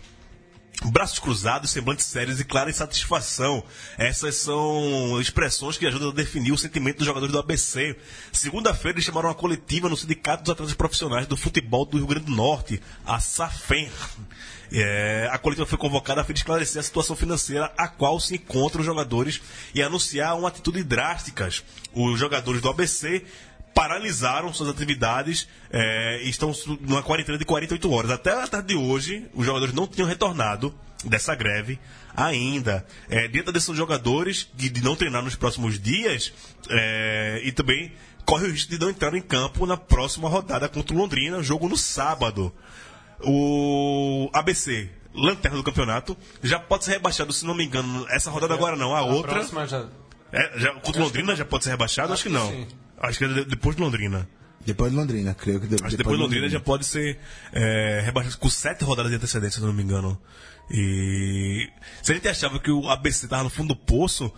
Braços 0.84 1.20
cruzados, 1.20 1.72
semblantes 1.72 2.06
sérios 2.06 2.40
e 2.40 2.44
clara 2.44 2.70
insatisfação. 2.70 3.64
Essas 3.98 4.36
são 4.36 5.20
expressões 5.22 5.78
que 5.78 5.88
ajudam 5.88 6.10
a 6.10 6.14
definir 6.14 6.52
o 6.52 6.58
sentimento 6.58 6.98
dos 6.98 7.06
jogadores 7.06 7.32
do 7.32 7.40
ABC. 7.40 7.96
Segunda-feira, 8.32 8.98
eles 8.98 9.06
chamaram 9.06 9.30
uma 9.30 9.36
coletiva 9.36 9.88
no 9.88 9.96
Sindicato 9.96 10.44
dos 10.44 10.52
Atletas 10.52 10.74
Profissionais 10.74 11.28
do 11.28 11.38
Futebol 11.38 11.86
do 11.86 11.98
Rio 11.98 12.08
Grande 12.08 12.26
do 12.26 12.36
Norte, 12.36 12.82
a 13.06 13.20
SAFEM. 13.20 13.90
É, 14.72 15.30
a 15.32 15.38
coletiva 15.38 15.66
foi 15.66 15.78
convocada 15.78 16.22
a 16.22 16.24
fim 16.24 16.34
de 16.34 16.40
esclarecer 16.40 16.80
a 16.80 16.84
situação 16.84 17.16
financeira 17.16 17.72
a 17.78 17.88
qual 17.88 18.20
se 18.20 18.36
encontram 18.36 18.82
os 18.82 18.86
jogadores 18.86 19.42
e 19.74 19.82
anunciar 19.82 20.38
uma 20.38 20.50
atitude 20.50 20.84
drásticas. 20.84 21.64
Os 21.94 22.20
jogadores 22.20 22.62
do 22.62 22.70
ABC 22.70 23.24
paralisaram 23.76 24.54
suas 24.54 24.70
atividades 24.70 25.50
é, 25.70 26.22
e 26.24 26.30
estão 26.30 26.54
numa 26.80 27.04
quarentena 27.04 27.38
de 27.38 27.44
48 27.44 27.92
horas. 27.92 28.10
Até 28.10 28.32
a 28.32 28.48
tarde 28.48 28.70
de 28.70 28.76
hoje, 28.76 29.28
os 29.34 29.46
jogadores 29.46 29.76
não 29.76 29.86
tinham 29.86 30.08
retornado 30.08 30.74
dessa 31.04 31.36
greve 31.36 31.78
ainda. 32.16 32.86
É, 33.10 33.28
dentro 33.28 33.52
desses 33.52 33.76
jogadores 33.76 34.50
de, 34.56 34.70
de 34.70 34.82
não 34.82 34.96
treinar 34.96 35.22
nos 35.22 35.36
próximos 35.36 35.78
dias 35.78 36.32
é, 36.70 37.42
e 37.44 37.52
também 37.52 37.92
corre 38.26 38.48
o 38.48 38.52
risco 38.52 38.72
de 38.72 38.80
não 38.80 38.90
entrar 38.90 39.14
em 39.14 39.22
campo 39.22 39.66
na 39.66 39.76
próxima 39.76 40.30
rodada 40.30 40.70
contra 40.70 40.96
o 40.96 40.98
Londrina, 40.98 41.44
jogo 41.44 41.68
no 41.68 41.76
sábado. 41.76 42.54
O 43.22 44.30
ABC, 44.34 44.90
lanterna 45.14 45.58
do 45.58 45.64
campeonato, 45.64 46.18
já 46.42 46.60
pode 46.60 46.86
ser 46.86 46.92
rebaixado, 46.92 47.34
se 47.34 47.46
não 47.46 47.54
me 47.54 47.66
engano, 47.66 48.06
essa 48.10 48.32
rodada 48.32 48.54
agora 48.54 48.78
não, 48.78 48.96
a 48.96 49.02
outra. 49.02 49.34
próxima 49.34 49.68
já. 49.68 49.86
É, 50.32 50.60
já, 50.60 50.74
contra 50.76 51.02
o 51.02 51.06
Londrina 51.06 51.36
já 51.36 51.46
pode 51.46 51.66
ser 51.66 51.72
rebaixado? 51.72 52.14
Acho, 52.14 52.24
que 52.24 52.30
não. 52.30 52.50
sim. 52.50 52.68
Acho 53.00 53.18
que 53.20 53.26
é 53.26 53.28
de- 53.28 53.46
depois 53.46 53.76
de 53.76 53.82
Londrina. 53.82 54.28
Depois 54.66 54.92
de 54.92 54.98
Londrina, 54.98 55.34
creio 55.36 55.60
que 55.60 55.68
de- 55.68 55.76
Acho 55.76 55.92
que 55.92 55.98
depois 55.98 56.18
de 56.18 56.24
Londrina 56.24 56.50
já 56.50 56.60
pode 56.60 56.86
ser 56.86 57.20
é, 57.54 58.02
rebaixado 58.04 58.38
com 58.38 58.50
sete 58.50 58.84
rodadas 58.84 59.12
de 59.12 59.18
antecedência, 59.18 59.58
se 59.60 59.62
eu 59.62 59.68
não 59.68 59.74
me 59.74 59.84
engano. 59.84 60.20
E 60.72 61.70
se 62.02 62.12
a 62.12 62.16
gente 62.16 62.28
achava 62.28 62.60
que 62.60 62.72
o 62.72 62.90
ABC 62.90 63.26
estava 63.26 63.44
no 63.44 63.50
fundo 63.50 63.70
do 63.70 63.76
poço, 63.76 64.32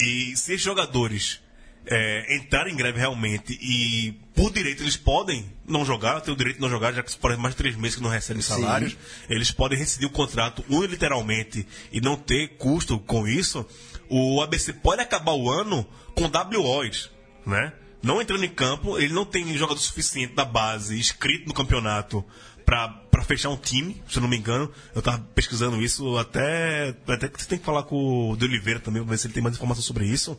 e 0.00 0.36
se 0.36 0.52
esses 0.52 0.62
jogadores 0.62 1.40
é, 1.88 2.36
entrarem 2.36 2.74
em 2.74 2.76
greve 2.76 2.98
realmente 2.98 3.52
e 3.60 4.12
por 4.34 4.52
direito 4.52 4.82
eles 4.82 4.96
podem 4.96 5.46
não 5.66 5.84
jogar, 5.84 6.20
tem 6.20 6.32
o 6.32 6.36
direito 6.36 6.56
de 6.56 6.62
não 6.62 6.68
jogar, 6.70 6.92
já 6.92 7.02
que 7.02 7.16
por 7.16 7.36
mais 7.36 7.54
de 7.54 7.58
três 7.58 7.76
meses 7.76 7.96
que 7.96 8.02
não 8.02 8.10
recebem 8.10 8.42
salários, 8.42 8.96
eles 9.28 9.50
podem 9.50 9.78
rescindir 9.78 10.08
o 10.08 10.12
contrato 10.12 10.64
unilateralmente 10.68 11.66
e 11.92 12.00
não 12.00 12.16
ter 12.16 12.56
custo 12.56 12.98
com 12.98 13.26
isso, 13.26 13.66
o 14.08 14.40
ABC 14.42 14.72
pode 14.72 15.00
acabar 15.02 15.32
o 15.32 15.50
ano 15.50 15.86
com 16.14 16.24
WOs, 16.28 17.10
né? 17.44 17.72
Não 18.06 18.22
entrando 18.22 18.44
em 18.44 18.48
campo, 18.48 18.96
ele 18.98 19.12
não 19.12 19.24
tem 19.24 19.52
jogador 19.58 19.80
suficiente 19.80 20.32
da 20.32 20.44
base 20.44 20.96
inscrito 20.96 21.48
no 21.48 21.52
campeonato 21.52 22.24
pra 22.64 23.24
fechar 23.24 23.48
um 23.50 23.56
time, 23.56 24.00
se 24.08 24.18
eu 24.18 24.22
não 24.22 24.28
me 24.28 24.36
engano. 24.36 24.70
Eu 24.94 25.02
tava 25.02 25.18
pesquisando 25.34 25.82
isso 25.82 26.16
até. 26.16 26.94
Até 27.08 27.28
que 27.28 27.42
você 27.42 27.48
tem 27.48 27.58
que 27.58 27.64
falar 27.64 27.82
com 27.82 28.30
o 28.30 28.36
de 28.36 28.44
Oliveira 28.44 28.78
também, 28.78 29.02
pra 29.02 29.10
ver 29.10 29.18
se 29.18 29.26
ele 29.26 29.34
tem 29.34 29.42
mais 29.42 29.56
informação 29.56 29.82
sobre 29.82 30.06
isso. 30.06 30.38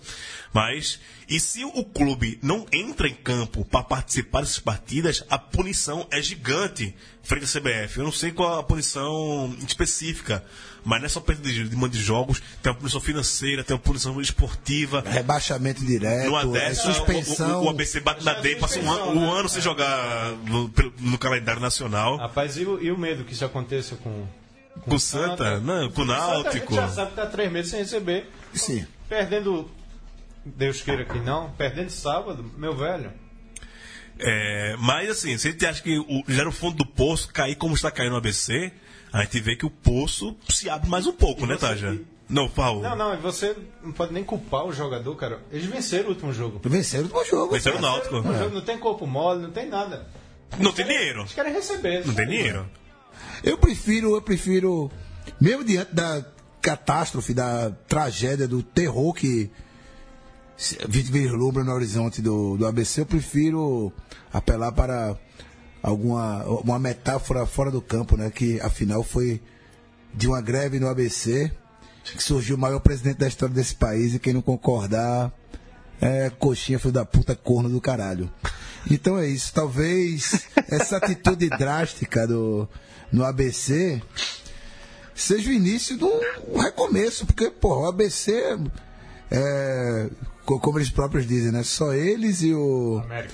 Mas. 0.54 0.98
E 1.28 1.42
se 1.42 1.66
o 1.66 1.84
clube 1.84 2.40
não 2.42 2.66
entra 2.72 3.06
em 3.06 3.14
campo 3.14 3.66
para 3.66 3.84
participar 3.84 4.40
dessas 4.40 4.60
partidas, 4.60 5.26
a 5.30 5.38
punição 5.38 6.08
é 6.10 6.22
gigante 6.22 6.96
frente 7.22 7.44
à 7.44 7.60
CBF. 7.60 7.98
Eu 7.98 8.06
não 8.06 8.14
sei 8.14 8.32
qual 8.32 8.60
a 8.60 8.64
punição 8.64 9.54
específica. 9.68 10.42
Mas 10.88 11.00
não 11.02 11.06
é 11.06 11.10
só 11.10 11.20
perda 11.20 11.42
de, 11.50 11.68
de 11.68 11.76
mão 11.76 11.90
de 11.90 12.02
jogos, 12.02 12.42
tem 12.64 12.72
uma 12.72 12.78
punição 12.80 13.02
financeira, 13.02 13.64
tem 13.64 13.76
uma 13.76 13.82
punição 13.82 14.20
esportiva. 14.22 15.04
Rebaixamento 15.06 15.86
direto, 15.86 16.28
Numa 16.28 16.42
é, 16.44 16.46
dessa, 16.70 16.94
suspensão. 16.94 17.60
o, 17.60 17.64
o, 17.64 17.66
o 17.66 17.70
ABC 17.70 18.00
bate 18.00 18.24
na 18.24 18.34
D 18.36 18.54
e 18.54 18.56
passa 18.56 18.80
um, 18.80 18.90
ano- 18.90 19.20
um 19.20 19.30
ano 19.32 19.50
sem 19.50 19.62
jogar 19.62 20.32
no, 20.46 20.72
no 21.00 21.18
calendário 21.18 21.62
nacional. 21.62 22.16
Rapaz, 22.18 22.56
e 22.58 22.64
o, 22.64 22.82
e 22.82 22.90
o 22.92 22.98
medo 22.98 23.26
que 23.26 23.34
isso 23.34 23.44
aconteça 23.44 23.96
com. 23.98 24.26
Com 24.82 24.96
o 24.96 25.00
Santa, 25.00 25.60
não, 25.60 25.90
com 25.92 26.04
o 26.04 26.06
Santa, 26.06 26.22
a 26.24 26.36
gente 26.36 26.44
Náutico. 26.44 26.76
já 26.76 26.88
sabe 26.88 27.10
que 27.10 27.16
tá 27.18 27.26
três 27.26 27.52
meses 27.52 27.72
sem 27.72 27.80
receber. 27.82 28.30
Sim. 28.54 28.86
Perdendo. 29.10 29.70
Deus 30.46 30.82
queira 30.82 31.04
que 31.04 31.20
não. 31.20 31.50
Perdendo 31.58 31.90
sábado, 31.90 32.50
meu 32.58 32.74
velho. 32.78 33.12
É, 34.20 34.76
mas 34.80 35.10
assim, 35.10 35.38
se 35.38 35.48
a 35.48 35.52
gente 35.52 35.66
acha 35.66 35.82
que 35.82 35.98
o, 36.00 36.24
já 36.28 36.42
era 36.42 36.50
o 36.50 36.52
fundo 36.52 36.78
do 36.78 36.86
poço 36.86 37.28
cair 37.32 37.56
como 37.56 37.76
está 37.76 37.92
caindo 37.92 38.12
no 38.12 38.18
ABC, 38.18 38.72
a 39.12 39.24
gente 39.24 39.40
vê 39.40 39.56
que 39.56 39.66
o 39.66 39.70
poço 39.70 40.36
se 40.50 40.70
abre 40.70 40.90
mais 40.90 41.08
um 41.08 41.14
pouco, 41.14 41.46
né, 41.46 41.56
Taja? 41.56 42.00
Não, 42.30 42.50
Paulo. 42.50 42.82
Não, 42.82 42.96
não, 42.96 43.14
e 43.14 43.18
você 43.18 43.56
não 43.82 43.94
pode 43.94 44.14
nem 44.14 44.24
culpar 44.24 44.66
o 44.66 44.74
jogador, 44.74 45.16
cara. 45.16 45.42
Eles 45.52 45.66
venceram 45.66 46.08
o 46.08 46.10
último 46.10 46.34
jogo. 46.34 46.60
Venceram 46.64 47.06
o 47.06 47.18
último 47.18 47.26
jogo. 47.26 47.54
Venceram 47.54 47.78
o 47.78 47.82
Náutico. 47.82 48.16
O 48.18 48.38
jogo 48.38 48.56
não 48.56 48.62
tem 48.62 48.78
corpo 48.78 49.08
mole, 49.08 49.44
não 49.44 49.52
tem 49.52 49.68
nada. 49.68 50.08
Não 50.60 50.74
tem 50.74 50.86
dinheiro. 50.86 51.22
Eles 51.22 51.34
querem 51.34 51.54
receber. 51.54 52.06
Não 52.06 52.14
tem 52.14 52.28
dinheiro. 52.28 52.70
Eu 53.44 53.58
prefiro, 53.58 54.16
eu 54.16 54.22
prefiro, 54.22 54.92
mesmo 55.40 55.64
diante 55.64 55.96
da 55.96 56.26
catástrofe, 56.62 57.34
da 57.34 57.72
tragédia, 57.88 58.48
do 58.48 58.62
terror 58.62 59.14
que 59.14 59.50
vislumbra 60.88 61.64
no 61.64 61.72
horizonte 61.72 62.22
do, 62.22 62.58
do 62.58 62.66
ABC, 62.66 63.02
eu 63.02 63.06
prefiro 63.06 63.94
apelar 64.34 64.72
para 64.72 65.16
alguma 65.82 66.44
uma 66.46 66.80
metáfora 66.80 67.46
fora 67.46 67.72
do 67.72 67.82
campo, 67.82 68.18
né? 68.18 68.30
Que 68.30 68.60
afinal 68.62 69.04
foi 69.04 69.42
de 70.14 70.28
uma 70.28 70.42
greve 70.42 70.80
no 70.80 70.88
ABC 70.88 71.52
que 72.04 72.24
surgiu 72.24 72.56
o 72.56 72.60
maior 72.60 72.80
presidente 72.80 73.18
da 73.18 73.28
história 73.28 73.54
desse 73.54 73.76
país 73.76 74.14
e 74.14 74.20
quem 74.20 74.34
não 74.34 74.42
concordar 74.42 75.32
é 76.00 76.30
coxinha, 76.30 76.80
filho 76.80 76.94
da 76.94 77.04
puta, 77.04 77.36
corno 77.36 77.68
do 77.70 77.82
caralho. 77.82 78.32
Então 78.90 79.18
é 79.18 79.28
isso. 79.28 79.52
Talvez 79.54 80.46
essa 80.70 80.98
atitude 80.98 81.50
drástica 81.50 82.26
do, 82.26 82.68
no 83.12 83.26
ABC 83.26 84.02
seja 85.14 85.50
o 85.50 85.54
início 85.54 85.98
de 85.98 86.04
um 86.06 86.58
recomeço, 86.60 87.26
porque, 87.26 87.50
porra, 87.50 87.82
o 87.82 87.86
ABC, 87.88 88.58
é, 89.32 90.10
co- 90.46 90.60
como 90.60 90.78
eles 90.78 90.90
próprios 90.92 91.28
dizem, 91.28 91.52
né? 91.52 91.64
Só 91.64 91.94
eles 91.94 92.42
e 92.44 92.54
o. 92.54 93.02
América. 93.04 93.34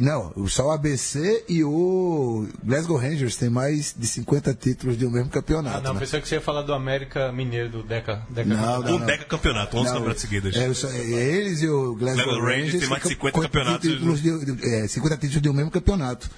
Não, 0.00 0.46
só 0.48 0.66
o 0.66 0.70
ABC 0.70 1.44
e 1.48 1.64
o 1.64 2.46
Glasgow 2.62 2.96
Rangers 2.98 3.36
têm 3.36 3.48
mais 3.50 3.94
de 3.96 4.06
50 4.06 4.54
títulos 4.54 4.96
de 4.98 5.06
um 5.06 5.10
mesmo 5.10 5.28
Ah, 5.30 5.32
campeonato. 5.34 5.82
não, 5.82 5.94
né? 5.94 6.00
pensei 6.00 6.20
que 6.20 6.28
você 6.28 6.34
ia 6.36 6.40
falar 6.40 6.62
do 6.62 6.72
América 6.74 7.32
Mineiro, 7.32 7.68
do 7.70 7.82
Deca. 7.82 8.22
Deca 8.30 8.48
Não, 8.48 8.80
não, 8.82 8.96
Um 8.96 9.06
deca 9.06 9.24
campeonato, 9.24 9.76
11 9.76 9.86
Não, 9.86 9.92
campeonatos 9.94 10.22
seguidos. 10.22 10.56
É, 10.56 10.74
só- 10.74 10.88
é, 10.88 10.98
eles 11.00 11.62
e 11.62 11.68
o 11.68 11.94
Glasgow 11.94 12.24
Glasgow 12.24 12.44
Rangers 12.44 12.64
Rangers 12.64 12.80
tem 12.80 12.88
mais 12.88 13.02
de 13.02 13.08
ficam 13.08 13.26
50 13.28 13.32
com 13.32 13.42
campeonatos. 13.42 13.88
Títulos 13.90 14.22
de, 14.22 14.44
de- 14.56 14.74
é, 14.74 14.88
50 14.88 15.16
títulos 15.16 15.42
de 15.42 15.48
um 15.48 15.52
mesmo 15.52 15.70
campeonato. 15.70 16.30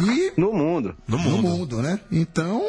E 0.00 0.32
No 0.40 0.52
mundo. 0.54 0.96
No 1.06 1.18
no 1.18 1.22
mundo. 1.22 1.42
mundo, 1.42 1.82
né? 1.82 2.00
Então, 2.10 2.62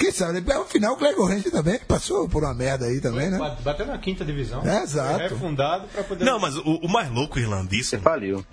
quem 0.00 0.10
sabe? 0.10 0.42
Ao 0.52 0.66
final, 0.66 0.94
o 0.94 0.96
Glasgow 0.96 1.26
Rangers 1.26 1.52
também 1.52 1.78
passou 1.86 2.28
por 2.28 2.42
uma 2.42 2.54
merda 2.54 2.86
aí 2.86 3.00
também, 3.00 3.30
né? 3.30 3.38
Bate- 3.38 3.62
Bateu 3.62 3.86
na 3.86 3.98
quinta 3.98 4.24
divisão. 4.24 4.66
É, 4.66 4.82
exato. 4.82 5.18
Foi 5.18 5.28
refundado 5.28 5.86
pra 5.88 6.02
poder. 6.02 6.24
Não, 6.24 6.38
mas 6.40 6.56
o, 6.56 6.62
o 6.82 6.88
mais 6.88 7.10
louco, 7.10 7.38
Irlanda, 7.38 7.68
disso 7.68 7.96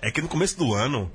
é 0.02 0.10
que 0.10 0.20
no 0.20 0.28
começo 0.28 0.58
do 0.58 0.74
ano 0.74 1.10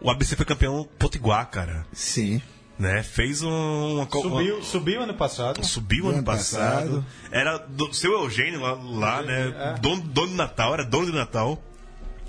o 0.00 0.10
ABC 0.10 0.34
foi 0.36 0.44
campeão 0.44 0.86
potiguar, 0.98 1.48
cara. 1.50 1.86
Sim. 1.92 2.42
Né? 2.78 3.02
Fez 3.02 3.42
um, 3.42 4.00
uma, 4.02 4.10
Subiu, 4.10 4.62
subiu 4.62 5.02
ano 5.02 5.14
passado. 5.14 5.64
Subiu 5.64 6.02
No 6.04 6.08
ano 6.10 6.18
ano 6.18 6.26
passado. 6.26 6.72
passado. 7.02 7.06
Era 7.30 7.56
do 7.56 7.94
seu 7.94 8.12
Eugênio 8.12 8.60
lá, 8.60 8.72
lá, 8.74 9.22
né? 9.22 9.54
é. 9.76 9.80
Dono, 9.80 10.02
dono 10.02 10.28
de 10.28 10.34
Natal, 10.34 10.74
era 10.74 10.84
dono 10.84 11.06
de 11.06 11.12
Natal. 11.12 11.62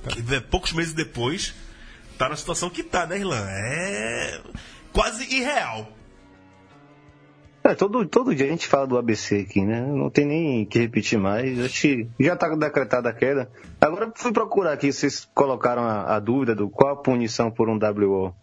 Que, 0.08 0.22
né, 0.22 0.40
poucos 0.40 0.72
meses 0.72 0.94
depois, 0.94 1.54
tá 2.18 2.30
na 2.30 2.36
situação 2.38 2.70
que 2.70 2.82
tá, 2.82 3.06
né, 3.06 3.18
Irlan? 3.20 3.46
É 3.50 4.40
quase 4.94 5.24
irreal. 5.36 5.92
É, 7.68 7.76
todo, 7.76 8.06
todo 8.06 8.34
dia 8.34 8.46
a 8.46 8.50
gente 8.50 8.66
fala 8.66 8.88
do 8.88 8.98
ABC 8.98 9.46
aqui, 9.46 9.62
né? 9.62 9.82
Não 9.82 10.10
tem 10.10 10.26
nem 10.26 10.66
que 10.66 10.80
repetir 10.80 11.20
mais. 11.20 11.60
Acho 11.60 11.82
que 11.82 12.10
já 12.18 12.34
está 12.34 12.48
decretada 12.56 13.10
a 13.10 13.14
queda. 13.14 13.52
Agora 13.82 14.10
fui 14.16 14.32
procurar 14.32 14.72
aqui, 14.72 14.90
vocês 14.90 15.28
colocaram 15.36 15.82
a, 15.84 16.16
a 16.16 16.20
dúvida 16.22 16.56
do 16.56 16.70
qual 16.70 16.94
a 16.94 16.96
punição 16.96 17.52
por 17.52 17.68
um 17.68 17.78
WO, 17.78 18.34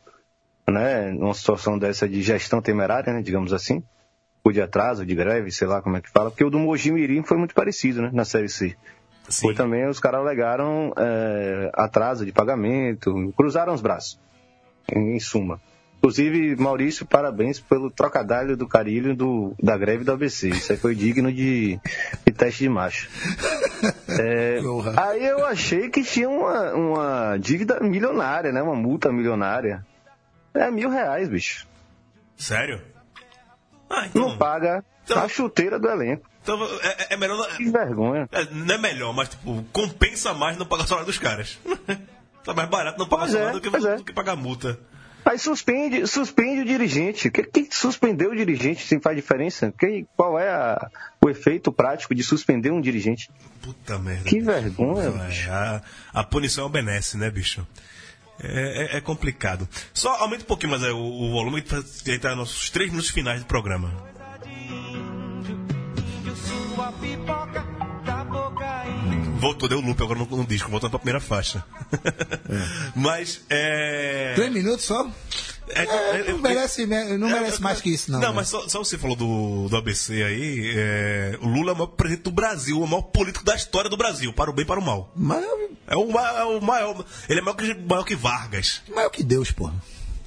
né? 0.68 1.11
Numa 1.11 1.33
situação 1.33 1.79
dessa 1.79 2.07
de 2.07 2.20
gestão 2.20 2.61
temerária, 2.61 3.14
né? 3.14 3.22
Digamos 3.22 3.55
assim. 3.55 3.83
Ou 4.45 4.53
de 4.53 4.61
atraso, 4.61 5.07
de 5.07 5.14
greve, 5.14 5.51
sei 5.51 5.66
lá 5.66 5.81
como 5.81 5.97
é 5.97 6.03
que 6.03 6.11
fala. 6.11 6.31
Porque 6.31 6.45
o 6.45 6.51
do 6.51 6.59
Mojimirim 6.59 7.22
foi 7.22 7.39
muito 7.39 7.55
parecido, 7.55 8.03
né? 8.03 8.11
Na 8.12 8.27
Série 8.27 8.51
C. 8.51 8.77
Sim. 9.27 9.47
Foi 9.47 9.55
também, 9.55 9.89
os 9.89 9.99
caras 9.99 10.20
alegaram 10.20 10.93
é, 10.99 11.70
atraso 11.72 12.27
de 12.27 12.33
pagamento, 12.33 13.33
cruzaram 13.35 13.72
os 13.72 13.81
braços, 13.81 14.20
em, 14.95 15.16
em 15.16 15.18
suma. 15.18 15.59
Inclusive, 16.05 16.55
Maurício, 16.57 17.07
parabéns 17.07 17.59
pelo 17.59 17.90
trocadilho 17.90 18.59
do 18.59 18.68
carilho 18.68 19.16
do, 19.16 19.55
da 19.59 19.74
greve 19.74 20.05
do 20.05 20.12
ABC. 20.12 20.50
Isso 20.50 20.70
aí 20.70 20.76
foi 20.76 20.94
digno 20.94 21.32
de, 21.32 21.80
de 22.26 22.32
teste 22.32 22.64
de 22.64 22.68
macho. 22.68 23.09
É, 24.09 24.61
aí 24.96 25.26
eu 25.26 25.44
achei 25.44 25.90
que 25.90 26.02
tinha 26.02 26.28
uma, 26.28 26.72
uma 26.72 27.36
dívida 27.36 27.80
milionária, 27.80 28.50
né? 28.50 28.62
Uma 28.62 28.74
multa 28.74 29.12
milionária. 29.12 29.84
É 30.55 30.70
mil 30.70 30.88
reais, 30.88 31.28
bicho. 31.28 31.66
Sério? 32.36 32.80
Ah, 33.90 34.07
então. 34.07 34.22
Não 34.28 34.38
paga 34.38 34.82
Então- 35.05 35.22
a 35.22 35.28
chuteira 35.28 35.78
do 35.78 35.88
elenco. 35.88 36.24
então 36.42 36.62
é, 36.82 37.12
é 37.14 37.16
melhor. 37.16 37.46
Que 37.57 37.70
vergonha. 37.70 38.26
é, 38.32 38.44
não 38.52 38.74
é 38.74 38.78
melhor, 38.78 39.12
mas 39.12 39.28
tipo, 39.30 39.62
compensa 39.70 40.32
mais 40.32 40.57
não 40.57 40.64
pagar 40.64 40.84
o 40.84 40.86
salário 40.86 41.07
dos 41.07 41.18
caras. 41.18 41.59
tá 42.44 42.55
mais 42.55 42.68
barato 42.70 42.98
não 42.98 43.07
pagar 43.09 43.22
Pois 43.24 43.32
salário 43.32 43.59
é, 43.59 43.61
do, 43.61 43.70
que, 43.70 43.86
é. 43.86 43.96
do 43.96 44.05
que 44.05 44.12
pagar 44.14 44.36
multa. 44.36 44.78
Aí 45.25 45.39
suspende, 45.39 46.07
suspende 46.07 46.61
o 46.61 46.64
dirigente. 46.64 47.31
Que, 47.31 47.43
que 47.45 47.68
suspender 47.75 48.27
o 48.27 48.37
dirigente 48.37 48.87
se 48.87 49.01
faz 49.01 49.16
diferença? 49.16 49.72
Que, 49.79 50.05
qual 50.16 50.39
é 50.39 50.49
a- 50.51 50.91
o 51.25 51.31
efeito 51.31 51.72
prático 51.72 52.14
de 52.14 52.22
suspender 52.22 52.70
um 52.70 52.81
dirigente? 52.81 53.31
Puta 53.62 53.99
merda. 53.99 54.25
Que 54.25 54.37
bicho. 54.41 54.47
vergonha, 54.47 55.09
É, 55.09 55.27
bicho. 55.27 55.51
a, 55.51 55.83
a 56.12 56.25
punição 56.25 56.66
obedece, 56.66 57.16
né, 57.16 57.31
bicho? 57.31 57.66
É, 58.43 58.95
é- 58.95 58.97
é 58.99 59.01
complicado. 59.01 59.66
Só 59.95 60.11
aumenta 60.16 60.43
um 60.43 60.47
pouquinho 60.47 60.70
mais 60.72 60.83
aí 60.83 60.91
o, 60.91 60.99
o 60.99 61.31
volume 61.31 61.62
para 61.62 61.79
entrar 62.09 62.31
nos 62.31 62.39
nossos 62.51 62.68
três 62.68 62.91
minutos 62.91 63.11
finais 63.11 63.41
do 63.41 63.47
programa. 63.47 63.93
Voltou, 69.45 69.68
deu 69.68 69.80
loop 69.80 70.03
agora 70.03 70.18
no, 70.18 70.26
no 70.38 70.47
disco, 70.47 70.70
voltando 70.70 70.90
pra 70.90 70.99
primeira 70.99 71.20
faixa. 71.20 71.64
Mas 72.95 73.40
é. 73.51 74.32
Três 74.34 74.53
minutos 74.53 74.84
só? 74.84 75.09
é- 75.68 75.82
É, 75.84 76.20
é- 76.20 76.32
não 76.32 76.38
merece, 76.38 76.86
não 76.86 77.28
é- 77.28 77.32
merece 77.32 77.59
é- 77.59 77.61
mais 77.61 77.80
que 77.80 77.90
isso, 77.90 78.11
não. 78.11 78.20
Não, 78.20 78.28
né? 78.30 78.34
mas 78.36 78.49
só, 78.49 78.68
só 78.68 78.78
você 78.78 78.99
falou 78.99 79.16
do, 79.16 79.68
do 79.68 79.76
ABC 79.76 80.22
aí. 80.22 80.72
é, 80.76 81.38
o 81.40 81.49
Lula 81.49 81.70
é 81.70 81.74
o 81.74 81.76
maior 81.76 81.86
presidente 81.88 82.24
do 82.24 82.30
Brasil, 82.32 82.80
o 82.80 82.86
maior 82.86 83.03
político 83.03 83.45
da 83.45 83.55
história 83.55 83.88
do 83.90 83.97
Brasil, 83.97 84.32
para 84.32 84.51
o 84.51 84.53
bem 84.53 84.62
e 84.64 84.66
para 84.66 84.78
o 84.80 84.84
mal. 84.84 85.11
Mas 85.16 85.42
É 85.86 85.97
o, 85.97 86.11
é 86.18 86.45
o 86.45 86.61
maior. 86.61 87.05
Ele 87.28 87.40
é 87.40 87.42
maior 87.42 87.57
que, 87.57 87.74
maior 87.74 88.05
que 88.05 88.14
Vargas. 88.16 88.82
Maior 88.95 89.11
que 89.11 89.22
Deus, 89.22 89.51
porra. 89.51 89.74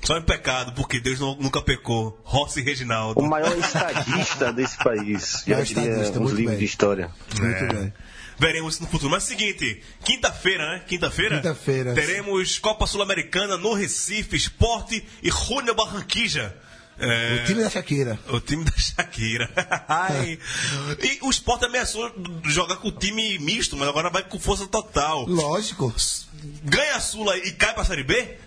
Só 0.04 0.16
em 0.18 0.22
pecado, 0.22 0.74
porque 0.74 1.00
Deus 1.00 1.20
nu- 1.20 1.36
nunca 1.40 1.62
pecou. 1.62 2.20
Rossi 2.24 2.62
Reginaldo. 2.62 3.20
O 3.20 3.28
maior 3.28 3.58
estadista 3.58 4.54
desse 4.54 4.78
país. 4.78 5.44
Já 5.46 5.56
Maior 5.56 5.66
diria 5.66 5.84
estadista, 5.90 6.20
os 6.22 6.32
livros 6.32 6.52
bem. 6.52 6.58
de 6.60 6.66
história. 6.66 7.10
Muito 7.40 7.64
É. 7.64 7.68
bem. 7.74 7.94
Veremos 8.40 8.76
isso 8.76 8.84
no 8.84 8.90
futuro. 8.90 9.10
Mas 9.12 9.24
é 9.24 9.26
o 9.26 9.30
seguinte, 9.30 9.82
quinta-feira, 10.04 10.74
né? 10.74 10.84
Quinta-feira. 10.88 11.38
Quinta-feira. 11.38 11.94
Teremos 11.94 12.60
Copa 12.60 12.86
Sul-Americana 12.86 13.58
no 13.58 13.74
Recife, 13.74 14.36
Esporte 14.36 15.04
e 15.24 15.30
Júnior 15.32 15.76
Barranquija. 15.76 16.56
É, 17.00 17.42
O 17.44 17.46
time 17.46 17.62
da 17.64 17.70
Shakira. 17.70 18.20
o 18.30 18.40
time 18.40 18.64
da 18.64 18.72
Shakira. 18.76 19.50
Ai. 19.88 20.40
E 21.02 21.20
o 21.22 21.30
Sport 21.30 21.64
ameaçou 21.64 22.12
jogar 22.46 22.78
com 22.78 22.88
o 22.88 22.92
time 22.92 23.38
misto, 23.40 23.76
mas 23.78 23.88
agora 23.88 24.10
vai 24.10 24.24
com 24.24 24.40
força 24.40 24.66
total. 24.68 25.26
Lógico. 25.28 25.94
Ganha 26.64 26.96
a 26.96 27.00
Sula 27.00 27.38
e 27.38 27.52
cai 27.52 27.74
pra 27.74 27.84
Série 27.86 28.04
B? 28.04 28.38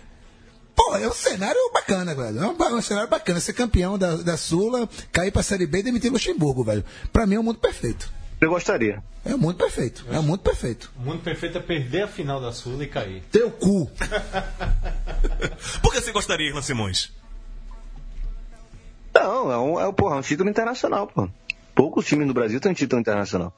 Pô, 0.75 0.95
é 0.95 1.07
um 1.07 1.13
cenário 1.13 1.59
bacana, 1.73 2.15
velho. 2.15 2.39
É 2.39 2.47
um, 2.47 2.77
um 2.77 2.81
cenário 2.81 3.09
bacana. 3.09 3.39
Ser 3.39 3.53
campeão 3.53 3.97
da, 3.97 4.15
da 4.17 4.35
Sula, 4.37 4.87
cair 5.11 5.31
pra 5.31 5.43
Série 5.43 5.67
B 5.67 5.79
e 5.79 5.83
demitir 5.83 6.11
Luxemburgo, 6.11 6.63
velho. 6.63 6.83
Pra 7.11 7.25
mim 7.27 7.35
é 7.35 7.39
um 7.39 7.43
mundo 7.43 7.59
perfeito. 7.59 8.11
Eu 8.41 8.49
gostaria. 8.49 9.03
É 9.23 9.35
um 9.35 9.37
mundo 9.37 9.55
perfeito. 9.55 10.03
É 10.11 10.19
um 10.19 10.23
mundo 10.23 10.39
perfeito. 10.39 10.91
O 10.97 11.01
mundo 11.01 11.21
perfeito 11.21 11.59
é 11.59 11.61
perder 11.61 12.01
a 12.03 12.07
final 12.07 12.41
da 12.41 12.51
Sula 12.51 12.83
e 12.83 12.87
cair. 12.87 13.21
Teu 13.31 13.51
cu. 13.51 13.89
Por 15.81 15.93
que 15.93 16.01
você 16.01 16.11
gostaria, 16.11 16.49
Irlan 16.49 16.63
Simões? 16.63 17.11
Não, 19.13 19.51
é 19.51 19.57
um, 19.59 19.79
é, 19.79 19.87
um- 19.87 19.93
porra, 19.93 20.15
é 20.15 20.19
um 20.19 20.23
título 20.23 20.49
internacional, 20.49 21.05
pô. 21.05 21.29
Poucos 21.75 22.05
times 22.07 22.25
no 22.27 22.33
Brasil 22.33 22.59
têm 22.59 22.73
título 22.73 22.99
internacional. 22.99 23.53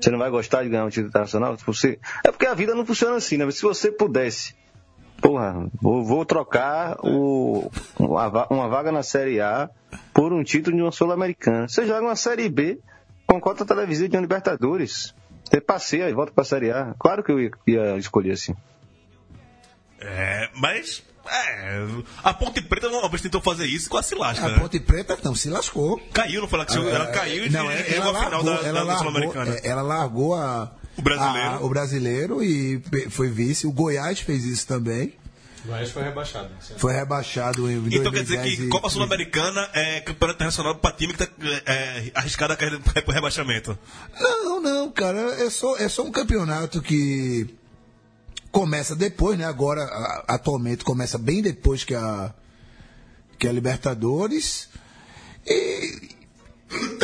Você 0.00 0.10
não 0.10 0.18
vai 0.18 0.30
gostar 0.30 0.64
de 0.64 0.68
ganhar 0.70 0.84
um 0.84 0.88
título 0.90 1.08
internacional? 1.08 1.56
Se 1.56 1.64
Você... 1.64 1.98
É 2.24 2.32
porque 2.32 2.46
a 2.46 2.54
vida 2.54 2.74
não 2.74 2.84
funciona 2.84 3.16
assim, 3.16 3.36
né? 3.36 3.44
Mas 3.44 3.54
se 3.56 3.62
você 3.62 3.92
pudesse, 3.92 4.54
porra, 5.20 5.68
vou, 5.80 6.04
vou 6.04 6.24
trocar 6.26 6.96
o, 7.04 7.70
uma, 7.98 8.46
uma 8.50 8.68
vaga 8.68 8.90
na 8.90 9.04
Série 9.04 9.40
A 9.40 9.70
por 10.12 10.32
um 10.32 10.42
título 10.42 10.74
de 10.76 10.82
uma 10.82 10.90
Sul-Americana. 10.90 11.68
Você 11.68 11.86
joga 11.86 12.02
uma 12.02 12.16
Série 12.16 12.48
B 12.48 12.80
com 13.26 13.40
cota 13.40 13.64
televisiva 13.64 14.08
de 14.08 14.16
uma 14.16 14.22
Libertadores. 14.22 15.14
Você 15.44 15.60
passeia 15.60 16.08
e 16.08 16.14
volta 16.14 16.32
pra 16.32 16.44
Série 16.44 16.70
A. 16.70 16.94
Claro 16.98 17.22
que 17.22 17.32
eu 17.32 17.40
ia, 17.40 17.50
ia 17.66 17.96
escolher 17.96 18.32
assim. 18.32 18.54
É, 20.00 20.48
mas. 20.54 21.02
É, 21.24 21.86
a 22.24 22.34
Ponte 22.34 22.60
Preta 22.62 22.88
uma 22.88 23.08
vez 23.08 23.22
tentou 23.22 23.40
fazer 23.40 23.64
isso 23.66 23.86
e 23.86 23.90
quase 23.90 24.08
se 24.08 24.14
lasca. 24.16 24.44
A 24.44 24.48
né? 24.48 24.58
Ponte 24.58 24.80
Preta 24.80 25.16
não, 25.22 25.34
se 25.36 25.48
lascou. 25.48 26.00
Caiu, 26.12 26.40
não 26.40 26.48
foi 26.48 26.58
lá 26.58 26.66
que 26.66 26.72
chegou, 26.72 26.88
ela 26.90 27.06
caiu 27.12 27.46
e 27.46 27.50
Não, 27.50 27.70
e 27.70 27.76
chegou 27.84 28.10
a 28.16 28.24
final 28.24 28.42
da, 28.42 28.54
ela 28.66 28.84
da, 28.84 28.96
Sul-Americana. 28.98 29.54
é, 29.54 29.68
ela 29.68 29.82
largou 29.82 30.34
a, 30.34 30.72
O 30.98 31.02
brasileiro. 31.02 31.48
a- 31.48 31.60
o 31.60 31.68
brasileiro 31.68 32.42
e 32.42 32.82
foi 33.10 33.28
vice. 33.30 33.68
O 33.68 33.72
Goiás 33.72 34.18
fez 34.20 34.44
isso 34.44 34.66
também. 34.66 35.14
O 35.64 35.68
Goiás 35.68 35.90
foi 35.90 36.02
rebaixado. 36.02 36.48
Foi 36.76 36.92
rebaixado 36.92 37.70
em 37.70 37.76
Então 37.94 38.10
quer 38.12 38.22
dizer 38.22 38.36
2010 38.36 38.56
que 38.56 38.62
e- 38.64 38.68
Copa 38.68 38.90
Sul-Americana 38.90 39.70
é 39.72 40.00
campeonato 40.00 40.36
internacional 40.38 40.74
para 40.74 40.92
time 40.96 41.12
que 41.14 41.24
tá 41.24 41.32
é, 41.66 42.10
arriscado 42.14 42.52
a 42.52 42.56
cair 42.56 42.80
pro 42.80 43.12
rebaixamento. 43.14 43.78
Não, 44.20 44.60
não, 44.60 44.90
cara. 44.90 45.18
É 45.44 45.48
só, 45.50 45.76
é 45.76 45.88
só 45.88 46.02
um 46.02 46.10
campeonato 46.10 46.82
que 46.82 47.54
começa 48.50 48.96
depois, 48.96 49.38
né? 49.38 49.44
Agora, 49.44 49.82
a- 49.84 50.24
atualmente, 50.34 50.82
começa 50.84 51.16
bem 51.16 51.40
depois 51.40 51.84
que 51.84 51.94
a, 51.94 52.34
que 53.38 53.46
a 53.46 53.52
Libertadores. 53.52 54.68
E, 55.46 56.08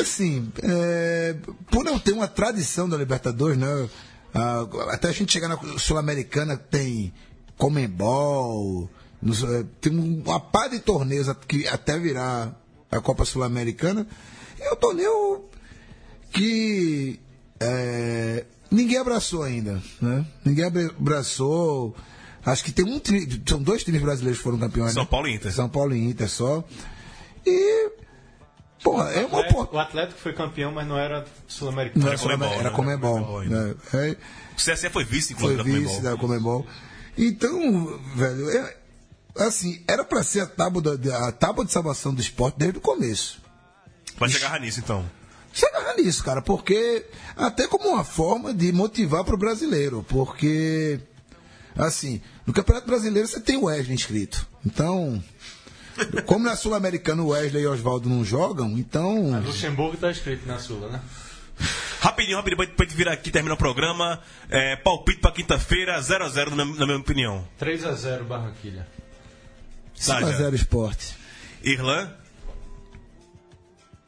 assim, 0.01 0.53
é, 0.63 1.37
por 1.71 1.85
não 1.85 1.99
ter 1.99 2.13
uma 2.13 2.27
tradição 2.29 2.89
da 2.89 2.97
Libertadores, 2.97 3.57
né? 3.57 3.89
até 4.91 5.09
a 5.09 5.13
gente 5.13 5.33
chegar 5.33 5.49
na 5.49 5.57
Sul-Americana, 5.79 6.57
tem 6.57 7.13
Comembol, 7.59 8.89
não 9.21 9.35
sei, 9.35 9.65
tem 9.81 9.93
uma 9.99 10.39
par 10.41 10.71
de 10.71 10.79
torneios 10.81 11.29
que 11.47 11.67
até 11.69 11.99
virar 11.99 12.55
a 12.91 13.01
Copa 13.01 13.25
Sul-Americana. 13.25 14.07
É 14.61 14.73
um 14.73 14.77
torneio 14.77 15.45
que 16.33 17.19
é, 17.61 18.45
ninguém 18.71 18.99
abraçou 18.99 19.43
ainda, 19.43 19.83
né? 20.01 20.25
Ninguém 20.45 20.65
abra- 20.65 20.91
abraçou. 20.99 21.95
Acho 22.47 22.65
que 22.65 22.73
tem 22.73 22.85
um 22.85 22.99
time, 22.99 23.43
são 23.47 23.61
dois 23.63 23.83
times 23.85 24.01
brasileiros 24.01 24.39
que 24.39 24.45
foram 24.45 24.59
campeões. 24.59 24.93
São 24.95 25.03
né? 25.03 25.09
Paulo 25.11 25.29
e 25.29 25.35
Inter. 25.35 25.53
São 25.53 25.69
Paulo 25.69 25.95
e 25.95 25.99
Inter 26.09 26.29
só. 26.31 26.65
E 27.45 27.91
porra, 28.83 29.11
é 29.11 29.27
uma 29.27 29.41
Atlético- 29.41 29.55
porra. 29.67 29.69
O 29.77 29.79
Atlético 29.81 30.21
foi 30.21 30.33
campeão, 30.33 30.73
mas 30.73 30.87
não 30.87 30.97
era 30.99 31.25
sul-americano. 31.47 32.05
Não, 32.05 32.13
Era 32.13 32.21
era 32.21 32.29
Comebol, 32.37 32.53
era 32.61 32.71
né? 32.71 32.77
Comebol, 32.77 33.39
ainda. 33.41 33.65
né? 33.67 33.75
É, 33.93 34.17
O 34.53 34.57
CSE 34.57 34.89
foi 34.91 35.05
vice, 35.05 35.35
foi 35.35 35.55
inclusive, 35.55 35.57
da 35.57 35.63
vice 35.81 35.95
Comebol. 35.97 36.03
da 36.13 36.17
Comebol. 36.17 36.67
Então, 37.19 37.99
velho, 38.15 38.49
é- 38.51 38.77
assim, 39.39 39.83
era 39.89 40.05
pra 40.05 40.23
ser 40.23 40.41
a 40.41 40.47
tábua, 40.47 40.81
da, 40.97 41.29
a 41.29 41.33
tábua 41.33 41.65
de 41.65 41.73
salvação 41.73 42.15
do 42.15 42.21
esporte 42.21 42.59
desde 42.59 42.79
o 42.79 42.81
começo. 42.81 43.41
Vai 44.17 44.29
chegar 44.29 44.61
nisso, 44.61 44.81
então. 44.81 45.05
se 45.53 45.67
agarrar 45.67 45.97
nisso, 45.97 46.23
cara, 46.23 46.41
porque 46.41 47.05
até 47.37 47.67
como 47.67 47.89
uma 47.89 48.05
forma 48.05 48.55
de 48.55 48.71
motivar 48.73 49.25
pro 49.25 49.37
brasileiro, 49.37 50.05
porque 50.09 51.01
assim, 51.77 52.21
no 52.47 52.53
Campeonato 52.53 52.87
Brasileiro 52.87 53.27
você 53.27 53.41
tem 53.41 53.57
o 53.57 53.65
Wesley 53.65 53.95
inscrito. 53.95 54.47
Então, 54.65 55.23
como 56.27 56.45
na 56.45 56.55
Sul-Americana 56.55 57.23
o 57.23 57.29
Wesley 57.29 57.63
e 57.63 57.67
o 57.67 57.73
Oswaldo 57.73 58.09
não 58.09 58.25
jogam, 58.25 58.79
então 58.79 59.41
Luxemburgo 59.41 59.97
tá 59.97 60.11
escrito 60.11 60.47
na 60.47 60.59
Sula, 60.59 60.89
né? 60.91 61.01
Rapidinho, 62.01 62.37
rapidinho, 62.37 62.69
pra 62.69 62.87
gente 62.87 62.97
virar 62.97 63.13
aqui 63.13 63.29
e 63.29 63.33
terminar 63.33 63.55
o 63.55 63.59
programa. 63.59 64.21
É, 64.49 64.77
palpite 64.77 65.21
pra 65.21 65.33
quinta-feira, 65.33 65.99
0x0 66.01 66.51
na, 66.51 66.65
na 66.65 66.87
minha 66.87 66.99
opinião. 66.99 67.47
3x0 67.61 68.25
Barranquilha. 68.25 68.87
5 69.95 70.27
a 70.27 70.33
0 70.33 70.55
esporte. 70.55 71.17
Irlan, 71.63 72.09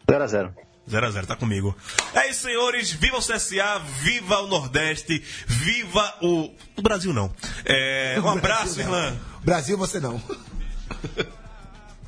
0x0. 0.09 0.53
0x0, 0.89 1.27
tá 1.27 1.37
comigo. 1.37 1.77
É 2.15 2.29
isso, 2.29 2.43
senhores. 2.43 2.91
Viva 2.93 3.19
o 3.19 3.21
CSA, 3.21 3.79
viva 4.01 4.41
o 4.41 4.47
Nordeste, 4.47 5.23
viva 5.47 6.15
o. 6.21 6.51
O 6.77 6.83
Brasil 6.83 7.13
não. 7.13 7.33
É, 7.65 8.19
um 8.23 8.29
abraço, 8.31 8.75
Brasil, 8.77 8.85
não. 8.87 8.99
Irlan. 8.99 9.17
Brasil 9.45 9.79
você 9.79 10.01
não. 10.01 10.21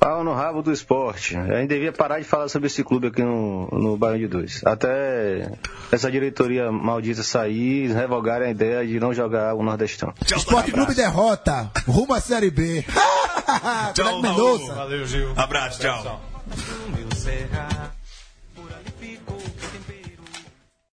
Pau 0.03 0.21
no 0.21 0.33
rabo 0.33 0.61
do 0.61 0.69
esporte. 0.69 1.37
A 1.37 1.61
gente 1.61 1.69
devia 1.69 1.93
parar 1.93 2.19
de 2.19 2.25
falar 2.25 2.49
sobre 2.49 2.67
esse 2.67 2.83
clube 2.83 3.07
aqui 3.07 3.23
no, 3.23 3.69
no 3.71 3.95
Bairro 3.95 4.19
de 4.19 4.27
Dois. 4.27 4.61
Até 4.65 5.49
essa 5.93 6.11
diretoria 6.11 6.69
maldita 6.69 7.23
sair 7.23 7.85
e 7.85 7.93
revogarem 7.93 8.49
a 8.49 8.51
ideia 8.51 8.85
de 8.85 8.99
não 8.99 9.13
jogar 9.13 9.53
o 9.53 9.63
Nordestão. 9.63 10.13
Tchau, 10.25 10.37
Esporte 10.37 10.71
abraço. 10.71 10.87
Clube 10.87 10.93
derrota, 10.93 11.71
rumo 11.87 12.13
à 12.13 12.19
Série 12.19 12.51
B. 12.51 12.83
Tchau. 13.95 14.21
Raul. 14.21 14.67
Valeu, 14.75 15.05
Gil. 15.05 15.31
Abraço, 15.37 15.79
tchau. 15.79 16.21